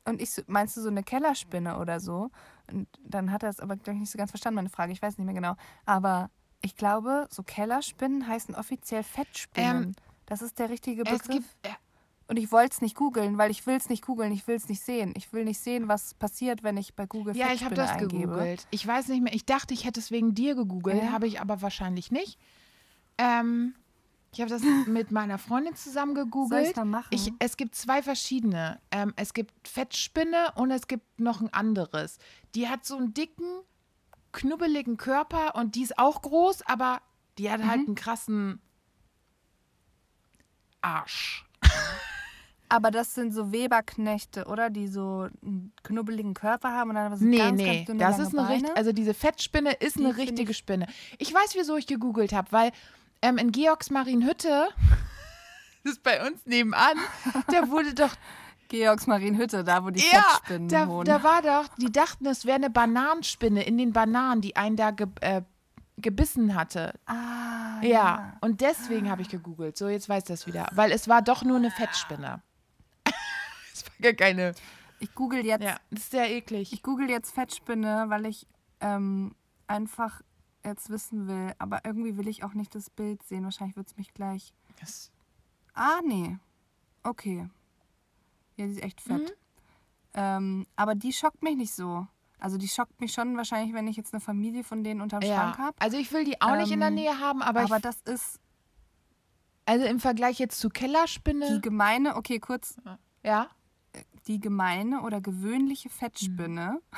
und 0.06 0.22
ich 0.22 0.32
meinst 0.48 0.78
du 0.78 0.82
so 0.82 0.90
eine 0.90 1.04
Kellerspinne 1.04 1.78
oder 1.78 2.00
so? 2.00 2.30
Und 2.72 2.88
dann 3.04 3.32
hat 3.32 3.44
er 3.44 3.50
es 3.50 3.60
aber, 3.60 3.76
glaube 3.76 3.94
ich, 3.94 4.02
nicht 4.02 4.12
so 4.12 4.18
ganz 4.18 4.32
verstanden, 4.32 4.56
meine 4.56 4.70
Frage. 4.70 4.94
Ich 4.94 5.02
weiß 5.02 5.18
nicht 5.18 5.26
mehr 5.26 5.36
genau. 5.36 5.56
Aber 5.86 6.30
ich 6.62 6.76
glaube, 6.76 7.28
so 7.30 7.44
Kellerspinnen 7.44 8.28
heißen 8.28 8.56
offiziell 8.56 9.04
Fettspinnen. 9.04 9.84
Ähm, 9.84 9.96
das 10.26 10.42
ist 10.42 10.60
der 10.60 10.70
richtige 10.70 11.04
Es 11.04 11.20
Begriff. 11.20 11.46
gibt. 11.62 11.78
Und 12.32 12.38
ich 12.38 12.50
wollte 12.54 12.72
es 12.76 12.82
nicht 12.82 12.96
googeln, 12.96 13.38
weil 13.38 13.52
ich 13.52 13.68
will 13.68 13.76
es 13.76 13.90
nicht 13.90 14.06
googeln, 14.06 14.32
ich 14.32 14.48
will 14.48 14.56
es 14.56 14.70
nicht 14.70 14.82
sehen. 14.82 15.14
Ich 15.18 15.34
will 15.34 15.44
nicht 15.44 15.60
sehen, 15.60 15.90
was 15.90 16.14
passiert, 16.14 16.64
wenn 16.64 16.78
ich 16.78 16.96
bei 16.96 17.06
Google 17.06 17.36
Ja, 17.36 17.52
ich 17.52 17.66
habe 17.66 17.76
das 17.76 17.90
eingebe. 17.92 18.20
gegoogelt. 18.22 18.66
Ich 18.72 18.88
weiß 18.88 19.10
nicht 19.10 19.22
mehr. 19.22 19.34
Ich 19.34 19.46
dachte, 19.46 19.74
ich 19.74 19.84
hätte 19.84 20.00
es 20.00 20.12
wegen 20.12 20.34
dir 20.34 20.56
gegoogelt, 20.56 21.04
Ja. 21.04 21.12
habe 21.12 21.28
ich 21.28 21.42
aber 21.42 21.62
wahrscheinlich 21.62 22.10
nicht. 22.10 22.40
Ähm, 23.18 23.76
ich 24.32 24.40
habe 24.40 24.50
das 24.50 24.62
mit 24.88 25.12
meiner 25.12 25.38
Freundin 25.38 25.76
zusammen 25.76 26.16
Soll 26.16 26.24
gegoogelt. 26.24 26.68
ich 26.70 26.76
mal 26.78 26.86
machen? 26.86 27.08
Ich, 27.12 27.34
es 27.40 27.58
gibt 27.58 27.76
zwei 27.76 28.02
verschiedene. 28.02 28.80
Ähm, 28.92 29.12
es 29.18 29.34
gibt 29.34 29.68
Fettspinne 29.68 30.54
und 30.56 30.72
es 30.72 30.88
gibt 30.88 31.20
noch 31.20 31.42
ein 31.42 31.52
anderes. 31.54 32.18
Die 32.56 32.70
hat 32.70 32.86
so 32.86 32.96
einen 32.96 33.14
dicken, 33.14 33.44
knubbeligen 34.32 34.96
Körper 34.96 35.56
und 35.56 35.76
die 35.76 35.82
ist 35.84 36.00
auch 36.00 36.22
groß, 36.22 36.62
aber 36.62 37.02
die 37.38 37.52
hat 37.52 37.60
Mhm. 37.60 37.68
halt 37.70 37.88
einen 37.88 37.96
krassen 37.96 38.62
Arsch. 40.82 41.46
Aber 42.72 42.90
das 42.92 43.14
sind 43.14 43.34
so 43.34 43.52
Weberknechte, 43.52 44.46
oder? 44.46 44.70
Die 44.70 44.88
so 44.88 45.28
einen 45.44 45.74
knubbeligen 45.84 46.34
Körper 46.34 46.72
haben 46.72 46.90
und 46.92 46.96
dann 46.96 47.16
so 47.18 47.26
Nee, 47.26 47.38
ganz, 47.38 47.58
nee, 47.58 47.66
ganz 47.76 47.86
dünne 47.88 48.00
das 48.00 48.20
ist 48.20 48.38
eine 48.38 48.48
richtige, 48.50 48.76
also 48.78 48.92
diese 48.94 49.14
Fettspinne 49.14 49.74
ist 49.74 49.98
Die 50.00 50.06
eine 50.06 50.16
richtige 50.18 50.52
ich- 50.52 50.58
Spinne. 50.58 50.88
Ich 51.18 51.34
weiß, 51.34 51.56
wieso 51.56 51.76
ich 51.78 51.86
gegoogelt 51.88 52.32
habe, 52.34 52.52
weil 52.52 52.72
ähm, 53.22 53.38
in 53.38 53.52
Georgsmarienhütte, 53.52 54.70
das 55.84 55.94
ist 55.94 56.04
bei 56.04 56.26
uns 56.26 56.46
nebenan, 56.46 56.98
da 57.52 57.70
wurde 57.70 57.94
doch, 57.94 58.12
Georgsmarienhütte, 58.70 59.64
da 59.66 59.84
wo 59.84 59.90
die 59.90 60.00
ja, 60.00 60.22
Fettspinnen 60.22 60.70
da, 60.70 60.88
wohnen. 60.88 61.06
da 61.06 61.22
war 61.24 61.42
doch, 61.42 61.68
die 61.78 61.92
dachten, 61.92 62.26
es 62.26 62.46
wäre 62.46 62.56
eine 62.56 62.70
Bananenspinne 62.70 63.64
in 63.64 63.78
den 63.78 63.92
Bananen, 63.92 64.42
die 64.42 64.56
einen 64.56 64.78
da 64.78 64.92
ge, 64.92 65.08
äh, 65.20 65.42
gebissen 65.98 66.56
hatte. 66.56 66.94
ah, 67.06 67.82
Ja, 67.84 68.38
und 68.42 68.62
deswegen 68.62 69.12
habe 69.12 69.22
ich 69.24 69.30
gegoogelt. 69.30 69.78
So, 69.78 69.90
jetzt 69.90 70.08
weiß 70.08 70.24
das 70.24 70.48
wieder. 70.48 70.68
Weil 70.72 70.92
es 70.94 71.08
war 71.10 71.22
doch 71.22 71.44
nur 71.44 71.58
eine 71.58 71.70
Fettspinne. 71.70 72.42
Es 73.82 73.88
war 74.04 74.12
gar 74.12 74.14
keine. 74.14 74.54
Ich 75.00 75.14
google 75.16 75.46
jetzt, 75.46 75.64
Ja, 75.64 75.80
das 75.90 76.02
ist 76.04 76.12
sehr 76.12 76.30
eklig. 76.30 76.72
ich 76.74 76.84
google 76.84 77.10
jetzt 77.10 77.32
Fettspinne, 77.34 78.06
weil 78.10 78.26
ich 78.28 78.46
ähm, 78.82 79.34
einfach 79.68 80.22
jetzt 80.64 80.90
wissen 80.90 81.28
will. 81.28 81.54
Aber 81.58 81.84
irgendwie 81.86 82.18
will 82.18 82.28
ich 82.28 82.44
auch 82.44 82.54
nicht 82.54 82.76
das 82.76 82.90
Bild 82.92 83.24
sehen. 83.24 83.44
Wahrscheinlich 83.44 83.76
wird 83.76 83.88
es 83.88 83.98
mich 83.98 84.14
gleich. 84.14 84.54
Das, 84.80 85.12
Ah, 85.74 86.02
nee. 86.06 86.38
Okay. 87.04 87.50
Ja, 88.58 88.66
die 88.68 88.74
ist 88.74 88.84
echt 88.84 89.02
fett. 89.02 89.22
Mhm. 89.22 89.32
Ähm, 90.14 90.68
aber 90.76 90.94
die 90.96 91.14
schockt 91.14 91.42
mich 91.42 91.56
nicht 91.56 91.74
so. 91.74 92.06
Also 92.38 92.58
die 92.58 92.68
schockt 92.68 93.00
mich 93.00 93.14
schon 93.14 93.38
wahrscheinlich, 93.38 93.74
wenn 93.74 93.88
ich 93.88 93.96
jetzt 93.98 94.14
eine 94.14 94.20
Familie 94.22 94.64
von 94.64 94.84
denen 94.84 95.00
unterm 95.02 95.22
Schrank 95.22 95.58
Ja. 95.58 95.64
habe. 95.66 95.78
Also 95.80 95.98
ich 95.98 96.12
will 96.12 96.26
die 96.26 96.42
auch 96.42 96.56
nicht 96.58 96.72
in 96.72 96.80
der 96.80 96.90
Ähm, 96.90 96.96
Nähe 96.96 97.20
haben, 97.20 97.42
aber, 97.42 97.62
Aber 97.62 97.80
das 97.80 98.02
ist 98.02 98.40
also 99.66 99.86
im 99.86 100.00
Vergleich 100.00 100.38
jetzt 100.40 100.60
zu 100.60 100.70
Kellerspinne. 100.70 101.56
die 101.56 101.62
gemeine, 101.62 102.16
okay, 102.18 102.40
kurz, 102.40 102.76
ja. 103.24 103.48
Die 104.28 104.40
gemeine 104.40 105.02
oder 105.02 105.22
gewöhnliche 105.22 105.90
Fettspinne. 105.90 106.80
Mhm. 106.92 106.98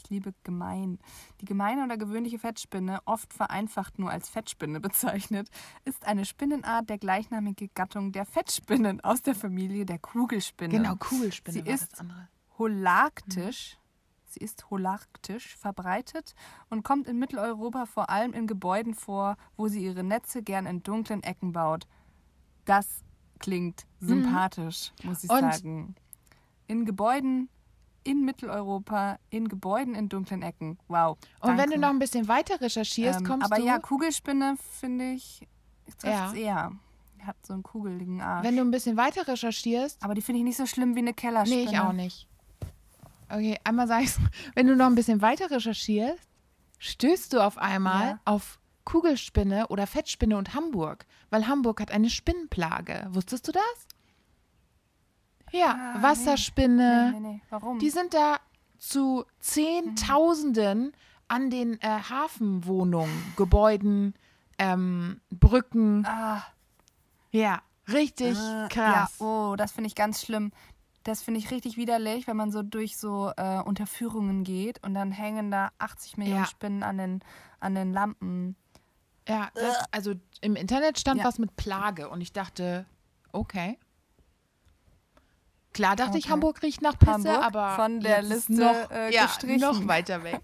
Ich 0.00 0.10
liebe 0.10 0.32
gemein. 0.44 1.00
Die 1.40 1.44
gemeine 1.44 1.84
oder 1.84 1.98
gewöhnliche 1.98 2.38
Fettspinne, 2.38 3.00
oft 3.04 3.34
vereinfacht 3.34 3.98
nur 3.98 4.10
als 4.10 4.28
Fettspinne 4.28 4.78
bezeichnet, 4.80 5.50
ist 5.84 6.06
eine 6.06 6.24
Spinnenart 6.24 6.88
der 6.88 6.98
gleichnamigen 6.98 7.68
Gattung 7.74 8.12
der 8.12 8.24
Fettspinnen 8.24 9.00
aus 9.00 9.22
der 9.22 9.34
Familie 9.34 9.84
der 9.84 9.98
Kugelspinne. 9.98 10.72
Genau, 10.72 10.94
Kugelspinne 10.94 11.62
Sie 11.64 11.68
ist 11.68 12.00
andere. 12.00 12.28
holarktisch. 12.58 13.76
Sie 14.26 14.40
ist 14.40 14.70
holarktisch 14.70 15.56
verbreitet 15.56 16.34
und 16.70 16.84
kommt 16.84 17.08
in 17.08 17.18
Mitteleuropa 17.18 17.84
vor 17.84 18.08
allem 18.08 18.32
in 18.34 18.46
Gebäuden 18.46 18.94
vor, 18.94 19.36
wo 19.56 19.66
sie 19.68 19.84
ihre 19.84 20.04
Netze 20.04 20.42
gern 20.42 20.66
in 20.66 20.82
dunklen 20.82 21.22
Ecken 21.24 21.52
baut. 21.52 21.86
Das 22.66 23.02
klingt 23.38 23.86
sympathisch, 24.00 24.92
muss 25.02 25.24
ich 25.24 25.30
Mhm. 25.30 25.36
Und- 25.36 25.52
sagen. 25.54 25.94
In 26.66 26.84
Gebäuden 26.84 27.48
in 28.04 28.24
Mitteleuropa, 28.24 29.18
in 29.28 29.48
Gebäuden 29.48 29.94
in 29.94 30.08
dunklen 30.08 30.40
Ecken. 30.42 30.78
Wow. 30.88 31.18
Und 31.40 31.50
wenn 31.50 31.56
danke. 31.58 31.74
du 31.74 31.80
noch 31.80 31.90
ein 31.90 31.98
bisschen 31.98 32.26
weiter 32.28 32.58
recherchierst, 32.60 33.20
ähm, 33.20 33.26
kommst 33.26 33.44
aber 33.44 33.56
du. 33.56 33.66
ja, 33.66 33.78
Kugelspinne 33.78 34.56
finde 34.80 35.12
ich 35.12 35.46
trifft 35.98 36.04
Ja. 36.04 36.32
eher. 36.32 36.72
Hat 37.26 37.36
so 37.44 37.52
einen 37.52 37.62
kugeligen 37.62 38.20
Arsch. 38.22 38.44
wenn 38.44 38.56
du 38.56 38.62
ein 38.62 38.70
bisschen 38.70 38.96
weiter 38.96 39.26
recherchierst. 39.28 40.02
aber 40.02 40.14
die 40.14 40.22
finde 40.22 40.38
ich 40.38 40.44
nicht 40.44 40.56
so 40.56 40.64
schlimm 40.66 40.94
wie 40.94 41.00
eine 41.00 41.12
Kellerspinne. 41.12 41.64
Nee, 41.64 41.70
ich 41.70 41.78
auch 41.78 41.92
nicht. 41.92 42.26
Okay, 43.28 43.58
einmal 43.64 43.86
sag 43.88 44.02
ich's. 44.04 44.18
Wenn 44.54 44.66
du 44.68 44.76
noch 44.76 44.86
ein 44.86 44.94
bisschen 44.94 45.20
weiter 45.20 45.50
recherchierst, 45.50 46.22
stößt 46.78 47.32
du 47.34 47.40
auf 47.44 47.58
einmal 47.58 48.06
Ja. 48.12 48.20
auf 48.24 48.58
Kugelspinne 48.88 49.68
oder 49.68 49.86
Fettspinne 49.86 50.36
und 50.38 50.54
Hamburg. 50.54 51.04
Weil 51.30 51.46
Hamburg 51.46 51.80
hat 51.80 51.90
eine 51.90 52.08
Spinnenplage. 52.08 53.06
Wusstest 53.10 53.46
du 53.46 53.52
das? 53.52 53.62
Ja, 55.52 55.74
Ah. 55.96 56.02
Wasserspinne. 56.02 57.10
Nee, 57.12 57.20
nee, 57.20 57.28
nee. 57.34 57.40
Warum? 57.50 57.78
Die 57.78 57.90
sind 57.90 58.14
da 58.14 58.36
zu 58.78 59.24
Zehntausenden 59.40 60.92
an 61.28 61.50
den 61.50 61.80
äh, 61.82 61.86
Hafenwohnungen, 62.08 63.34
Gebäuden, 63.36 64.14
ähm, 64.58 65.20
Brücken. 65.30 66.04
ah. 66.06 66.42
Ja, 67.30 67.60
richtig 67.92 68.38
Äh, 68.38 68.68
krass. 68.68 69.16
Ja, 69.20 69.26
oh, 69.26 69.54
das 69.56 69.72
finde 69.72 69.88
ich 69.88 69.94
ganz 69.94 70.22
schlimm. 70.22 70.50
Das 71.04 71.22
finde 71.22 71.40
ich 71.40 71.50
richtig 71.50 71.76
widerlich, 71.76 72.26
wenn 72.26 72.36
man 72.36 72.50
so 72.52 72.62
durch 72.62 72.96
so 72.96 73.32
äh, 73.36 73.60
Unterführungen 73.60 74.44
geht 74.44 74.82
und 74.84 74.94
dann 74.94 75.12
hängen 75.12 75.50
da 75.50 75.70
80 75.78 76.16
Millionen 76.16 76.40
Ja. 76.42 76.46
Spinnen 76.46 76.82
an 76.82 76.96
den, 76.98 77.20
an 77.60 77.74
den 77.74 77.92
Lampen. 77.92 78.56
Ja, 79.28 79.50
das, 79.54 79.76
also 79.90 80.14
im 80.40 80.56
Internet 80.56 80.98
stand 80.98 81.18
Ja. 81.20 81.24
was 81.26 81.38
mit 81.38 81.54
Plage 81.56 82.08
und 82.08 82.20
ich 82.20 82.32
dachte, 82.32 82.86
okay. 83.32 83.78
Klar 85.74 85.96
dachte 85.96 86.18
ich, 86.18 86.24
Okay. 86.24 86.32
Hamburg 86.32 86.62
riecht 86.62 86.80
nach 86.82 86.98
Pisse, 86.98 87.12
Hamburg 87.12 87.42
aber 87.44 87.76
von 87.76 88.00
der 88.00 88.22
Liste, 88.22 88.52
noch, 88.54 88.90
äh, 88.90 89.14
ja, 89.14 89.26
gestrichen. 89.26 89.60
noch 89.60 89.86
weiter 89.86 90.24
weg. 90.24 90.40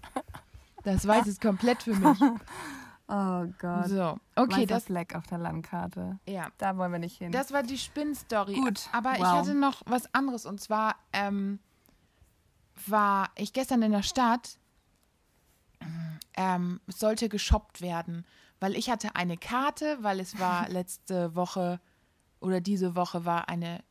Das 0.83 1.07
weiß 1.07 1.25
es 1.27 1.39
komplett 1.39 1.83
für 1.83 1.95
mich. 1.95 2.19
Oh 3.07 3.45
Gott. 3.59 3.87
So, 3.89 4.17
okay, 4.35 4.61
Weißer 4.61 4.65
das, 4.65 4.85
Fleck 4.85 5.13
auf 5.13 5.27
der 5.27 5.37
Landkarte. 5.37 6.17
ja, 6.27 6.47
Da 6.57 6.75
wollen 6.75 6.91
wir 6.91 6.97
nicht 6.97 7.19
hin. 7.19 7.31
das 7.31 7.51
war 7.53 7.61
die 7.61 7.77
Spinnstory. 7.77 8.55
Gut, 8.55 8.89
Aber 8.93 9.13
ich 9.13 9.19
wow. 9.19 9.27
hatte 9.27 9.53
noch 9.53 9.83
was 9.85 10.11
anderes 10.15 10.47
und 10.47 10.59
zwar 10.59 10.95
ähm, 11.13 11.59
war 12.87 13.29
ich 13.35 13.53
gestern 13.53 13.83
in 13.83 13.91
der 13.91 14.01
Stadt. 14.01 14.57
Ähm, 16.35 16.81
sollte 16.87 17.29
geshoppt 17.29 17.79
werden, 17.81 18.25
weil 18.65 18.75
ich 18.75 18.89
hatte 18.89 19.15
eine 19.15 19.37
Karte, 19.37 19.99
weil 20.01 20.19
es 20.19 20.39
war 20.39 20.67
letzte 20.69 21.35
Woche 21.35 21.79
oder 22.39 22.61
diese 22.61 22.95
Woche 22.95 23.23
war 23.23 23.47
eine 23.47 23.83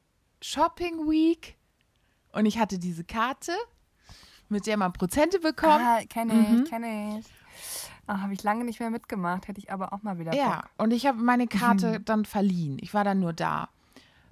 Shopping 0.43 1.09
Week 1.09 1.57
und 2.33 2.45
ich 2.45 2.59
hatte 2.59 2.81
diese 2.81 3.05
Karte, 3.05 3.53
mit 4.49 4.67
der 4.67 4.77
man 4.77 4.93
Prozente 4.93 5.39
bekommt. 5.39 5.81
ah, 5.81 6.01
kenne 6.09 6.35
Mhm. 6.35 6.63
ich, 6.65 6.69
kenne 6.71 7.19
ich. 7.21 7.27
Ah, 8.09 8.21
Habe 8.23 8.33
ich 8.35 8.43
lange 8.43 8.65
nicht 8.65 8.81
mehr 8.81 8.91
mitgemacht. 8.91 9.47
Hätte 9.47 9.61
ich 9.61 9.71
aber 9.73 9.93
auch 9.93 10.03
mal 10.03 10.19
wieder 10.19 10.35
Ja, 10.35 10.63
Bock. 10.63 10.71
und 10.79 10.91
ich 10.93 11.07
habe 11.07 11.19
meine 11.23 11.47
Karte 11.47 12.01
dann 12.01 12.25
verliehen. 12.25 12.77
Ich 12.81 12.93
war 12.95 13.05
dann 13.05 13.21
nur 13.21 13.33
da. 13.33 13.69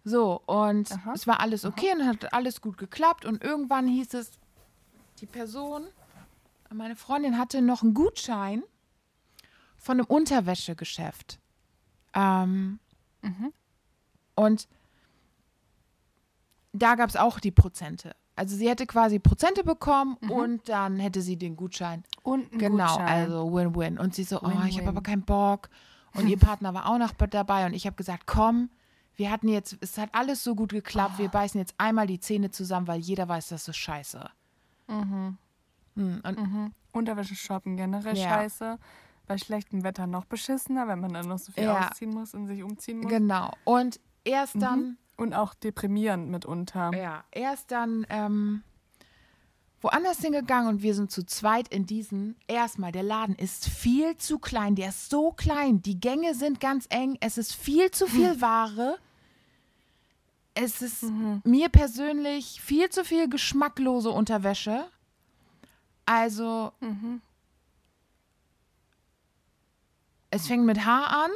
So, 0.04 0.42
und 0.46 0.90
Aha. 0.90 1.12
es 1.14 1.28
war 1.28 1.38
alles 1.38 1.64
okay 1.64 1.92
und 1.92 2.04
hat 2.04 2.34
alles 2.34 2.60
gut 2.60 2.78
geklappt. 2.78 3.24
Und 3.24 3.44
irgendwann 3.44 3.86
hieß 3.86 4.14
es, 4.14 4.32
die 5.20 5.26
Person, 5.26 5.84
meine 6.74 6.96
Freundin 6.96 7.38
hatte 7.38 7.62
noch 7.62 7.82
einen 7.82 7.94
Gutschein 7.94 8.64
von 9.82 9.98
einem 9.98 10.06
Unterwäschegeschäft. 10.06 11.38
Ähm, 12.14 12.78
Und 14.36 14.68
da 16.72 16.94
gab 16.94 17.10
es 17.10 17.16
auch 17.16 17.38
die 17.40 17.50
Prozente. 17.50 18.14
Also 18.34 18.56
sie 18.56 18.68
hätte 18.68 18.86
quasi 18.86 19.18
Prozente 19.18 19.62
bekommen 19.62 20.16
und 20.30 20.66
dann 20.68 20.98
hätte 20.98 21.20
sie 21.20 21.36
den 21.36 21.54
Gutschein 21.54 22.02
Und 22.22 22.50
ein 22.52 22.58
Genau, 22.58 22.86
Gutschein. 22.86 23.06
also 23.08 23.52
Win-Win. 23.52 23.98
Und 23.98 24.14
sie 24.14 24.24
so, 24.24 24.40
oh, 24.40 24.50
ich 24.66 24.78
habe 24.78 24.88
aber 24.88 25.02
keinen 25.02 25.22
Bock. 25.22 25.68
Und 26.14 26.28
ihr 26.28 26.38
Partner 26.38 26.72
war 26.72 26.86
auch 26.86 26.98
noch 26.98 27.12
dabei. 27.12 27.66
Und 27.66 27.74
ich 27.74 27.84
habe 27.86 27.96
gesagt, 27.96 28.26
komm, 28.26 28.70
wir 29.16 29.30
hatten 29.30 29.48
jetzt, 29.48 29.76
es 29.80 29.98
hat 29.98 30.08
alles 30.14 30.42
so 30.42 30.54
gut 30.54 30.70
geklappt. 30.70 31.14
Oh. 31.16 31.22
Wir 31.22 31.28
beißen 31.28 31.60
jetzt 31.60 31.74
einmal 31.76 32.06
die 32.06 32.20
Zähne 32.20 32.50
zusammen, 32.50 32.86
weil 32.86 33.00
jeder 33.00 33.28
weiß, 33.28 33.48
das 33.48 33.68
ist 33.68 33.76
scheiße. 33.76 34.30
Mhm. 34.88 35.36
Und 35.94 36.72
Unterwäsche 36.92 37.34
shoppen 37.34 37.76
generell 37.76 38.16
Ja. 38.16 38.28
scheiße. 38.30 38.78
Bei 39.26 39.38
schlechtem 39.38 39.82
Wetter 39.84 40.06
noch 40.06 40.24
beschissener, 40.24 40.88
wenn 40.88 41.00
man 41.00 41.12
dann 41.14 41.28
noch 41.28 41.38
so 41.38 41.52
viel 41.52 41.64
Ja. 41.64 41.88
ausziehen 41.88 42.10
muss 42.12 42.34
und 42.34 42.46
sich 42.48 42.62
umziehen 42.62 42.98
muss. 43.00 43.10
genau. 43.10 43.52
Und 43.64 44.00
erst 44.24 44.60
dann, 44.60 44.80
Mhm. 44.80 44.96
Und 45.16 45.34
auch 45.34 45.54
deprimierend 45.54 46.28
mitunter. 46.30 46.90
ja, 46.96 47.22
erst 47.30 47.70
dann 47.70 48.06
ähm, 48.08 48.62
woanders 49.80 50.18
hingegangen 50.18 50.68
und 50.68 50.82
wir 50.82 50.94
sind 50.94 51.10
zu 51.12 51.24
zweit 51.24 51.68
in 51.68 51.86
diesen. 51.86 52.36
Erstmal, 52.48 52.90
der 52.92 53.02
Laden 53.04 53.34
ist 53.36 53.68
viel 53.68 54.16
zu 54.16 54.38
klein. 54.38 54.74
Der 54.74 54.88
ist 54.88 55.10
so 55.10 55.30
klein. 55.32 55.82
Die 55.82 56.00
Gänge 56.00 56.34
sind 56.34 56.60
ganz 56.60 56.86
eng. 56.88 57.16
Es 57.20 57.38
ist 57.38 57.54
viel 57.54 57.90
zu 57.90 58.06
viel 58.08 58.40
Ware. 58.40 58.98
Es 60.54 60.82
ist 60.82 61.04
mir 61.44 61.68
persönlich 61.68 62.60
viel 62.60 62.90
zu 62.90 63.04
viel 63.04 63.28
geschmacklose 63.28 64.10
Unterwäsche. 64.10 64.86
Also, 66.04 66.72
es 70.32 70.48
fängt 70.48 70.64
mit 70.66 70.84
H 70.84 71.04
an 71.24 71.30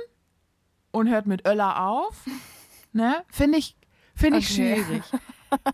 und 0.90 1.08
hört 1.08 1.26
mit 1.26 1.46
Öller 1.46 1.80
auf. 1.88 2.24
ne? 2.92 3.24
Finde 3.30 3.58
ich, 3.58 3.76
finde 4.14 4.38
ich 4.40 4.46
Okay. 4.50 4.74
schwierig. 4.84 5.04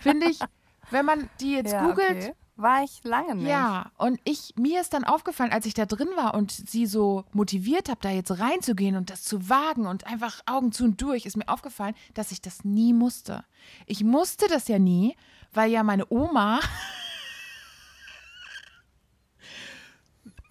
Finde 0.00 0.26
ich, 0.28 0.38
wenn 0.90 1.06
man 1.06 1.30
die 1.40 1.52
jetzt 1.54 1.72
Ja, 1.72 1.86
googelt, 1.86 2.10
okay. 2.10 2.34
War 2.56 2.84
ich 2.84 3.02
lange 3.02 3.34
nicht. 3.34 3.48
ja, 3.48 3.90
und 3.96 4.20
ich, 4.24 4.52
mir 4.56 4.82
ist 4.82 4.92
dann 4.92 5.04
aufgefallen, 5.04 5.52
als 5.52 5.64
ich 5.64 5.72
da 5.72 5.86
drin 5.86 6.10
war 6.16 6.34
und 6.34 6.52
sie 6.52 6.84
so 6.86 7.24
motiviert 7.32 7.88
habe, 7.88 7.98
da 8.02 8.10
jetzt 8.10 8.38
reinzugehen 8.38 8.94
und 8.94 9.08
das 9.08 9.22
zu 9.24 9.48
wagen 9.48 9.86
und 9.86 10.06
einfach 10.06 10.42
Augen 10.44 10.70
zu 10.70 10.84
und 10.84 11.00
durch, 11.00 11.24
ist 11.24 11.36
mir 11.38 11.48
aufgefallen, 11.48 11.94
dass 12.12 12.30
ich 12.30 12.42
das 12.42 12.62
nie 12.62 12.92
musste. 12.92 13.44
Ich 13.86 14.04
musste 14.04 14.48
das 14.48 14.68
ja 14.68 14.78
nie, 14.78 15.16
weil 15.54 15.70
ja 15.70 15.82
meine 15.82 16.06
Oma, 16.12 16.60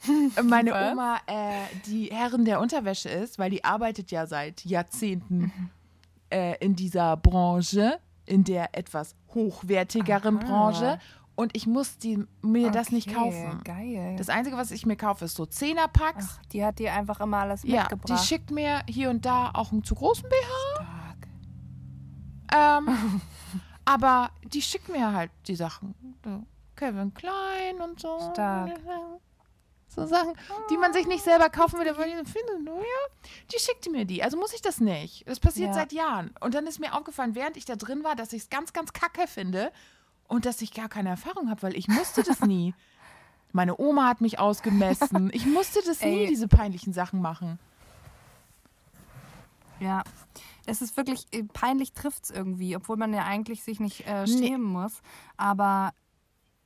meine? 0.43 0.91
Oma 0.91 1.18
äh, 1.28 1.66
die 1.86 2.08
Herrin 2.08 2.45
der 2.45 2.60
Unterwäsche 2.60 3.10
ist, 3.10 3.39
weil 3.39 3.49
die 3.49 3.64
arbeitet 3.64 4.12
ja 4.12 4.26
seit 4.26 4.66
Jahrzehnten 4.66 5.52
äh, 6.30 6.58
in 6.64 6.76
dieser 6.76 7.18
Branche, 7.18 7.99
in 8.26 8.43
der 8.43 8.78
etwas 8.78 9.16
hochwertigeren 9.34 10.38
Aha. 10.38 10.45
Branche. 10.45 10.99
Und 11.36 11.56
ich 11.56 11.66
muss 11.66 11.97
die, 11.97 12.24
mir 12.41 12.72
das 12.72 12.91
nicht 12.91 13.08
Okay, 13.08 13.18
kaufen. 13.18 13.62
Geil. 13.64 14.16
Das 14.18 14.30
Einzige, 14.30 14.58
was 14.58 14.70
ich 14.72 14.86
mir 14.86 14.95
kaufe, 14.95 15.26
ist 15.26 15.36
so 15.36 15.45
Zehnerpacks. 15.45 16.38
Ach, 16.39 16.45
die 16.47 16.64
hat 16.64 16.78
dir 16.78 16.93
einfach 16.93 17.20
immer 17.20 17.38
alles 17.38 17.64
ja, 17.64 17.82
mitgebracht. 17.82 18.10
die 18.10 18.28
schickt 18.28 18.52
mir 18.52 18.82
hier 18.88 19.10
und 19.10 19.26
da 19.26 19.52
auch 19.54 19.72
einen 19.72 19.84
zu 19.84 19.95
großen 19.95 20.28
BH. 20.28 20.76
Stark. 20.76 22.88
Ähm, 22.88 22.95
aber 23.86 24.30
die 24.43 24.62
schickt 24.62 24.89
mir 24.89 25.14
halt 25.14 25.32
die 25.47 25.56
Sachen. 25.56 25.95
Kevin 26.76 27.14
Klein 27.14 27.82
und 27.82 27.99
so. 27.99 28.20
Stark. 28.34 28.80
So 29.94 30.06
Sachen, 30.06 30.34
die 30.70 30.78
man 30.78 30.94
sich 30.94 31.06
nicht 31.06 31.22
selber 31.24 31.50
kaufen 31.50 31.78
würde, 31.78 31.98
weil 31.98 32.08
ich 32.08 32.14
finde, 32.16 32.64
naja, 32.64 32.84
die 33.54 33.60
schickte 33.60 33.89
mir 33.89 34.06
die. 34.06 34.24
Also 34.24 34.38
muss 34.38 34.54
ich 34.54 34.62
das 34.62 34.80
nicht. 34.80 35.28
Das 35.28 35.42
passiert 35.42 35.70
Ja. 35.70 35.74
seit 35.74 35.92
Jahren. 35.92 36.34
Und 36.39 36.54
dann 36.54 36.66
ist 36.66 36.80
mir 36.80 36.94
aufgefallen, 36.96 37.36
während 37.36 37.58
ich 37.58 37.66
da 37.66 37.76
drin 37.76 38.02
war, 38.04 38.16
dass 38.16 38.32
ich 38.32 38.44
es 38.44 38.50
ganz, 38.50 38.72
ganz 38.72 38.94
kacke 38.94 39.28
finde 39.28 39.70
und 40.30 40.46
dass 40.46 40.62
ich 40.62 40.74
gar 40.74 40.88
keine 40.88 41.10
Erfahrung 41.10 41.50
habe, 41.50 41.62
weil 41.64 41.76
ich 41.76 41.89
musste 41.89 42.24
das 42.24 42.39
nie. 42.39 42.74
Meine 43.52 43.78
Oma 43.78 44.08
hat 44.08 44.22
mich 44.22 44.39
ausgemessen. 44.39 45.30
Ich 45.34 45.46
musste 45.46 45.82
das 45.86 46.02
nie, 46.02 46.26
diese 46.28 46.48
peinlichen 46.48 46.94
Sachen 46.94 47.22
machen. 47.22 47.60
Ja. 49.82 50.04
es 50.68 50.82
ist 50.82 50.96
wirklich 50.96 51.26
äh, 51.32 51.44
peinlich 51.44 51.92
trifft 51.94 52.26
es 52.26 52.30
irgendwie, 52.30 52.76
obwohl 52.76 52.96
man 52.96 53.14
ja 53.14 53.26
eigentlich 53.26 53.64
sich 53.64 53.80
nicht 53.80 54.08
äh, 54.08 54.26
schämen 54.28 54.64
muss. 54.64 55.02
Aber 55.36 55.92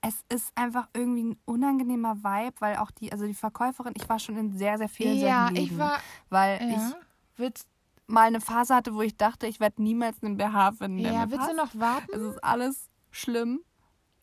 es 0.08 0.24
ist 0.30 0.52
einfach 0.56 0.88
irgendwie 0.94 1.24
ein 1.24 1.40
unangenehmer 1.46 2.18
Vibe, 2.18 2.56
weil 2.60 2.78
auch 2.78 2.92
die, 2.92 3.12
also 3.12 3.26
die 3.26 3.34
Verkäuferin, 3.34 3.94
ich 3.96 4.08
war 4.08 4.20
schon 4.20 4.38
in 4.38 4.58
sehr, 4.58 4.78
sehr 4.78 4.90
vielen 4.90 5.18
Ja, 5.18 5.46
solchen 5.48 5.56
ich 5.56 5.64
Läden, 5.72 5.80
war- 5.80 6.00
weil 6.30 6.62
Ja. 6.62 6.70
ich 6.78 6.96
Willst, 7.38 7.68
mal 8.08 8.28
eine 8.28 8.40
Phase 8.40 8.74
hatte, 8.76 8.94
wo 8.94 9.02
ich 9.02 9.18
dachte, 9.18 9.46
ich 9.48 9.60
werde 9.60 9.82
niemals 9.84 10.22
einen 10.24 10.38
BH 10.38 10.74
finden, 10.74 11.04
der 11.04 11.12
ja, 11.12 11.22
willst 11.32 11.50
du 11.50 11.56
passt. 11.56 11.76
noch 11.76 11.80
warten? 11.82 12.08
Es 12.14 12.22
ist 12.22 12.44
alles 12.44 12.90
schlimm. 13.12 13.60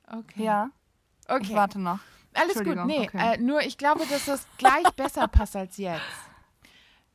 Okay. 0.06 0.44
Ja, 0.44 0.70
ich 1.28 1.30
okay. 1.34 1.54
warte 1.54 1.78
noch. 1.78 1.98
Alles 2.34 2.62
gut. 2.64 2.76
Nee, 2.86 3.00
okay. 3.08 3.34
äh, 3.34 3.38
nur 3.38 3.60
ich 3.60 3.76
glaube, 3.76 4.06
dass 4.06 4.24
das 4.24 4.46
gleich 4.56 4.84
besser 4.96 5.28
passt 5.28 5.54
als 5.56 5.76
jetzt. 5.76 6.00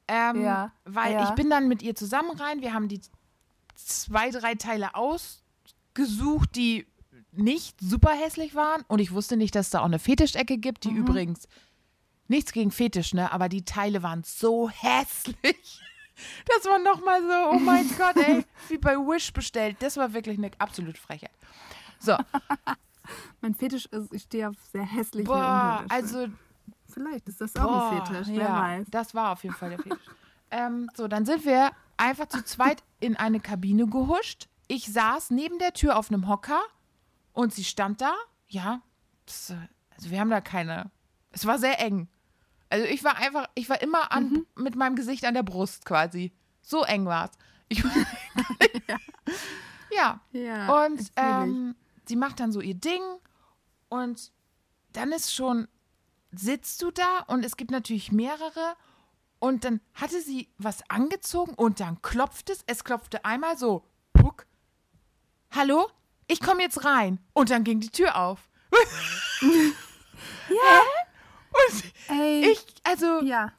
Ähm, 0.08 0.42
Ja, 0.44 0.72
Weil 0.86 1.14
ja. 1.14 1.24
ich 1.24 1.32
bin 1.32 1.50
dann 1.50 1.68
mit 1.68 1.82
ihr 1.82 1.96
zusammen 1.96 2.32
rein. 2.40 2.62
Wir 2.62 2.74
haben 2.74 2.88
die 2.88 3.02
zwei, 3.76 4.30
drei 4.30 4.54
Teile 4.56 4.94
ausgesucht, 4.94 6.56
die 6.56 6.86
nicht 7.32 7.80
super 7.80 8.12
hässlich 8.12 8.56
waren. 8.56 8.84
Und 8.88 9.00
ich 9.00 9.12
wusste 9.12 9.38
nicht, 9.38 9.56
dass 9.56 9.68
es 9.68 9.70
da 9.72 9.82
auch 9.82 9.86
eine 9.86 10.00
Fetischecke 10.00 10.58
gibt, 10.58 10.86
Mhm. 10.86 10.90
die 10.90 10.96
übrigens 10.96 11.48
nichts 12.28 12.52
gegen 12.52 12.72
Fetisch, 12.72 13.14
ne? 13.14 13.32
Aber 13.32 13.48
die 13.50 13.64
Teile 13.66 14.04
waren 14.04 14.24
so 14.24 14.70
hässlich. 14.70 15.82
Das 16.48 16.66
war 16.66 16.80
nochmal 16.80 17.22
so, 17.22 17.52
oh 17.56 17.60
mein 17.60 17.88
Gott, 17.98 18.16
ey, 18.18 18.44
wie 18.70 18.80
bei 18.80 18.96
Wish 18.96 19.32
bestellt. 19.32 19.78
Das 19.82 19.98
war 19.98 20.14
wirklich 20.14 20.40
eine 20.40 20.50
absolute 20.58 21.00
Frechheit. 21.00 21.30
So, 22.00 22.18
Mein 23.42 23.54
Fetisch 23.54 23.86
ist, 23.86 24.12
ich 24.12 24.24
stehe 24.24 24.50
auf 24.50 24.56
sehr 24.72 24.82
hässliche 24.84 25.28
boah, 25.28 25.86
also 25.90 26.26
Vielleicht 26.90 27.28
ist 27.30 27.40
das 27.40 27.56
auch 27.56 27.62
Boah, 27.66 27.92
ein 27.92 28.06
Fetisch, 28.08 28.28
wer 28.36 28.44
ja, 28.48 28.62
weiß. 28.62 28.88
Das 28.90 29.14
war 29.14 29.32
auf 29.34 29.44
jeden 29.44 29.54
Fall 29.56 29.70
der 29.70 29.78
Fetisch. 29.80 30.04
ähm, 30.50 30.90
so, 30.96 31.08
dann 31.08 31.24
sind 31.26 31.46
wir 31.46 31.70
einfach 31.98 32.26
zu 32.28 32.44
zweit 32.44 32.82
in 33.00 33.16
eine 33.16 33.40
Kabine 33.40 33.86
gehuscht. 33.86 34.48
Ich 34.68 34.92
saß 34.92 35.30
neben 35.30 35.60
der 35.60 35.74
Tür 35.74 35.98
auf 36.00 36.10
einem 36.12 36.28
Hocker 36.28 36.62
und 37.38 37.54
sie 37.54 37.64
stand 37.64 38.02
da. 38.02 38.14
Ja, 38.48 38.82
das, 39.28 39.52
äh, 39.52 39.58
also 39.96 40.10
wir 40.10 40.20
haben 40.20 40.30
da 40.32 40.42
keine. 40.42 40.90
Es 41.32 41.46
war 41.46 41.60
sehr 41.60 41.80
eng. 41.80 42.08
Also 42.70 42.86
ich 42.88 43.04
war 43.04 43.16
einfach, 43.18 43.48
ich 43.56 43.70
war 43.70 43.80
immer 43.82 44.12
an, 44.12 44.30
Mhm. 44.32 44.46
mit 44.56 44.76
meinem 44.76 44.96
Gesicht 44.96 45.24
an 45.24 45.36
der 45.36 45.44
Brust 45.44 45.86
quasi. 45.86 46.34
So 46.62 46.84
eng 46.84 47.06
war 47.14 47.26
es. 47.30 47.32
Ich, 47.70 47.84
ja. 49.92 50.20
Ja, 50.32 50.84
Und 50.84 50.96
natürlich. 51.16 51.16
ähm, 51.16 51.76
sie 52.08 52.16
macht 52.16 52.40
dann 52.40 52.52
so 52.52 52.60
ihr 52.62 52.76
Ding 52.76 53.02
und 53.90 54.32
dann 54.94 55.12
ist 55.12 55.34
schon, 55.34 55.68
sitzt 56.32 56.82
du 56.82 56.92
da 56.92 57.20
und 57.28 57.46
es 57.46 57.56
gibt 57.58 57.72
natürlich 57.72 58.12
mehrere 58.12 58.76
und 59.40 59.64
dann 59.64 59.80
hatte 59.94 60.22
sie 60.22 60.50
was 60.58 60.90
angezogen 60.90 61.54
und 61.54 61.80
dann 61.80 62.02
klopft 62.02 62.50
es, 62.50 62.64
es 62.68 62.84
klopfte 62.84 63.24
einmal 63.26 63.58
so, 63.58 63.86
puck, 64.14 64.46
hallo, 65.52 65.90
ich 66.28 66.42
komme 66.42 66.62
jetzt 66.62 66.86
rein 66.86 67.20
und 67.34 67.50
dann 67.50 67.64
ging 67.64 67.80
die 67.80 67.90
Tür 67.90 68.16
auf. 68.18 68.50
ja. 69.42 70.82
Und 71.52 71.84
Ey, 72.10 72.52
ich, 72.52 72.66
also, 72.84 73.22
ja. 73.24 73.52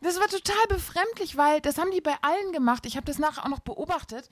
das 0.00 0.18
war 0.18 0.26
total 0.28 0.66
befremdlich, 0.68 1.36
weil 1.36 1.60
das 1.60 1.78
haben 1.78 1.90
die 1.90 2.00
bei 2.00 2.16
allen 2.22 2.52
gemacht. 2.52 2.86
Ich 2.86 2.96
habe 2.96 3.06
das 3.06 3.18
nachher 3.18 3.44
auch 3.44 3.48
noch 3.48 3.60
beobachtet. 3.60 4.28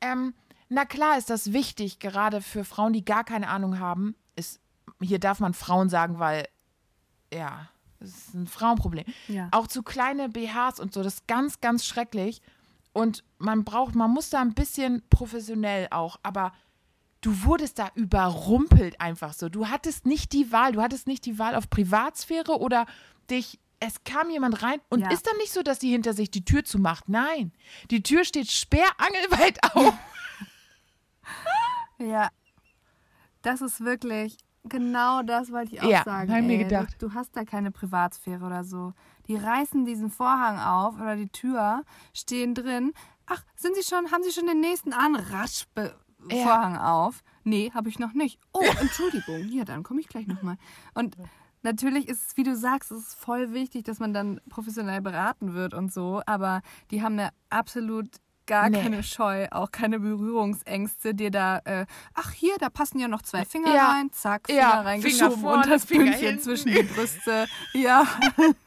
Ähm, 0.00 0.34
na 0.68 0.84
klar 0.84 1.18
ist 1.18 1.30
das 1.30 1.52
wichtig, 1.52 1.98
gerade 1.98 2.40
für 2.40 2.64
Frauen, 2.64 2.92
die 2.92 3.04
gar 3.04 3.24
keine 3.24 3.48
Ahnung 3.48 3.78
haben. 3.78 4.16
Ist, 4.36 4.60
hier 5.00 5.18
darf 5.18 5.40
man 5.40 5.54
Frauen 5.54 5.88
sagen, 5.88 6.18
weil, 6.18 6.48
ja, 7.32 7.68
das 8.00 8.10
ist 8.10 8.34
ein 8.34 8.46
Frauenproblem. 8.46 9.04
Ja. 9.28 9.48
Auch 9.52 9.66
zu 9.66 9.82
kleine 9.82 10.28
BHs 10.28 10.80
und 10.80 10.92
so, 10.92 11.02
das 11.02 11.14
ist 11.14 11.26
ganz, 11.26 11.60
ganz 11.60 11.84
schrecklich. 11.84 12.42
Und 12.92 13.24
man 13.38 13.64
braucht, 13.64 13.94
man 13.94 14.10
muss 14.10 14.30
da 14.30 14.40
ein 14.40 14.54
bisschen 14.54 15.02
professionell 15.10 15.88
auch, 15.90 16.18
aber 16.22 16.52
du 17.24 17.42
wurdest 17.44 17.78
da 17.78 17.90
überrumpelt 17.94 19.00
einfach 19.00 19.32
so. 19.32 19.48
Du 19.48 19.68
hattest 19.68 20.04
nicht 20.06 20.32
die 20.32 20.52
Wahl, 20.52 20.72
du 20.72 20.82
hattest 20.82 21.06
nicht 21.06 21.24
die 21.26 21.38
Wahl 21.38 21.54
auf 21.54 21.70
Privatsphäre 21.70 22.58
oder 22.60 22.86
dich, 23.30 23.58
es 23.80 24.04
kam 24.04 24.30
jemand 24.30 24.62
rein 24.62 24.80
und 24.90 25.00
Ja. 25.00 25.10
ist 25.10 25.26
dann 25.26 25.36
nicht 25.38 25.52
so, 25.52 25.62
dass 25.62 25.78
die 25.78 25.90
hinter 25.90 26.12
sich 26.12 26.30
die 26.30 26.44
Tür 26.44 26.64
zumacht. 26.64 27.08
Nein, 27.08 27.52
die 27.90 28.02
Tür 28.02 28.24
steht 28.24 28.50
sperrangelweit 28.50 29.58
auf. 29.74 29.94
Ja. 31.98 32.28
Das 33.42 33.60
ist 33.60 33.80
wirklich 33.84 34.36
genau 34.66 35.22
das 35.22 35.52
wollte 35.52 35.74
ich 35.74 35.82
auch 35.82 35.88
Ja, 35.90 36.02
sagen. 36.04 36.30
hab 36.32 36.38
ich 36.40 36.44
mir 36.46 36.58
gedacht. 36.58 36.94
Du, 36.98 37.08
du 37.08 37.14
hast 37.14 37.36
da 37.36 37.44
keine 37.44 37.70
Privatsphäre 37.70 38.44
oder 38.44 38.64
so. 38.64 38.92
Die 39.28 39.36
reißen 39.36 39.84
diesen 39.84 40.10
Vorhang 40.10 40.58
auf 40.58 40.94
oder 40.96 41.16
die 41.16 41.28
Tür, 41.28 41.84
stehen 42.14 42.54
drin. 42.54 42.92
Ach, 43.26 43.42
sind 43.56 43.74
Sie 43.76 43.82
schon, 43.82 44.10
haben 44.10 44.22
Sie 44.22 44.32
schon 44.32 44.46
den 44.46 44.60
nächsten 44.60 44.92
an? 44.92 45.16
Rasch 45.16 45.64
be 45.74 45.94
Ja. 46.30 46.44
Vorhang 46.44 46.76
auf. 46.76 47.22
Nee, 47.44 47.70
habe 47.74 47.88
ich 47.88 47.98
noch 47.98 48.12
nicht. 48.14 48.38
Oh, 48.52 48.62
Entschuldigung. 48.80 49.48
Ja, 49.48 49.64
dann 49.64 49.82
komme 49.82 50.00
ich 50.00 50.08
gleich 50.08 50.26
nochmal. 50.26 50.56
Und 50.94 51.16
natürlich 51.62 52.08
ist 52.08 52.28
es, 52.30 52.36
wie 52.36 52.42
du 52.42 52.56
sagst, 52.56 52.90
es 52.90 53.08
ist 53.08 53.14
voll 53.14 53.52
wichtig, 53.52 53.84
dass 53.84 53.98
man 53.98 54.14
dann 54.14 54.40
professionell 54.48 55.00
beraten 55.02 55.54
wird 55.54 55.74
und 55.74 55.92
so. 55.92 56.22
Aber 56.26 56.62
die 56.90 57.02
haben 57.02 57.18
eine 57.18 57.30
absolut 57.50 58.08
gar 58.46 58.68
Nee. 58.68 58.82
keine 58.82 59.02
Scheu, 59.02 59.46
auch 59.52 59.70
keine 59.70 59.98
Berührungsängste, 60.00 61.14
dir 61.14 61.30
da, 61.30 61.60
äh, 61.64 61.86
ach 62.12 62.30
hier, 62.32 62.54
da 62.58 62.68
passen 62.68 62.98
ja 62.98 63.08
noch 63.08 63.22
zwei 63.22 63.46
Finger 63.46 63.74
Ja. 63.74 63.92
rein, 63.92 64.12
zack, 64.12 64.48
Finger 64.48 64.60
Ja, 64.60 64.80
reingeschoben 64.82 65.38
Finger 65.38 65.54
und 65.54 65.66
das 65.66 65.84
Finger 65.86 66.04
Bündchen 66.04 66.26
hinten. 66.28 66.42
zwischen 66.42 66.72
die 66.74 66.82
Brüste. 66.82 67.46
Ja, 67.72 68.04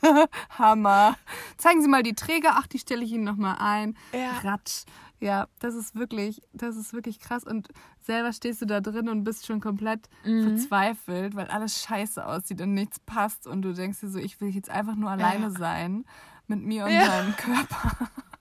Hammer. 0.57 1.15
Zeigen 1.57 1.81
Sie 1.83 1.87
mal 1.87 2.01
die 2.03 2.15
Träger, 2.15 2.53
ach, 2.55 2.65
die 2.67 2.79
stelle 2.79 3.03
ich 3.03 3.11
Ihnen 3.11 3.23
nochmal 3.23 3.57
ein. 3.59 3.95
Ja. 4.13 4.31
Ratsch. 4.49 4.83
Ja, 5.19 5.47
das 5.59 5.73
ist 5.73 5.95
wirklich, 5.95 6.41
das 6.53 6.75
ist 6.75 6.93
wirklich 6.93 7.19
krass. 7.19 7.43
Und 7.43 7.69
selber 8.01 8.31
stehst 8.33 8.61
du 8.61 8.65
da 8.65 8.81
drin 8.81 9.09
und 9.09 9.23
bist 9.23 9.45
schon 9.47 9.59
komplett 9.59 10.07
Mhm. 10.23 10.43
verzweifelt, 10.57 11.35
weil 11.35 11.47
alles 11.47 11.81
scheiße 11.81 12.23
aussieht 12.25 12.61
und 12.61 12.73
nichts 12.75 12.99
passt. 12.99 13.47
Und 13.47 13.63
du 13.63 13.73
denkst 13.73 13.99
dir 14.01 14.09
so, 14.09 14.19
ich 14.19 14.39
will 14.41 14.49
jetzt 14.49 14.69
einfach 14.69 14.95
nur 14.95 15.09
alleine 15.09 15.45
Ja. 15.45 15.49
sein 15.51 16.05
mit 16.47 16.61
mir 16.61 16.85
und 16.85 16.91
Ja. 16.91 17.07
meinem 17.07 17.35
Körper. 17.35 17.91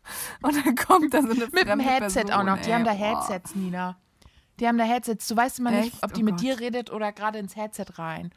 Und 0.42 0.54
dann 0.64 0.76
kommt 0.76 1.12
da 1.14 1.20
so 1.22 1.30
eine 1.30 1.48
Mit 1.50 1.66
dem 1.66 1.80
Headset 1.80 2.20
Person, 2.26 2.30
auch 2.30 2.44
noch. 2.44 2.58
Die 2.60 2.68
ey. 2.70 2.74
haben 2.76 2.84
da 2.84 2.92
Boah. 2.94 2.98
Headsets, 3.26 3.56
Nina. 3.56 3.96
Die 4.60 4.68
haben 4.68 4.78
da 4.78 4.84
Headsets. 4.84 5.26
Du 5.26 5.36
weißt 5.36 5.58
immer 5.58 5.72
nicht, 5.72 5.94
Echt? 5.94 6.04
ob 6.04 6.12
die 6.14 6.20
Oh 6.22 6.26
mit 6.26 6.34
Gott. 6.34 6.42
dir 6.42 6.60
redet 6.60 6.92
oder 6.92 7.10
gerade 7.10 7.40
ins 7.40 7.56
Headset 7.56 7.86
rein. 7.94 8.30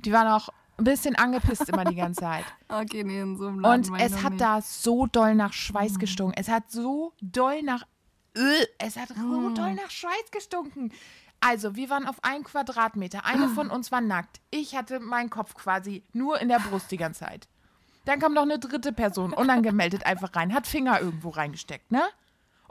Die 0.00 0.12
waren 0.12 0.28
auch 0.28 0.50
ein 0.78 0.84
bisschen 0.84 1.16
angepisst 1.16 1.68
immer 1.68 1.84
die 1.84 1.94
ganze 1.96 2.20
Zeit. 2.20 2.44
Okay, 2.68 3.04
nee, 3.04 3.20
in 3.20 3.36
so 3.36 3.46
einem 3.46 3.60
Laden 3.60 3.90
Und 3.90 4.00
es 4.00 4.22
hat 4.22 4.32
nicht. 4.32 4.40
da 4.40 4.60
so 4.60 5.06
doll 5.06 5.34
nach 5.34 5.52
Schweiß 5.52 5.98
gestunken. 5.98 6.34
Es 6.38 6.48
hat 6.48 6.70
so 6.70 7.12
doll 7.22 7.62
nach. 7.62 7.82
Äh, 8.34 8.66
Es 8.78 8.96
hat 8.96 9.08
so 9.08 9.14
Mm. 9.50 9.54
doll 9.54 9.74
nach 9.74 9.90
Schweiß 9.90 10.30
gestunken. 10.32 10.92
Also, 11.40 11.76
wir 11.76 11.90
waren 11.90 12.06
auf 12.06 12.22
einem 12.24 12.44
Quadratmeter. 12.44 13.24
Eine 13.24 13.48
von 13.54 13.70
uns 13.70 13.92
war 13.92 14.00
nackt. 14.00 14.40
Ich 14.50 14.74
hatte 14.76 15.00
meinen 15.00 15.30
Kopf 15.30 15.54
quasi 15.54 16.02
nur 16.12 16.40
in 16.40 16.48
der 16.48 16.58
Brust 16.58 16.90
die 16.90 16.96
ganze 16.96 17.20
Zeit. 17.20 17.48
Dann 18.04 18.18
kam 18.20 18.34
noch 18.34 18.42
eine 18.42 18.58
dritte 18.58 18.92
Person, 18.92 19.32
unangemeldet 19.32 20.06
einfach 20.06 20.34
rein, 20.36 20.54
hat 20.54 20.66
Finger 20.66 21.00
irgendwo 21.00 21.30
reingesteckt, 21.30 21.90
ne? 21.90 22.02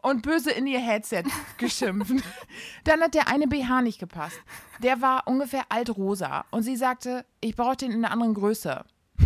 Und 0.05 0.21
böse 0.21 0.51
in 0.51 0.67
ihr 0.67 0.79
Headset 0.79 1.23
geschimpft. 1.57 2.11
Dann 2.83 3.01
hat 3.01 3.15
der 3.15 3.27
eine 3.27 3.47
BH 3.47 3.81
nicht 3.81 3.97
gepasst. 3.99 4.37
Der 4.83 5.01
war 5.01 5.27
ungefähr 5.27 5.63
altrosa. 5.69 6.45
Und 6.51 6.61
sie 6.61 6.75
sagte, 6.75 7.25
ich 7.41 7.55
brauche 7.55 7.75
den 7.77 7.91
in 7.91 8.05
einer 8.05 8.11
anderen 8.11 8.35
Größe. 8.35 8.85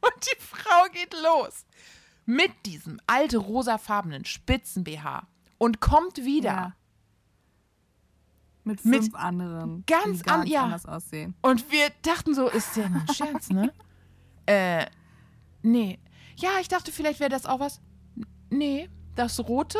Und 0.00 0.12
die 0.22 0.40
Frau 0.40 0.86
geht 0.92 1.14
los 1.22 1.66
mit 2.24 2.52
diesem 2.64 3.00
alte 3.06 3.36
rosafarbenen 3.36 4.24
Spitzen 4.24 4.82
BH 4.82 5.26
und 5.58 5.80
kommt 5.80 6.24
wieder. 6.24 6.50
Ja. 6.50 6.76
Mit 8.64 8.82
Mit 8.84 9.02
fünf 9.04 9.14
anderen, 9.14 9.84
ganz 9.86 10.22
ganz 10.22 10.42
an- 10.42 10.46
ja. 10.46 10.64
anders 10.64 10.86
aussehen. 10.86 11.34
Und 11.42 11.70
wir 11.70 11.90
dachten 12.02 12.34
so, 12.34 12.48
ist 12.48 12.76
der 12.76 12.86
ein 12.86 13.06
Scherz, 13.14 13.50
ne? 13.50 13.72
äh, 14.46 14.86
nee. 15.62 15.98
Ja, 16.36 16.50
ich 16.60 16.68
dachte, 16.68 16.92
vielleicht 16.92 17.20
wäre 17.20 17.30
das 17.30 17.44
auch 17.44 17.60
was. 17.60 17.80
Nee, 18.50 18.88
das 19.14 19.38
rote, 19.48 19.78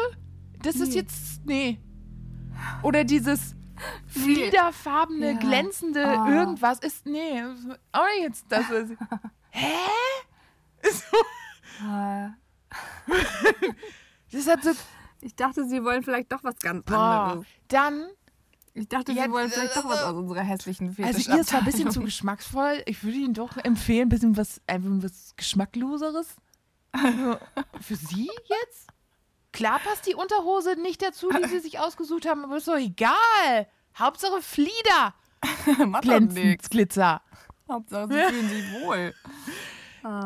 das 0.62 0.76
ist 0.76 0.90
Nee. 0.90 0.94
jetzt, 0.96 1.44
nee. 1.46 1.78
Oder 2.82 3.04
dieses 3.04 3.54
fliederfarbene, 4.06 5.32
Ja. 5.32 5.38
glänzende 5.38 6.04
Oh. 6.04 6.28
irgendwas 6.28 6.80
ist, 6.80 7.06
nee, 7.06 7.40
auch 7.92 8.04
nicht 8.16 8.22
jetzt 8.22 8.46
das. 8.48 8.68
Ist, 8.70 8.96
hä? 9.50 9.66
So, 10.82 11.16
Äh, 11.86 12.28
das 14.32 14.46
hat 14.48 14.62
so, 14.64 14.70
Ich 15.20 15.34
dachte, 15.34 15.66
sie 15.68 15.82
wollen 15.82 16.02
vielleicht 16.02 16.30
doch 16.32 16.42
was 16.44 16.56
ganz 16.58 16.84
boah. 16.84 16.96
anderes. 16.96 17.46
Dann 17.68 18.06
Ich 18.74 18.88
dachte, 18.88 19.12
sie 19.12 19.30
wollen 19.30 19.50
vielleicht 19.50 19.76
doch 19.76 19.84
was 19.88 20.02
aus 20.02 20.14
unserer 20.14 20.42
hässlichen 20.42 20.94
Also 21.02 21.30
ihr 21.32 21.40
ist 21.40 21.48
zwar 21.48 21.60
ein 21.60 21.64
bisschen 21.64 21.90
zu 21.90 22.00
geschmacksvoll. 22.00 22.82
Ich 22.86 23.02
würde 23.02 23.16
Ihnen 23.18 23.34
doch 23.34 23.56
empfehlen, 23.56 24.02
ein 24.06 24.08
bisschen 24.08 24.36
was, 24.36 24.60
einfach 24.68 24.90
was 25.02 25.34
Geschmackloseres. 25.36 26.36
Also, 27.04 27.38
Für 27.80 27.96
Sie 27.96 28.30
jetzt? 28.44 28.88
Klar 29.52 29.78
passt 29.80 30.06
die 30.06 30.14
Unterhose 30.14 30.76
nicht 30.80 31.02
dazu, 31.02 31.30
die 31.30 31.48
Sie 31.48 31.58
sich 31.60 31.78
ausgesucht 31.78 32.26
haben, 32.28 32.44
aber 32.44 32.58
ist 32.58 32.68
doch 32.68 32.76
egal. 32.76 33.66
Hauptsache 33.98 34.40
Flieder. 34.42 35.14
Glänzend. 36.02 36.70
Glitzer. 36.70 37.22
Hauptsache, 37.68 38.08
sie 38.08 38.34
fühlen 38.34 38.48
sich 38.48 38.72
wohl. 38.82 39.14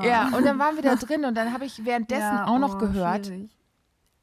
Ja, 0.02 0.28
und 0.36 0.44
dann 0.44 0.58
waren 0.60 0.76
wir 0.76 0.82
da 0.82 0.94
drin 0.94 1.24
und 1.24 1.34
dann 1.34 1.52
habe 1.52 1.64
ich 1.64 1.84
währenddessen 1.84 2.20
Ja, 2.20 2.46
auch 2.46 2.58
noch 2.58 2.74
oh, 2.74 2.78
gehört, 2.78 3.26
schwierig. 3.26 3.50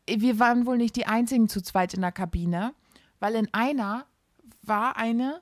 wir 0.08 0.40
waren 0.40 0.66
wohl 0.68 0.78
nicht 0.78 0.96
die 0.96 1.08
einzigen 1.08 1.50
zu 1.50 1.62
zweit 1.62 1.94
in 1.96 2.02
der 2.02 2.12
Kabine, 2.14 2.74
weil 3.20 3.34
in 3.36 3.52
einer 3.52 4.06
war 4.62 4.96
eine 4.96 5.42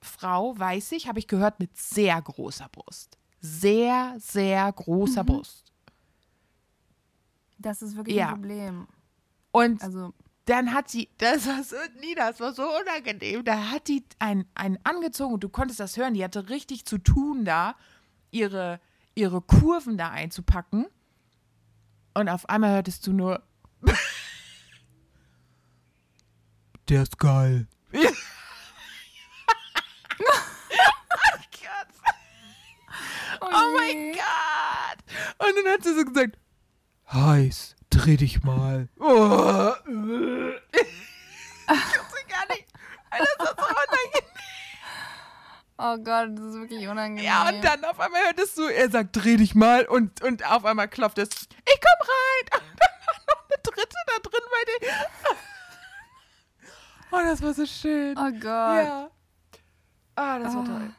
Frau, 0.00 0.58
weiß 0.58 0.92
ich, 0.92 1.06
habe 1.06 1.18
ich 1.18 1.28
gehört, 1.28 1.60
mit 1.60 1.76
sehr 1.76 2.20
großer 2.20 2.68
Brust. 2.70 3.18
Sehr, 3.40 4.14
sehr 4.18 4.72
großer 4.72 5.22
Mhm. 5.22 5.26
Brust. 5.26 5.72
Das 7.66 7.82
ist 7.82 7.96
wirklich 7.96 8.14
Ja. 8.16 8.28
ein 8.28 8.34
Problem. 8.34 8.86
Und 9.50 9.82
Also, 9.82 10.14
dann 10.44 10.72
hat 10.72 10.88
sie, 10.88 11.08
das 11.18 11.48
war 11.48 11.64
so, 11.64 11.74
nie, 12.00 12.14
das 12.14 12.38
war 12.38 12.52
so 12.52 12.62
unangenehm. 12.62 13.44
Da 13.44 13.70
hat 13.72 13.88
die 13.88 14.04
einen, 14.20 14.48
einen 14.54 14.78
angezogen 14.84 15.34
und 15.34 15.42
du 15.42 15.48
konntest 15.48 15.80
das 15.80 15.96
hören. 15.96 16.14
Die 16.14 16.22
hatte 16.22 16.48
richtig 16.48 16.86
zu 16.86 16.98
tun 16.98 17.44
da, 17.44 17.74
ihre, 18.30 18.78
ihre 19.16 19.40
Kurven 19.40 19.98
da 19.98 20.10
einzupacken. 20.10 20.86
Und 22.14 22.28
auf 22.28 22.48
einmal 22.48 22.74
hörtest 22.74 23.04
du 23.08 23.12
nur. 23.12 23.42
Der 26.88 27.02
ist 27.02 27.18
geil. 27.18 27.66
oh 33.40 33.74
mein 33.76 34.12
Gott. 34.12 34.98
Und 35.38 35.54
dann 35.64 35.72
hat 35.72 35.82
sie 35.82 35.94
so 35.94 36.04
gesagt, 36.04 36.38
heiß, 37.12 37.76
dreh 37.90 38.16
dich 38.16 38.42
mal. 38.42 38.88
Oh. 38.98 39.72
Ich 41.68 41.98
wusste 41.98 42.26
gar 42.28 42.46
nicht. 42.54 42.64
Das 43.10 43.20
ist 43.20 43.38
so 43.38 43.64
unangenehm. 43.64 44.30
oh 45.78 45.96
Gott, 45.98 46.38
das 46.38 46.44
ist 46.54 46.60
wirklich 46.60 46.86
unangenehm. 46.86 47.24
Ja, 47.24 47.48
und 47.48 47.60
dann 47.64 47.84
auf 47.84 47.98
einmal 47.98 48.22
hörtest 48.24 48.56
du, 48.56 48.62
er 48.68 48.88
sagt, 48.88 49.16
dreh 49.16 49.36
dich 49.36 49.54
mal 49.56 49.84
und, 49.86 50.22
und 50.22 50.46
auf 50.48 50.64
einmal 50.64 50.86
klopft 50.86 51.18
es, 51.18 51.28
ich 51.30 51.80
komm 51.80 52.08
rein. 52.08 52.60
Und 52.62 52.78
dann 52.78 52.94
war 53.06 53.14
noch 53.34 53.44
eine 53.48 53.62
dritte 53.64 53.96
da 54.06 54.18
drin 54.28 54.44
bei 54.52 54.86
dir. 54.86 54.92
Oh, 57.10 57.20
das 57.24 57.42
war 57.42 57.54
so 57.54 57.66
schön. 57.66 58.16
Oh 58.16 58.30
Gott. 58.30 58.40
ja. 58.42 59.10
Ah, 60.14 60.38
das 60.38 60.54
war 60.54 60.62
Ah. 60.62 60.66
toll. 60.66 60.90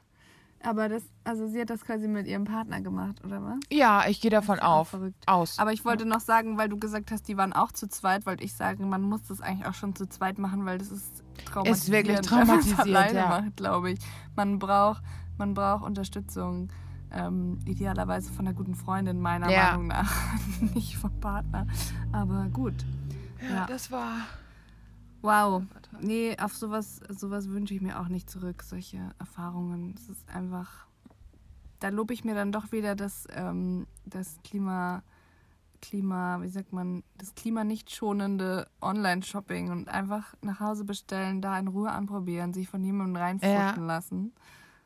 Aber 0.63 0.89
das, 0.89 1.03
also 1.23 1.47
sie 1.47 1.61
hat 1.61 1.69
das 1.69 1.85
quasi 1.85 2.07
mit 2.07 2.27
ihrem 2.27 2.45
Partner 2.45 2.81
gemacht, 2.81 3.23
oder 3.23 3.43
was? 3.43 3.59
Ja, 3.71 4.07
ich 4.07 4.21
gehe 4.21 4.31
davon 4.31 4.59
auf. 4.59 4.89
verrückt. 4.89 5.23
Aus. 5.27 5.59
Aber 5.59 5.71
ich 5.71 5.85
wollte 5.85 6.05
noch 6.05 6.19
sagen, 6.19 6.57
weil 6.57 6.67
du 6.67 6.77
gesagt 6.77 7.11
hast, 7.11 7.27
die 7.27 7.37
waren 7.37 7.53
auch 7.53 7.71
zu 7.71 7.87
zweit, 7.87 8.25
wollte 8.25 8.43
ich 8.43 8.53
sagen, 8.53 8.89
man 8.89 9.01
muss 9.01 9.23
das 9.27 9.39
eigentlich 9.41 9.67
auch 9.67 9.73
schon 9.75 9.95
zu 9.95 10.07
zweit 10.09 10.39
machen, 10.39 10.65
weil 10.65 10.77
das 10.79 10.91
ist 10.91 11.23
traumatisierend. 11.45 11.77
Ist 11.77 11.91
wirklich 11.91 12.17
wenn 12.31 12.37
man 12.37 12.47
traumatisierend, 12.47 12.79
alleine 12.81 13.19
ja. 13.19 13.27
macht, 13.29 13.57
glaube 13.57 13.91
ich. 13.91 13.99
Man 14.35 14.59
braucht, 14.59 15.03
man 15.37 15.53
braucht 15.53 15.83
Unterstützung. 15.85 16.69
Ähm, 17.09 17.59
idealerweise 17.65 18.31
von 18.33 18.45
einer 18.47 18.55
guten 18.55 18.75
Freundin, 18.75 19.21
meiner 19.21 19.49
Ja. 19.49 19.71
Meinung 19.71 19.87
nach. 19.87 20.13
Nicht 20.73 20.97
vom 20.97 21.17
Partner. 21.21 21.65
Aber 22.11 22.47
gut. 22.51 22.73
Ja. 23.49 23.65
Das 23.67 23.91
war. 23.91 24.11
Wow. 25.21 25.63
Nee, 25.99 26.37
auf 26.39 26.55
sowas, 26.55 27.01
sowas 27.09 27.49
wünsche 27.49 27.73
ich 27.73 27.81
mir 27.81 27.99
auch 27.99 28.07
nicht 28.07 28.29
zurück, 28.29 28.63
solche 28.63 29.11
Erfahrungen. 29.19 29.95
Es 29.97 30.09
ist 30.09 30.29
einfach. 30.29 30.85
Da 31.79 31.89
lobe 31.89 32.13
ich 32.13 32.23
mir 32.23 32.33
dann 32.33 32.51
doch 32.51 32.71
wieder 32.71 32.95
das, 32.95 33.27
ähm, 33.31 33.85
das 34.05 34.39
Klima, 34.43 35.03
Klima, 35.79 36.41
wie 36.41 36.47
sagt 36.47 36.73
man, 36.73 37.03
das 37.17 37.35
Klima 37.35 37.63
nicht 37.63 37.91
schonende 37.91 38.67
Online-Shopping 38.81 39.69
und 39.69 39.87
einfach 39.87 40.33
nach 40.41 40.59
Hause 40.59 40.85
bestellen, 40.85 41.39
da 41.41 41.57
in 41.59 41.67
Ruhe 41.67 41.91
anprobieren, 41.91 42.53
sich 42.53 42.67
von 42.67 42.83
jemandem 42.83 43.15
reinfuchten 43.17 43.85
lassen 43.85 44.33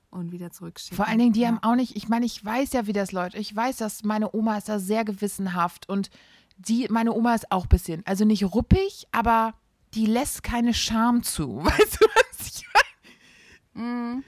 und 0.09 0.31
wieder 0.31 0.51
zurückschicken. 0.51 0.97
Vor 0.97 1.07
allen 1.07 1.19
Dingen, 1.19 1.33
die 1.33 1.41
ja. 1.41 1.47
haben 1.47 1.59
auch 1.63 1.75
nicht, 1.75 1.95
ich 1.95 2.09
meine, 2.09 2.25
ich 2.25 2.43
weiß 2.43 2.73
ja, 2.73 2.85
wie 2.87 2.93
das 2.93 3.11
läuft. 3.11 3.35
Ich 3.35 3.55
weiß, 3.55 3.77
dass 3.77 4.03
meine 4.03 4.33
Oma 4.35 4.57
ist 4.57 4.69
da 4.69 4.79
sehr 4.79 5.05
gewissenhaft 5.05 5.87
und 5.89 6.09
die, 6.57 6.87
meine 6.89 7.13
Oma 7.13 7.33
ist 7.33 7.51
auch 7.51 7.63
ein 7.63 7.69
bisschen, 7.69 8.05
also 8.05 8.25
nicht 8.25 8.43
ruppig, 8.43 9.07
aber 9.11 9.53
die 9.93 10.05
lässt 10.05 10.43
keine 10.43 10.73
Scham 10.73 11.23
zu. 11.23 11.57
Weißt 11.63 11.99
du, 12.01 12.05
was 12.05 12.47
ich 12.47 12.65
meine? 13.75 13.87
Mm. 14.17 14.23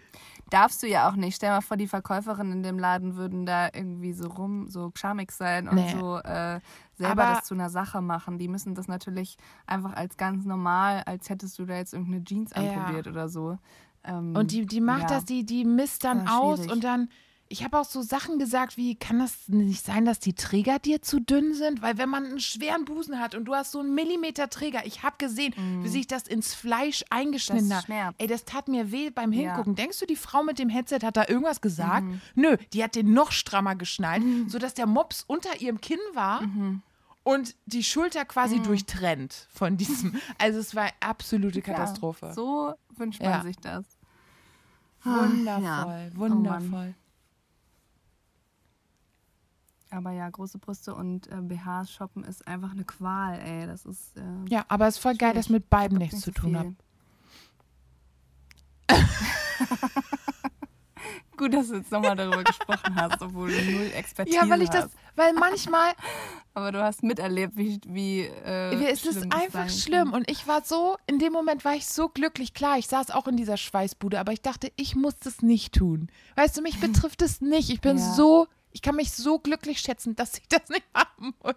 Darfst 0.49 0.83
du 0.83 0.87
ja 0.87 1.09
auch 1.09 1.15
nicht. 1.15 1.35
Stell 1.35 1.49
mal 1.49 1.61
vor, 1.61 1.77
die 1.77 1.87
Verkäuferinnen 1.87 2.53
in 2.57 2.63
dem 2.63 2.77
Laden 2.77 3.15
würden 3.15 3.45
da 3.47 3.69
irgendwie 3.73 4.13
so 4.13 4.27
rum, 4.27 4.69
so 4.69 4.91
schamig 4.95 5.31
sein 5.31 5.67
und 5.67 5.75
Nee. 5.75 5.95
so 5.99 6.17
äh, 6.19 6.59
selber 6.93 7.23
Aber- 7.23 7.35
das 7.35 7.45
zu 7.45 7.55
einer 7.55 7.71
Sache 7.71 8.01
machen. 8.01 8.37
Die 8.37 8.47
müssen 8.47 8.75
das 8.75 8.87
natürlich 8.87 9.37
einfach 9.65 9.93
als 9.93 10.15
ganz 10.15 10.45
normal, 10.45 11.01
als 11.07 11.27
hättest 11.29 11.57
du 11.57 11.65
da 11.65 11.75
jetzt 11.75 11.93
irgendeine 11.93 12.23
Jeans 12.23 12.51
Ja. 12.55 12.61
anprobiert 12.61 13.07
oder 13.07 13.29
so. 13.29 13.57
Ähm, 14.03 14.35
Und 14.35 14.51
die, 14.51 14.67
die 14.67 14.81
macht 14.81 15.03
ja. 15.03 15.07
das, 15.07 15.25
die, 15.25 15.43
die 15.43 15.65
misst 15.65 16.03
dann 16.03 16.25
Ja, 16.27 16.37
aus 16.37 16.67
und 16.67 16.83
dann, 16.83 17.09
ich 17.53 17.63
habe 17.63 17.79
auch 17.79 17.85
so 17.85 18.01
Sachen 18.01 18.39
gesagt 18.39 18.77
wie, 18.77 18.95
kann 18.95 19.19
das 19.19 19.47
nicht 19.47 19.85
sein, 19.85 20.05
dass 20.05 20.19
die 20.19 20.33
Träger 20.33 20.79
dir 20.79 21.01
zu 21.01 21.19
dünn 21.19 21.53
sind? 21.53 21.81
Weil 21.83 21.97
wenn 21.99 22.09
man 22.09 22.25
einen 22.25 22.39
schweren 22.39 22.83
Busen 22.85 23.19
hat 23.19 23.35
und 23.35 23.45
du 23.45 23.53
hast 23.53 23.71
so 23.71 23.79
einen 23.79 23.93
Millimeter 23.93 24.49
Träger, 24.49 24.85
ich 24.85 25.03
habe 25.03 25.15
gesehen, 25.19 25.53
wie 25.83 25.87
sich 25.87 26.07
das 26.07 26.23
ins 26.27 26.53
Fleisch 26.55 27.05
eingeschnitten 27.09 27.67
Mhm. 27.67 27.73
Hat. 27.73 28.15
Ey, 28.17 28.27
das 28.27 28.45
tat 28.45 28.67
mir 28.67 28.91
weh 28.91 29.09
beim 29.11 29.31
Ja. 29.31 29.39
Mhm. 29.41 29.45
Hingucken. 29.47 29.75
Denkst 29.75 29.99
du, 29.99 30.05
die 30.07 30.15
Frau 30.15 30.43
mit 30.43 30.57
dem 30.57 30.69
Headset 30.69 30.99
hat 31.03 31.15
da 31.15 31.25
irgendwas 31.27 31.61
gesagt? 31.61 32.05
Nö, 32.35 32.57
die 32.73 32.83
hat 32.83 32.95
den 32.95 33.13
noch 33.13 33.31
strammer 33.31 33.75
geschnallt, 33.75 34.23
sodass 34.47 34.73
der 34.73 34.87
Mops 34.87 35.23
unter 35.27 35.61
ihrem 35.61 35.79
Kinn 35.79 35.99
war. 36.13 36.41
Mhm. 36.41 36.81
Und 37.23 37.55
die 37.67 37.83
Schulter 37.83 38.25
quasi 38.25 38.59
durchtrennt 38.61 39.47
von 39.53 39.77
diesem. 39.77 40.13
Also 40.39 40.59
es 40.59 40.75
war 40.75 40.89
absolute 40.99 41.59
Ja, 41.59 41.65
Katastrophe. 41.65 42.33
so 42.35 42.73
wünscht 42.97 43.21
man 43.21 43.29
Ja. 43.29 43.41
sich 43.43 43.57
das. 43.57 43.85
Wundervoll, 45.03 45.63
ja. 45.63 45.85
Oh 46.15 46.17
wundervoll. 46.19 46.95
Aber 49.93 50.11
ja, 50.11 50.29
große 50.29 50.57
Brüste 50.57 50.95
und 50.95 51.27
äh, 51.27 51.39
BHs 51.41 51.91
shoppen 51.91 52.23
ist 52.23 52.47
einfach 52.47 52.71
eine 52.71 52.83
Qual, 52.83 53.39
ey. 53.39 53.67
Das 53.67 53.85
ist. 53.85 54.17
Äh, 54.17 54.21
ja, 54.49 54.65
aber 54.67 54.87
es 54.87 54.95
ist 54.95 55.01
voll 55.01 55.15
geil, 55.15 55.33
dass 55.33 55.45
schwierig. 55.45 55.63
mit 55.63 55.69
beiden 55.69 55.97
nichts 55.99 56.15
nicht 56.15 56.23
zu 56.25 56.31
tun 56.31 56.57
hat. 56.57 56.67
Gut, 61.35 61.51
dass 61.53 61.67
du 61.69 61.75
jetzt 61.77 61.91
nochmal 61.91 62.15
darüber 62.15 62.43
gesprochen 62.43 62.95
hast, 62.95 63.19
obwohl 63.21 63.49
du 63.51 63.71
null 63.71 63.91
Expertise 63.95 64.37
Ja, 64.37 64.47
weil 64.49 64.61
ich 64.61 64.69
das, 64.69 64.83
hast. 64.85 64.93
weil 65.15 65.33
manchmal, 65.33 65.91
Aber 66.53 66.71
du 66.71 66.81
hast 66.83 67.01
miterlebt, 67.01 67.57
wie, 67.57 67.81
wie 67.87 68.19
äh, 68.21 68.75
es 68.91 69.03
ist 69.03 69.17
schlimm 69.17 69.31
einfach 69.31 69.67
schlimm. 69.69 70.11
kann. 70.11 70.13
Und 70.21 70.29
ich 70.29 70.47
war 70.47 70.63
so, 70.63 70.95
in 71.07 71.17
dem 71.17 71.33
Moment 71.33 71.65
war 71.65 71.73
ich 71.73 71.87
so 71.87 72.07
glücklich. 72.07 72.53
Klar, 72.53 72.77
ich 72.77 72.87
saß 72.87 73.09
auch 73.09 73.27
in 73.27 73.35
dieser 73.35 73.57
Schweißbude, 73.57 74.19
aber 74.19 74.31
ich 74.31 74.41
dachte, 74.41 74.71
ich 74.75 74.95
muss 74.95 75.17
das 75.17 75.41
nicht 75.41 75.73
tun. 75.73 76.09
Weißt 76.35 76.55
du, 76.55 76.61
mich 76.61 76.79
betrifft 76.79 77.23
es 77.23 77.41
nicht. 77.41 77.71
Ich 77.71 77.81
bin 77.81 77.97
Ja. 77.97 78.13
so, 78.13 78.47
ich 78.73 78.81
kann 78.81 78.95
mich 78.95 79.11
so 79.13 79.39
glücklich 79.39 79.79
schätzen, 79.79 80.15
dass 80.15 80.37
ich 80.37 80.47
das 80.49 80.67
nicht 80.69 80.85
haben 80.93 81.33
muss. 81.41 81.55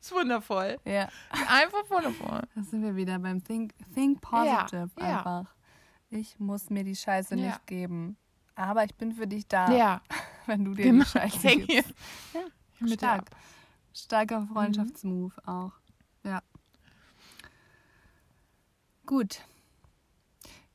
ist 0.00 0.12
wundervoll. 0.12 0.78
Ja, 0.84 1.08
Einfach 1.48 1.88
wundervoll. 1.90 2.42
da 2.54 2.62
sind 2.62 2.82
wir 2.82 2.94
wieder 2.96 3.18
beim 3.18 3.42
Think, 3.42 3.74
Think 3.94 4.20
Positive 4.20 4.90
Ja, 4.98 5.08
ja. 5.08 5.16
einfach. 5.18 5.54
Ich 6.10 6.38
muss 6.38 6.70
mir 6.70 6.84
die 6.84 6.94
Scheiße 6.96 7.34
Ja. 7.36 7.46
nicht 7.46 7.66
geben. 7.66 8.16
Aber 8.54 8.84
ich 8.84 8.94
bin 8.94 9.12
für 9.12 9.26
dich 9.26 9.46
da, 9.48 9.70
Ja, 9.72 10.02
wenn 10.46 10.64
du 10.64 10.74
dir 10.74 10.84
genau. 10.84 11.04
die 11.04 11.10
Scheiße 11.10 11.48
Hänge 11.48 11.66
gibst. 11.66 11.94
mit 12.80 12.94
Stark. 12.98 13.30
Starker 13.94 14.46
Freundschaftsmove 14.52 15.32
auch. 15.46 15.72
Ja. 16.24 16.42
Gut. 19.06 19.40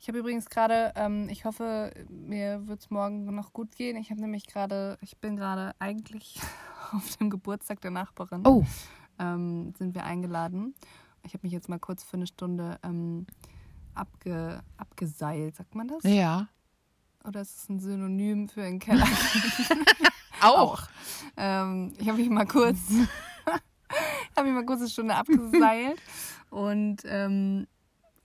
Ich 0.08 0.10
habe 0.10 0.20
übrigens 0.20 0.46
gerade, 0.46 0.94
ähm, 0.96 1.28
ich 1.28 1.44
hoffe, 1.44 1.92
mir 2.08 2.66
wird 2.66 2.80
es 2.80 2.90
morgen 2.90 3.26
noch 3.36 3.52
gut 3.52 3.76
gehen. 3.76 3.98
Ich 3.98 4.10
habe 4.10 4.22
nämlich 4.22 4.48
gerade, 4.48 4.98
ich 5.02 5.18
bin 5.18 5.36
gerade 5.36 5.76
eigentlich 5.80 6.40
auf 6.94 7.18
dem 7.18 7.30
Geburtstag 7.30 7.82
der 7.82 7.92
Nachbarin. 7.92 8.48
Oh, 8.48 8.64
ähm, 9.20 9.74
sind 9.78 9.96
wir 9.96 10.06
eingeladen. 10.06 10.76
Ich 11.24 11.34
habe 11.34 11.42
mich 11.44 11.52
jetzt 11.52 11.68
mal 11.68 11.78
kurz 11.78 12.06
für 12.06 12.16
eine 12.16 12.26
Stunde 12.26 12.80
ähm, 12.84 13.28
abge, 13.96 14.62
abgeseilt, 14.78 15.58
sagt 15.58 15.76
man 15.76 15.90
das? 15.90 16.04
ja. 16.06 16.48
Oder 17.26 17.42
ist 17.42 17.58
es 17.58 17.68
ein 17.68 17.82
Synonym 17.82 18.48
für 18.48 18.64
einen 18.64 18.80
Keller? 18.80 19.10
Auch. 20.42 20.84
ähm, 21.36 21.92
ich 21.98 22.08
habe 22.08 22.20
mich 22.20 22.30
mal 22.30 22.48
kurz, 22.48 22.78
habe 24.38 24.48
mich 24.48 24.54
mal 24.54 24.66
kurz 24.66 24.80
eine 24.80 24.90
Stunde 24.90 25.16
abgeseilt 25.16 26.02
und 26.50 27.02
ähm, 27.04 27.68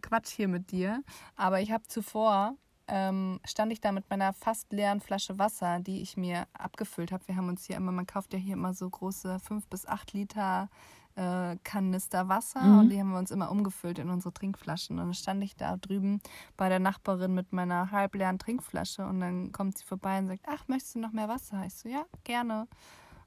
Quatsch 0.03 0.31
hier 0.31 0.49
mit 0.49 0.71
dir. 0.71 1.03
Aber 1.37 1.61
ich 1.61 1.73
habe 1.73 1.85
zuvor 1.89 2.55
ähm, 2.89 3.41
stand 3.45 3.73
ich 3.73 3.81
da 3.81 3.93
mit 3.93 4.11
meiner 4.11 4.33
fast 4.33 4.73
leeren 4.73 5.01
Flasche 5.01 5.39
Wasser, 5.39 5.81
die 5.81 6.03
ich 6.03 6.17
mir 6.17 6.47
abgefüllt 6.53 7.13
habe. 7.13 7.27
Wir 7.29 7.37
haben 7.37 7.49
uns 7.49 7.65
hier 7.65 7.77
immer, 7.77 7.93
man 7.93 8.07
kauft 8.07 8.33
ja 8.35 8.39
hier 8.39 8.55
immer 8.55 8.75
so 8.75 8.91
große 8.91 9.39
5 9.39 9.67
bis 9.69 9.87
8 9.87 10.13
Liter 10.13 10.69
äh, 11.15 11.57
Kanister 11.63 12.29
Wasser 12.29 12.61
Mhm. 12.63 12.79
und 12.81 12.89
die 12.91 12.99
haben 12.99 13.11
wir 13.11 13.19
uns 13.19 13.31
immer 13.31 13.51
umgefüllt 13.51 13.99
in 13.99 14.11
unsere 14.11 14.35
Trinkflaschen. 14.35 14.99
Und 14.99 15.05
dann 15.07 15.15
stand 15.15 15.45
ich 15.45 15.55
da 15.57 15.77
drüben 15.77 16.21
bei 16.57 16.69
der 16.69 16.81
Nachbarin 16.81 17.35
mit 17.35 17.53
meiner 17.53 17.91
halbleeren 17.93 18.39
Trinkflasche 18.39 19.07
und 19.07 19.21
dann 19.21 19.53
kommt 19.53 19.79
sie 19.79 19.85
vorbei 19.85 20.19
und 20.19 20.27
sagt, 20.27 20.43
ach, 20.47 20.67
möchtest 20.69 20.97
du 20.97 20.99
noch 21.01 21.13
mehr 21.13 21.29
Wasser? 21.29 21.63
Ich 21.67 21.75
so, 21.75 21.89
ja, 21.89 22.05
gerne. 22.25 22.67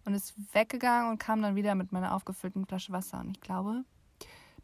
Und 0.04 0.14
ist 0.14 0.36
weggegangen 0.54 1.12
und 1.12 1.18
kam 1.18 1.42
dann 1.42 1.56
wieder 1.56 1.74
mit 1.76 1.92
meiner 1.92 2.14
aufgefüllten 2.14 2.66
Flasche 2.66 2.92
Wasser. 2.92 3.20
Und 3.20 3.32
ich 3.32 3.42
glaube, 3.42 3.84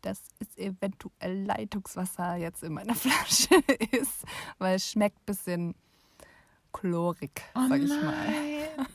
dass 0.01 0.23
es 0.39 0.57
eventuell 0.57 1.45
Leitungswasser 1.45 2.35
jetzt 2.35 2.63
in 2.63 2.73
meiner 2.73 2.95
Flasche 2.95 3.55
ist, 3.91 4.25
weil 4.57 4.75
es 4.75 4.89
schmeckt 4.89 5.19
ein 5.19 5.25
bisschen 5.25 5.75
Folklorik, 6.71 7.41
Oh 7.55 7.67
sag 7.69 7.81
ich 7.81 7.89
mal. 7.89 8.27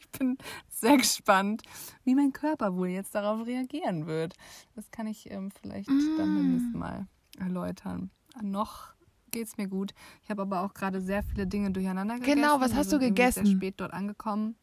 Ich 0.00 0.20
bin 0.20 0.36
sehr 0.68 0.96
gespannt, 0.96 1.62
wie 2.02 2.16
mein 2.16 2.32
Körper 2.32 2.74
wohl 2.74 2.88
jetzt 2.88 3.14
darauf 3.14 3.46
reagieren 3.46 4.06
wird. 4.06 4.34
Das 4.74 4.90
kann 4.90 5.06
ich 5.06 5.30
ähm, 5.30 5.52
vielleicht 5.52 5.88
dann 5.88 6.16
beim 6.16 6.52
nächsten 6.54 6.78
Mal 6.78 7.06
erläutern. 7.38 8.10
Noch 8.42 8.94
geht's 9.30 9.58
mir 9.58 9.68
gut. 9.68 9.92
Ich 10.24 10.30
habe 10.30 10.42
aber 10.42 10.62
auch 10.62 10.74
gerade 10.74 11.00
sehr 11.00 11.22
viele 11.22 11.46
Dinge 11.46 11.70
durcheinander 11.70 12.14
gegessen. 12.14 12.40
Genau, 12.40 12.60
was 12.60 12.74
hast 12.74 12.90
sind 12.90 13.00
du 13.02 13.06
gegessen? 13.06 13.46
Sehr 13.46 13.54
spät 13.56 13.74
dort 13.76 13.92
angekommen. 13.92 14.56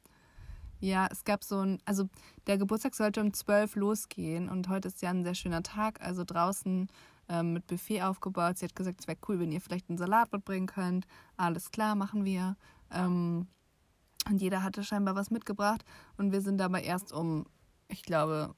Ja, 0.80 1.08
es 1.12 1.24
gab 1.24 1.44
so 1.44 1.60
ein, 1.60 1.80
also 1.86 2.10
der 2.48 2.58
Geburtstag 2.58 2.96
sollte 2.96 3.22
um 3.22 3.34
12 3.34 3.76
losgehen 3.76 4.50
und 4.50 4.70
heute 4.70 4.88
ist 4.88 5.02
ja 5.02 5.10
ein 5.10 5.24
sehr 5.24 5.36
schöner 5.36 5.64
Tag, 5.64 6.02
also 6.02 6.24
draußen 6.26 6.88
ähm, 7.30 7.54
mit 7.54 7.68
Buffet 7.68 8.04
aufgebaut. 8.04 8.58
Sie 8.58 8.66
hat 8.66 8.76
gesagt, 8.76 9.00
es 9.02 9.08
wäre 9.08 9.18
cool, 9.28 9.40
wenn 9.40 9.52
ihr 9.52 9.62
vielleicht 9.62 9.90
einen 9.90 9.98
Salat 9.98 10.32
mitbringen 10.32 10.68
könnt. 10.68 11.06
Alles 11.38 11.72
klar, 11.72 11.96
machen 11.96 12.26
wir. 12.26 12.56
Ähm, 12.92 13.48
und 14.30 14.42
jeder 14.42 14.64
hatte 14.64 14.84
scheinbar 14.84 15.16
was 15.16 15.32
mitgebracht 15.32 15.84
und 16.18 16.32
wir 16.32 16.42
sind 16.42 16.62
aber 16.62 16.82
erst 16.82 17.14
um, 17.14 17.46
ich 17.88 18.04
glaube, 18.04 18.56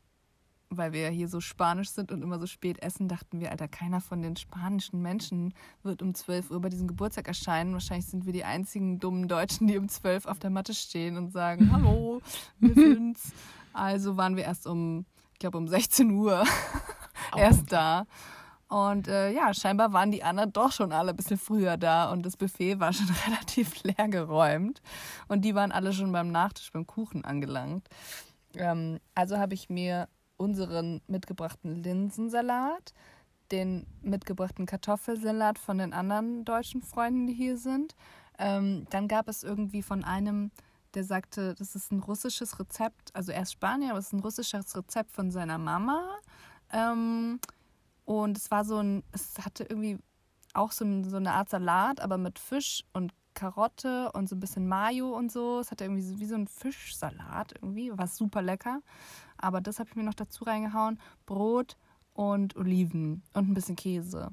weil 0.69 0.91
wir 0.91 1.09
hier 1.09 1.27
so 1.27 1.39
spanisch 1.39 1.89
sind 1.89 2.11
und 2.11 2.21
immer 2.21 2.39
so 2.39 2.47
spät 2.47 2.81
essen, 2.81 3.07
dachten 3.07 3.39
wir, 3.39 3.51
Alter, 3.51 3.67
keiner 3.67 4.01
von 4.01 4.21
den 4.21 4.35
spanischen 4.35 5.01
Menschen 5.01 5.53
wird 5.83 6.01
um 6.01 6.13
12 6.13 6.51
Uhr 6.51 6.61
bei 6.61 6.69
diesem 6.69 6.87
Geburtstag 6.87 7.27
erscheinen. 7.27 7.73
Wahrscheinlich 7.73 8.07
sind 8.07 8.25
wir 8.25 8.33
die 8.33 8.43
einzigen 8.43 8.99
dummen 8.99 9.27
Deutschen, 9.27 9.67
die 9.67 9.77
um 9.77 9.87
12 9.87 10.25
auf 10.25 10.39
der 10.39 10.49
Matte 10.49 10.73
stehen 10.73 11.17
und 11.17 11.31
sagen, 11.31 11.71
hallo, 11.73 12.21
wir 12.59 12.73
sind's. 12.73 13.31
Also 13.73 14.17
waren 14.17 14.35
wir 14.35 14.43
erst 14.43 14.67
um, 14.67 15.05
ich 15.33 15.39
glaube, 15.39 15.57
um 15.57 15.67
16 15.67 16.11
Uhr 16.11 16.43
erst 17.35 17.71
da. 17.71 18.05
Und 18.69 19.07
äh, 19.07 19.31
ja, 19.31 19.53
scheinbar 19.53 19.93
waren 19.93 20.11
die 20.11 20.23
anderen 20.23 20.51
doch 20.51 20.73
schon 20.73 20.91
alle 20.91 21.11
ein 21.11 21.15
bisschen 21.15 21.37
früher 21.37 21.77
da 21.77 22.11
und 22.11 22.25
das 22.25 22.35
Buffet 22.35 22.79
war 22.79 22.91
schon 22.91 23.07
relativ 23.27 23.83
leer 23.83 24.09
geräumt. 24.09 24.81
Und 25.29 25.45
die 25.45 25.55
waren 25.55 25.71
alle 25.71 25.93
schon 25.93 26.11
beim 26.11 26.31
Nachtisch, 26.31 26.71
beim 26.73 26.85
Kuchen 26.85 27.23
angelangt. 27.23 27.87
Ähm, 28.55 28.99
also 29.15 29.37
habe 29.37 29.53
ich 29.53 29.69
mir 29.69 30.09
unseren 30.37 31.01
mitgebrachten 31.07 31.83
Linsensalat, 31.83 32.93
den 33.51 33.85
mitgebrachten 34.01 34.65
Kartoffelsalat 34.65 35.57
von 35.59 35.77
den 35.77 35.93
anderen 35.93 36.45
deutschen 36.45 36.81
Freunden, 36.81 37.27
die 37.27 37.33
hier 37.33 37.57
sind. 37.57 37.95
Ähm, 38.37 38.85
dann 38.89 39.07
gab 39.07 39.27
es 39.27 39.43
irgendwie 39.43 39.81
von 39.81 40.03
einem, 40.03 40.51
der 40.93 41.03
sagte, 41.03 41.55
das 41.55 41.75
ist 41.75 41.91
ein 41.91 41.99
russisches 41.99 42.59
Rezept, 42.59 43.15
also 43.15 43.31
er 43.31 43.43
ist 43.43 43.53
Spanier, 43.53 43.91
aber 43.91 43.99
es 43.99 44.07
ist 44.07 44.13
ein 44.13 44.19
russisches 44.19 44.75
Rezept 44.75 45.11
von 45.11 45.31
seiner 45.31 45.57
Mama. 45.57 46.19
Ähm, 46.71 47.39
und 48.05 48.37
es 48.37 48.51
war 48.51 48.63
so 48.63 48.77
ein, 48.77 49.03
es 49.11 49.33
hatte 49.43 49.63
irgendwie 49.63 49.97
auch 50.53 50.71
so, 50.71 50.85
ein, 50.85 51.03
so 51.03 51.17
eine 51.17 51.33
Art 51.33 51.49
Salat, 51.49 51.99
aber 51.99 52.17
mit 52.17 52.39
Fisch 52.39 52.83
und 52.93 53.13
Karotte 53.33 54.11
und 54.13 54.27
so 54.27 54.35
ein 54.35 54.39
bisschen 54.39 54.67
Mayo 54.67 55.15
und 55.15 55.31
so. 55.31 55.59
Es 55.59 55.69
hatte 55.69 55.83
irgendwie 55.83 56.01
so, 56.01 56.19
wie 56.19 56.25
so 56.25 56.35
ein 56.35 56.47
Fischsalat 56.47 57.53
irgendwie, 57.53 57.95
war 57.95 58.07
super 58.07 58.41
lecker. 58.41 58.81
Aber 59.37 59.61
das 59.61 59.79
habe 59.79 59.89
ich 59.89 59.95
mir 59.95 60.03
noch 60.03 60.13
dazu 60.13 60.43
reingehauen. 60.43 60.99
Brot 61.25 61.77
und 62.13 62.55
Oliven 62.55 63.23
und 63.33 63.49
ein 63.49 63.53
bisschen 63.53 63.75
Käse. 63.75 64.31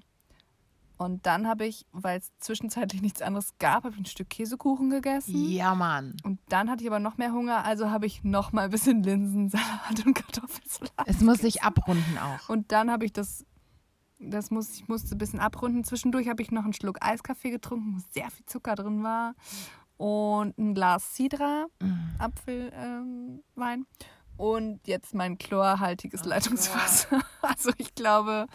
Und 0.96 1.26
dann 1.26 1.48
habe 1.48 1.66
ich, 1.66 1.86
weil 1.92 2.18
es 2.18 2.32
zwischenzeitlich 2.38 3.02
nichts 3.02 3.22
anderes 3.22 3.55
gab, 3.59 3.84
habe 3.84 3.94
ich 3.94 4.00
ein 4.00 4.07
Stück 4.07 4.30
Käsekuchen 4.30 4.90
gegessen. 4.90 5.50
Ja, 5.50 5.74
Mann. 5.74 6.16
Und 6.22 6.40
dann 6.48 6.70
hatte 6.70 6.82
ich 6.82 6.88
aber 6.88 7.00
noch 7.00 7.16
mehr 7.18 7.32
Hunger, 7.32 7.64
also 7.64 7.90
habe 7.90 8.07
ich 8.07 8.24
noch 8.24 8.52
mal 8.52 8.64
ein 8.64 8.70
bisschen 8.70 9.02
Linsensalat 9.02 10.05
und 10.07 10.14
Kartoffelsalat. 10.14 11.07
Es 11.07 11.20
muss 11.20 11.38
sich 11.38 11.62
abrunden 11.62 12.18
auch. 12.18 12.48
Und 12.48 12.72
dann 12.72 12.90
habe 12.90 13.05
ich 13.05 13.12
das, 13.12 13.44
das 14.18 14.50
muss, 14.50 14.74
ich 14.74 14.88
musste 14.88 15.14
ein 15.14 15.18
bisschen 15.18 15.40
abrunden. 15.40 15.84
Zwischendurch 15.84 16.28
habe 16.28 16.42
ich 16.42 16.50
noch 16.50 16.64
einen 16.64 16.72
Schluck 16.72 16.98
Eiskaffee 17.00 17.50
getrunken, 17.50 17.96
wo 17.96 18.02
sehr 18.11 18.30
viel 18.30 18.46
Zucker 18.46 18.74
drin 18.74 19.02
war. 19.02 19.34
Und 19.96 20.59
ein 20.59 20.74
Glas 20.74 21.14
Sidra, 21.14 21.66
Apfelwein. 22.18 23.42
Ähm. 23.57 23.86
Und 24.37 24.87
jetzt 24.87 25.14
mein 25.14 25.39
chlorhaltiges 25.39 26.24
Leitungswasser. 26.24 27.20
Also 27.43 27.70
ich 27.76 27.95
glaube, 27.95 28.47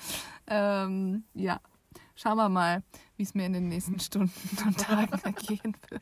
ähm, 0.48 1.24
ja, 1.36 1.60
schauen 2.16 2.38
wir 2.38 2.50
mal, 2.50 2.82
wie 3.18 3.24
es 3.24 3.36
mir 3.36 3.46
in 3.46 3.54
den 3.54 3.68
nächsten 3.68 4.00
Stunden 4.00 4.32
und 4.66 4.80
Tagen 4.80 5.20
ergehen 5.24 5.78
wird. 5.90 6.02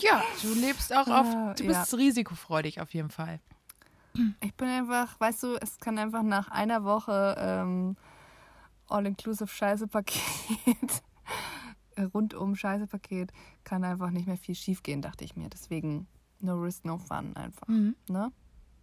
Ja, 0.00 0.22
du 0.42 0.52
lebst 0.54 0.92
auch 0.94 1.06
auf, 1.06 1.26
Ah, 1.26 1.54
du 1.54 1.64
bist 1.66 1.94
risikofreudig 1.94 2.80
auf 2.80 2.92
jeden 2.92 3.10
Fall. 3.10 3.40
Ich 4.40 4.54
bin 4.54 4.68
einfach, 4.68 5.18
weißt 5.18 5.42
du, 5.42 5.56
es 5.56 5.78
kann 5.78 5.98
einfach 5.98 6.22
nach 6.22 6.48
einer 6.48 6.84
Woche 6.84 7.34
ähm, 7.38 7.96
All-Inclusive 8.88 9.48
Scheiße-Paket, 9.48 11.02
rundum 12.12 12.54
Scheiße-Paket, 12.54 13.32
kann 13.64 13.82
einfach 13.84 14.10
nicht 14.10 14.26
mehr 14.26 14.36
viel 14.36 14.54
schief 14.54 14.82
gehen, 14.82 15.00
dachte 15.00 15.24
ich 15.24 15.34
mir. 15.34 15.48
Deswegen 15.48 16.06
no 16.44 16.54
risk, 16.60 16.84
no 16.84 16.98
fun 16.98 17.34
einfach. 17.36 17.66
Mhm. 17.68 17.96
Ne? 18.08 18.30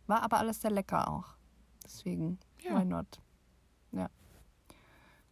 War 0.07 0.23
aber 0.23 0.39
alles 0.39 0.61
sehr 0.61 0.71
lecker 0.71 1.07
auch. 1.09 1.35
Deswegen, 1.83 2.39
Ja. 2.63 2.79
why 2.79 2.85
not? 2.85 3.19
Ja. 3.91 4.09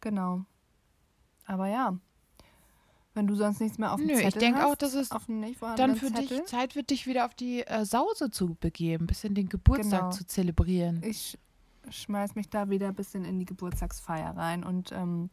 Genau. 0.01 0.45
Aber 1.45 1.67
ja. 1.67 1.97
Wenn 3.15 3.27
du 3.27 3.35
sonst 3.35 3.59
nichts 3.59 3.77
mehr 3.79 3.91
auf 3.91 3.97
dem 3.99 4.07
Nö, 4.07 4.13
ich 4.13 4.19
Zettel 4.21 4.39
denk 4.39 4.55
hast, 4.57 4.65
auch, 4.65 4.75
dass 4.75 4.93
es 4.93 5.09
Dann 5.09 5.95
für 5.95 6.07
Zettel, 6.13 6.27
dich 6.27 6.45
Zeit 6.45 6.75
wird, 6.75 6.89
dich 6.91 7.07
wieder 7.07 7.25
auf 7.25 7.33
die 7.33 7.65
äh, 7.65 7.83
Sause 7.83 8.29
zu 8.29 8.55
begeben, 8.59 9.05
ein 9.05 9.07
bisschen 9.07 9.33
den 9.33 9.49
Geburtstag 9.49 9.99
Genau. 10.01 10.11
zu 10.11 10.25
zelebrieren. 10.25 11.01
Ich 11.03 11.37
schmeiß 11.89 12.35
mich 12.35 12.49
da 12.49 12.69
wieder 12.69 12.87
ein 12.89 12.95
bisschen 12.95 13.25
in 13.25 13.39
die 13.39 13.45
Geburtstagsfeier 13.45 14.37
rein 14.37 14.63
und 14.63 14.91
ähm, 14.91 15.31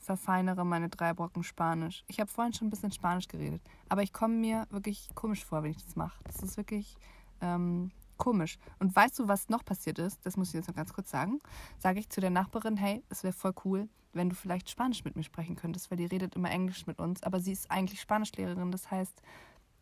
verfeinere 0.00 0.64
meine 0.64 0.88
drei 0.88 1.12
Brocken 1.12 1.42
Spanisch. 1.42 2.04
Ich 2.08 2.20
habe 2.20 2.30
vorhin 2.30 2.52
schon 2.52 2.68
ein 2.68 2.70
bisschen 2.70 2.92
Spanisch 2.92 3.28
geredet, 3.28 3.62
aber 3.88 4.02
ich 4.02 4.12
komme 4.12 4.34
mir 4.34 4.66
wirklich 4.70 5.08
komisch 5.14 5.44
vor, 5.44 5.62
wenn 5.62 5.70
ich 5.70 5.84
das 5.84 5.94
mache. 5.94 6.18
Das 6.24 6.42
ist 6.42 6.56
wirklich 6.56 6.96
ähm, 7.40 7.90
komisch. 8.16 8.58
Und 8.78 8.94
weißt 8.94 9.18
du, 9.18 9.28
was 9.28 9.48
noch 9.48 9.64
passiert 9.64 9.98
ist? 9.98 10.24
Das 10.24 10.36
muss 10.36 10.48
ich 10.48 10.54
jetzt 10.54 10.68
noch 10.68 10.74
ganz 10.74 10.92
kurz 10.92 11.10
sagen. 11.10 11.40
Sage 11.78 12.00
ich 12.00 12.08
zu 12.08 12.20
der 12.20 12.30
Nachbarin, 12.30 12.76
hey, 12.76 13.02
es 13.08 13.22
wäre 13.22 13.32
voll 13.32 13.54
cool, 13.64 13.88
wenn 14.12 14.28
du 14.28 14.34
vielleicht 14.34 14.70
Spanisch 14.70 15.04
mit 15.04 15.16
mir 15.16 15.22
sprechen 15.22 15.56
könntest, 15.56 15.90
weil 15.90 15.98
die 15.98 16.06
redet 16.06 16.34
immer 16.34 16.50
Englisch 16.50 16.86
mit 16.86 16.98
uns, 16.98 17.22
aber 17.22 17.40
sie 17.40 17.52
ist 17.52 17.70
eigentlich 17.70 18.00
Spanischlehrerin. 18.00 18.72
Das 18.72 18.90
heißt, 18.90 19.22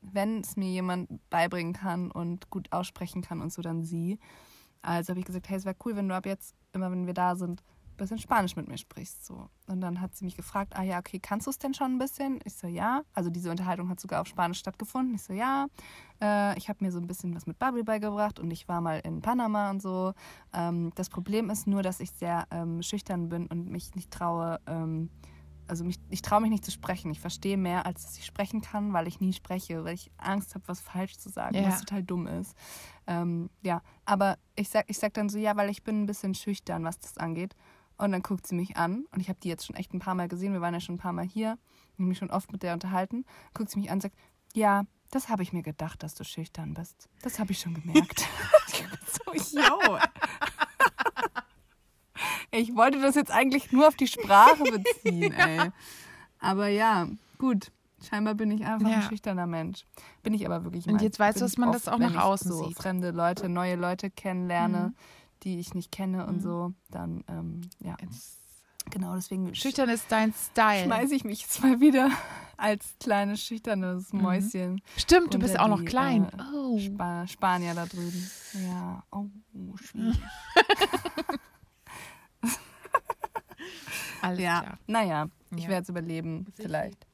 wenn 0.03 0.41
es 0.41 0.57
mir 0.57 0.71
jemand 0.71 1.09
beibringen 1.31 1.73
kann 1.73 2.11
und 2.11 2.51
gut 2.51 2.73
aussprechen 2.73 3.23
kann 3.23 3.41
und 3.41 3.53
so, 3.53 3.63
dann 3.63 3.85
sie. 3.85 4.19
Also 4.83 5.11
habe 5.11 5.21
ich 5.21 5.27
gesagt, 5.27 5.49
hey, 5.49 5.57
es 5.57 5.65
wäre 5.65 5.77
cool, 5.85 5.97
wenn 5.97 6.09
du 6.09 6.15
ab 6.15 6.27
jetzt, 6.27 6.55
immer 6.73 6.91
wenn 6.91 7.07
wir 7.07 7.15
da 7.15 7.35
sind, 7.37 7.63
bisschen 7.99 8.19
Spanisch 8.19 8.57
mit 8.57 8.67
mir 8.69 8.79
sprichst. 8.79 9.27
So. 9.27 9.51
Und 9.67 9.81
dann 9.83 10.01
hat 10.01 10.17
sie 10.17 10.25
mich 10.25 10.37
gefragt, 10.37 10.73
ah 10.77 10.83
ja, 10.83 10.99
okay, 10.99 11.19
kannst 11.21 11.47
du 11.47 11.51
es 11.51 11.59
denn 11.59 11.75
schon 11.75 11.93
ein 11.93 11.99
bisschen? 11.99 12.41
Ich 12.45 12.55
so, 12.55 12.67
ja. 12.67 13.03
Also 13.13 13.29
diese 13.29 13.51
Unterhaltung 13.51 13.91
hat 13.91 14.01
sogar 14.01 14.23
auf 14.23 14.27
Spanisch 14.27 14.59
stattgefunden. 14.61 15.15
Ich 15.15 15.23
so, 15.23 15.33
ja. 15.35 15.67
Äh, 16.23 16.57
ich 16.57 16.69
habe 16.71 16.83
mir 16.85 16.91
so 16.91 16.99
ein 16.99 17.07
bisschen 17.07 17.35
was 17.35 17.47
mit 17.47 17.59
Bubble 17.59 17.85
beigebracht 17.85 18.41
und 18.41 18.51
ich 18.51 18.67
war 18.69 18.81
mal 18.81 19.01
in 19.01 19.21
Panama 19.21 19.71
und 19.71 19.83
so. 19.83 20.15
Ähm, 20.55 20.91
das 20.95 21.11
Problem 21.11 21.51
ist 21.51 21.67
nur, 21.67 21.83
dass 21.83 22.01
ich 22.01 22.11
sehr 22.13 22.47
ähm, 22.51 22.83
schüchtern 22.83 23.29
bin 23.29 23.47
und 23.49 23.69
mich 23.69 23.95
nicht 23.95 24.11
traue, 24.11 24.59
ähm, 24.67 25.11
also 25.67 25.85
mich, 25.85 25.99
ich 26.09 26.23
traue 26.23 26.41
mich 26.41 26.51
nicht 26.51 26.65
zu 26.65 26.71
sprechen. 26.71 27.11
Ich 27.11 27.21
verstehe 27.21 27.59
mehr, 27.59 27.85
als 27.85 28.03
dass 28.05 28.17
ich 28.17 28.25
sprechen 28.25 28.63
kann, 28.63 28.95
weil 28.95 29.07
ich 29.07 29.21
nie 29.21 29.35
spreche, 29.35 29.85
weil 29.85 29.95
ich 29.95 30.11
Angst 30.17 30.55
habe, 30.55 30.67
was 30.67 30.81
falsch 30.81 31.19
zu 31.19 31.29
sagen, 31.29 31.57
Ja. 31.57 31.69
was 31.69 31.81
total 31.81 32.03
dumm 32.03 32.27
ist. 32.27 32.57
Ähm, 33.07 33.51
ja, 33.63 33.83
aber 34.07 34.39
ich 34.55 34.71
sag, 34.71 34.85
ich 34.89 34.99
sag 34.99 35.13
dann 35.15 35.29
so, 35.29 35.39
ja, 35.39 35.55
weil 35.57 35.69
ich 35.69 35.83
bin 35.83 36.03
ein 36.03 36.07
bisschen 36.07 36.35
schüchtern, 36.35 36.85
was 36.85 36.99
das 37.01 37.19
angeht. 37.19 37.55
Und 37.99 38.13
dann 38.13 38.23
guckt 38.23 38.47
sie 38.47 38.55
mich 38.55 38.77
an 38.77 39.05
und 39.13 39.21
ich 39.21 39.29
habe 39.29 39.39
die 39.43 39.49
jetzt 39.49 39.67
schon 39.67 39.75
echt 39.77 39.93
ein 39.93 39.99
paar 39.99 40.15
Mal 40.15 40.29
gesehen. 40.29 40.53
Wir 40.53 40.61
waren 40.61 40.73
ja 40.75 40.81
schon 40.81 40.95
ein 40.95 40.99
paar 40.99 41.13
Mal 41.13 41.25
hier. 41.27 41.59
Ich 41.93 41.95
habe 41.99 42.05
mich 42.05 42.19
schon 42.19 42.31
oft 42.31 42.53
mit 42.53 42.63
der 42.63 42.73
unterhalten. 42.75 43.25
Guckt 43.55 43.71
sie 43.71 43.79
mich 43.81 43.91
an 43.91 43.97
und 43.97 44.03
sagt, 44.03 44.15
ja, 44.55 44.85
das 45.11 45.29
habe 45.29 45.43
ich 45.43 45.53
mir 45.53 45.63
gedacht, 45.63 46.03
dass 46.03 46.15
du 46.15 46.23
schüchtern 46.25 46.75
bist. 46.75 47.09
Das 47.23 47.39
habe 47.41 47.51
ich 47.53 47.59
schon 47.61 47.75
gemerkt. 47.75 48.21
so, 49.25 49.59
yo. 49.59 49.99
Ich 52.51 52.75
wollte 52.75 53.01
das 53.01 53.15
jetzt 53.15 53.31
eigentlich 53.31 53.73
nur 53.73 53.87
auf 53.89 53.95
die 53.97 54.07
Sprache 54.07 54.63
beziehen, 54.65 55.33
ey. 55.35 55.71
Aber 56.39 56.69
ja, 56.69 57.09
gut. 57.39 57.71
Scheinbar 58.09 58.35
bin 58.35 58.51
ich 58.53 58.65
einfach 58.65 58.89
Ja. 58.89 58.97
ein 58.99 59.03
schüchterner 59.03 59.47
Mensch. 59.49 59.85
Bin 60.23 60.33
ich 60.33 60.47
aber 60.47 60.63
wirklich 60.63 60.87
Und 60.87 61.03
jetzt 61.03 61.19
weißt 61.19 61.39
du, 61.41 61.45
dass 61.45 61.57
man 61.59 61.71
oft, 61.71 61.79
das 61.79 61.89
auch 61.89 61.99
nach 61.99 62.15
außen 62.23 62.53
so 62.53 62.69
sieht. 62.69 62.77
fremde 62.77 63.11
Leute, 63.11 63.49
neue 63.49 63.75
Leute 63.75 64.09
kennenlerne, 64.09 64.79
Mhm. 64.91 64.95
Die 65.45 65.59
ich 65.59 65.75
nicht 65.75 65.91
kenne 65.93 66.27
und 66.27 66.41
so, 66.41 66.73
dann, 66.91 67.25
ähm, 67.29 67.61
ja. 67.81 67.97
Genau, 68.91 69.15
deswegen 69.15 69.55
Schüchtern 69.55 69.91
ist 69.91 70.07
dein 70.11 70.33
Style. 70.33 70.85
schmeiße 70.87 71.15
ich 71.15 71.23
mich 71.25 71.43
jetzt 71.43 71.63
mal 71.63 71.79
wieder 71.81 72.11
als 72.57 72.95
kleines, 73.01 73.43
schüchternes 73.43 74.13
Mäuschen. 74.15 74.81
Stimmt, 74.97 75.35
du 75.35 75.39
bist 75.39 75.59
auch 75.61 75.69
noch 75.69 75.81
die, 75.81 75.85
klein. 75.85 76.25
äh, 76.25 76.43
oh. 76.55 76.79
Spa 76.79 77.27
Spanier 77.27 77.75
da 77.75 77.85
drüben. 77.87 78.31
Ja, 78.55 79.03
oh, 79.13 79.27
schwierig. 79.77 80.19
Alles 84.23 84.41
Ja, 84.41 84.61
klar. 84.61 84.79
naja, 84.87 85.29
ich 85.55 85.65
Ja. 85.65 85.69
werde 85.69 85.83
es 85.83 85.89
überleben, 85.89 86.45
Sichi. 86.47 86.63
vielleicht. 86.63 87.07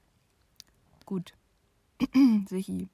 Gut. 1.07 1.33
Sichi. 2.49 2.89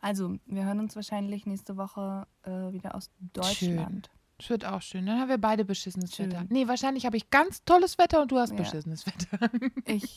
Also, 0.00 0.36
wir 0.46 0.64
hören 0.64 0.80
uns 0.80 0.96
wahrscheinlich 0.96 1.46
nächste 1.46 1.76
Woche 1.76 2.26
äh, 2.42 2.72
wieder 2.72 2.94
aus 2.94 3.10
Deutschland. 3.32 4.10
Das 4.40 4.48
wird 4.50 4.64
auch 4.64 4.80
schön. 4.82 5.04
Dann 5.06 5.20
haben 5.20 5.28
wir 5.28 5.38
beide 5.38 5.64
beschissenes 5.66 6.14
Schön. 6.16 6.32
Wetter. 6.32 6.46
Nee, 6.48 6.66
wahrscheinlich 6.66 7.04
habe 7.06 7.16
ich 7.16 7.28
ganz 7.30 7.62
tolles 7.64 7.98
Wetter 7.98 8.22
und 8.22 8.32
du 8.32 8.38
hast 8.38 8.50
Ja. 8.50 8.56
beschissenes 8.56 9.06
Wetter. 9.06 9.50
Ich, 9.84 10.16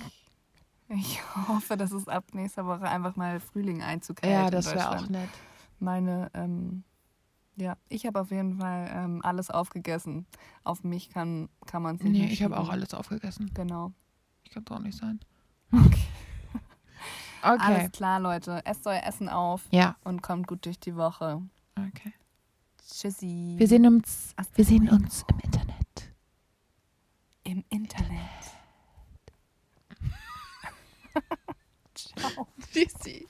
Ich 0.90 1.20
hoffe, 1.48 1.76
dass 1.76 1.92
es 1.92 2.08
ab 2.08 2.26
nächster 2.34 2.66
Woche 2.66 2.84
einfach 2.84 3.16
mal 3.16 3.40
Frühling 3.40 3.82
Einzug 3.82 4.22
hält. 4.22 4.32
Ja, 4.34 4.50
das 4.50 4.74
wäre 4.74 4.92
auch 4.98 5.10
nett. 5.10 5.30
Meine, 5.80 6.30
ähm, 6.34 6.84
ja, 7.56 7.76
ich 7.90 8.06
habe 8.06 8.22
auf 8.22 8.32
jeden 8.32 8.60
Fall 8.60 8.90
ähm, 8.94 9.22
alles 9.24 9.50
aufgegessen. 9.50 10.26
Auf 10.64 10.84
mich 10.84 11.10
kann, 11.10 11.50
kann 11.66 11.82
man 11.82 11.96
es 11.96 12.04
nicht 12.04 12.12
Nee, 12.14 12.28
ich 12.32 12.44
habe 12.44 12.58
auch 12.58 12.70
alles 12.70 12.94
aufgegessen. 12.94 13.52
Genau. 13.54 13.92
Ich 14.44 14.52
kann 14.52 14.64
es 14.66 14.72
auch 14.72 14.80
nicht 14.80 14.98
sein. 14.98 15.20
Okay. 15.72 15.98
Okay. 17.42 17.58
Alles 17.60 17.92
klar, 17.92 18.20
Leute. 18.22 18.66
Esst 18.66 18.86
euer 18.88 19.04
Essen 19.04 19.28
auf 19.28 19.64
Ja, 19.72 19.98
und 20.06 20.22
kommt 20.22 20.48
gut 20.48 20.66
durch 20.66 20.80
die 20.80 20.96
Woche. 20.96 21.42
okay. 21.78 22.14
Tschüssi. 22.90 23.56
Wir 23.58 23.68
sehen 23.68 23.86
uns, 23.88 24.34
Hasta 24.38 24.58
wir 24.58 24.66
sehen 24.66 24.86
luego. 24.86 25.04
uns 25.04 25.24
im 25.30 25.40
Internet. 25.40 26.14
im 27.46 27.64
Internet. 27.70 28.20
Ciao. 31.96 32.48
Tschüssi. 32.72 33.28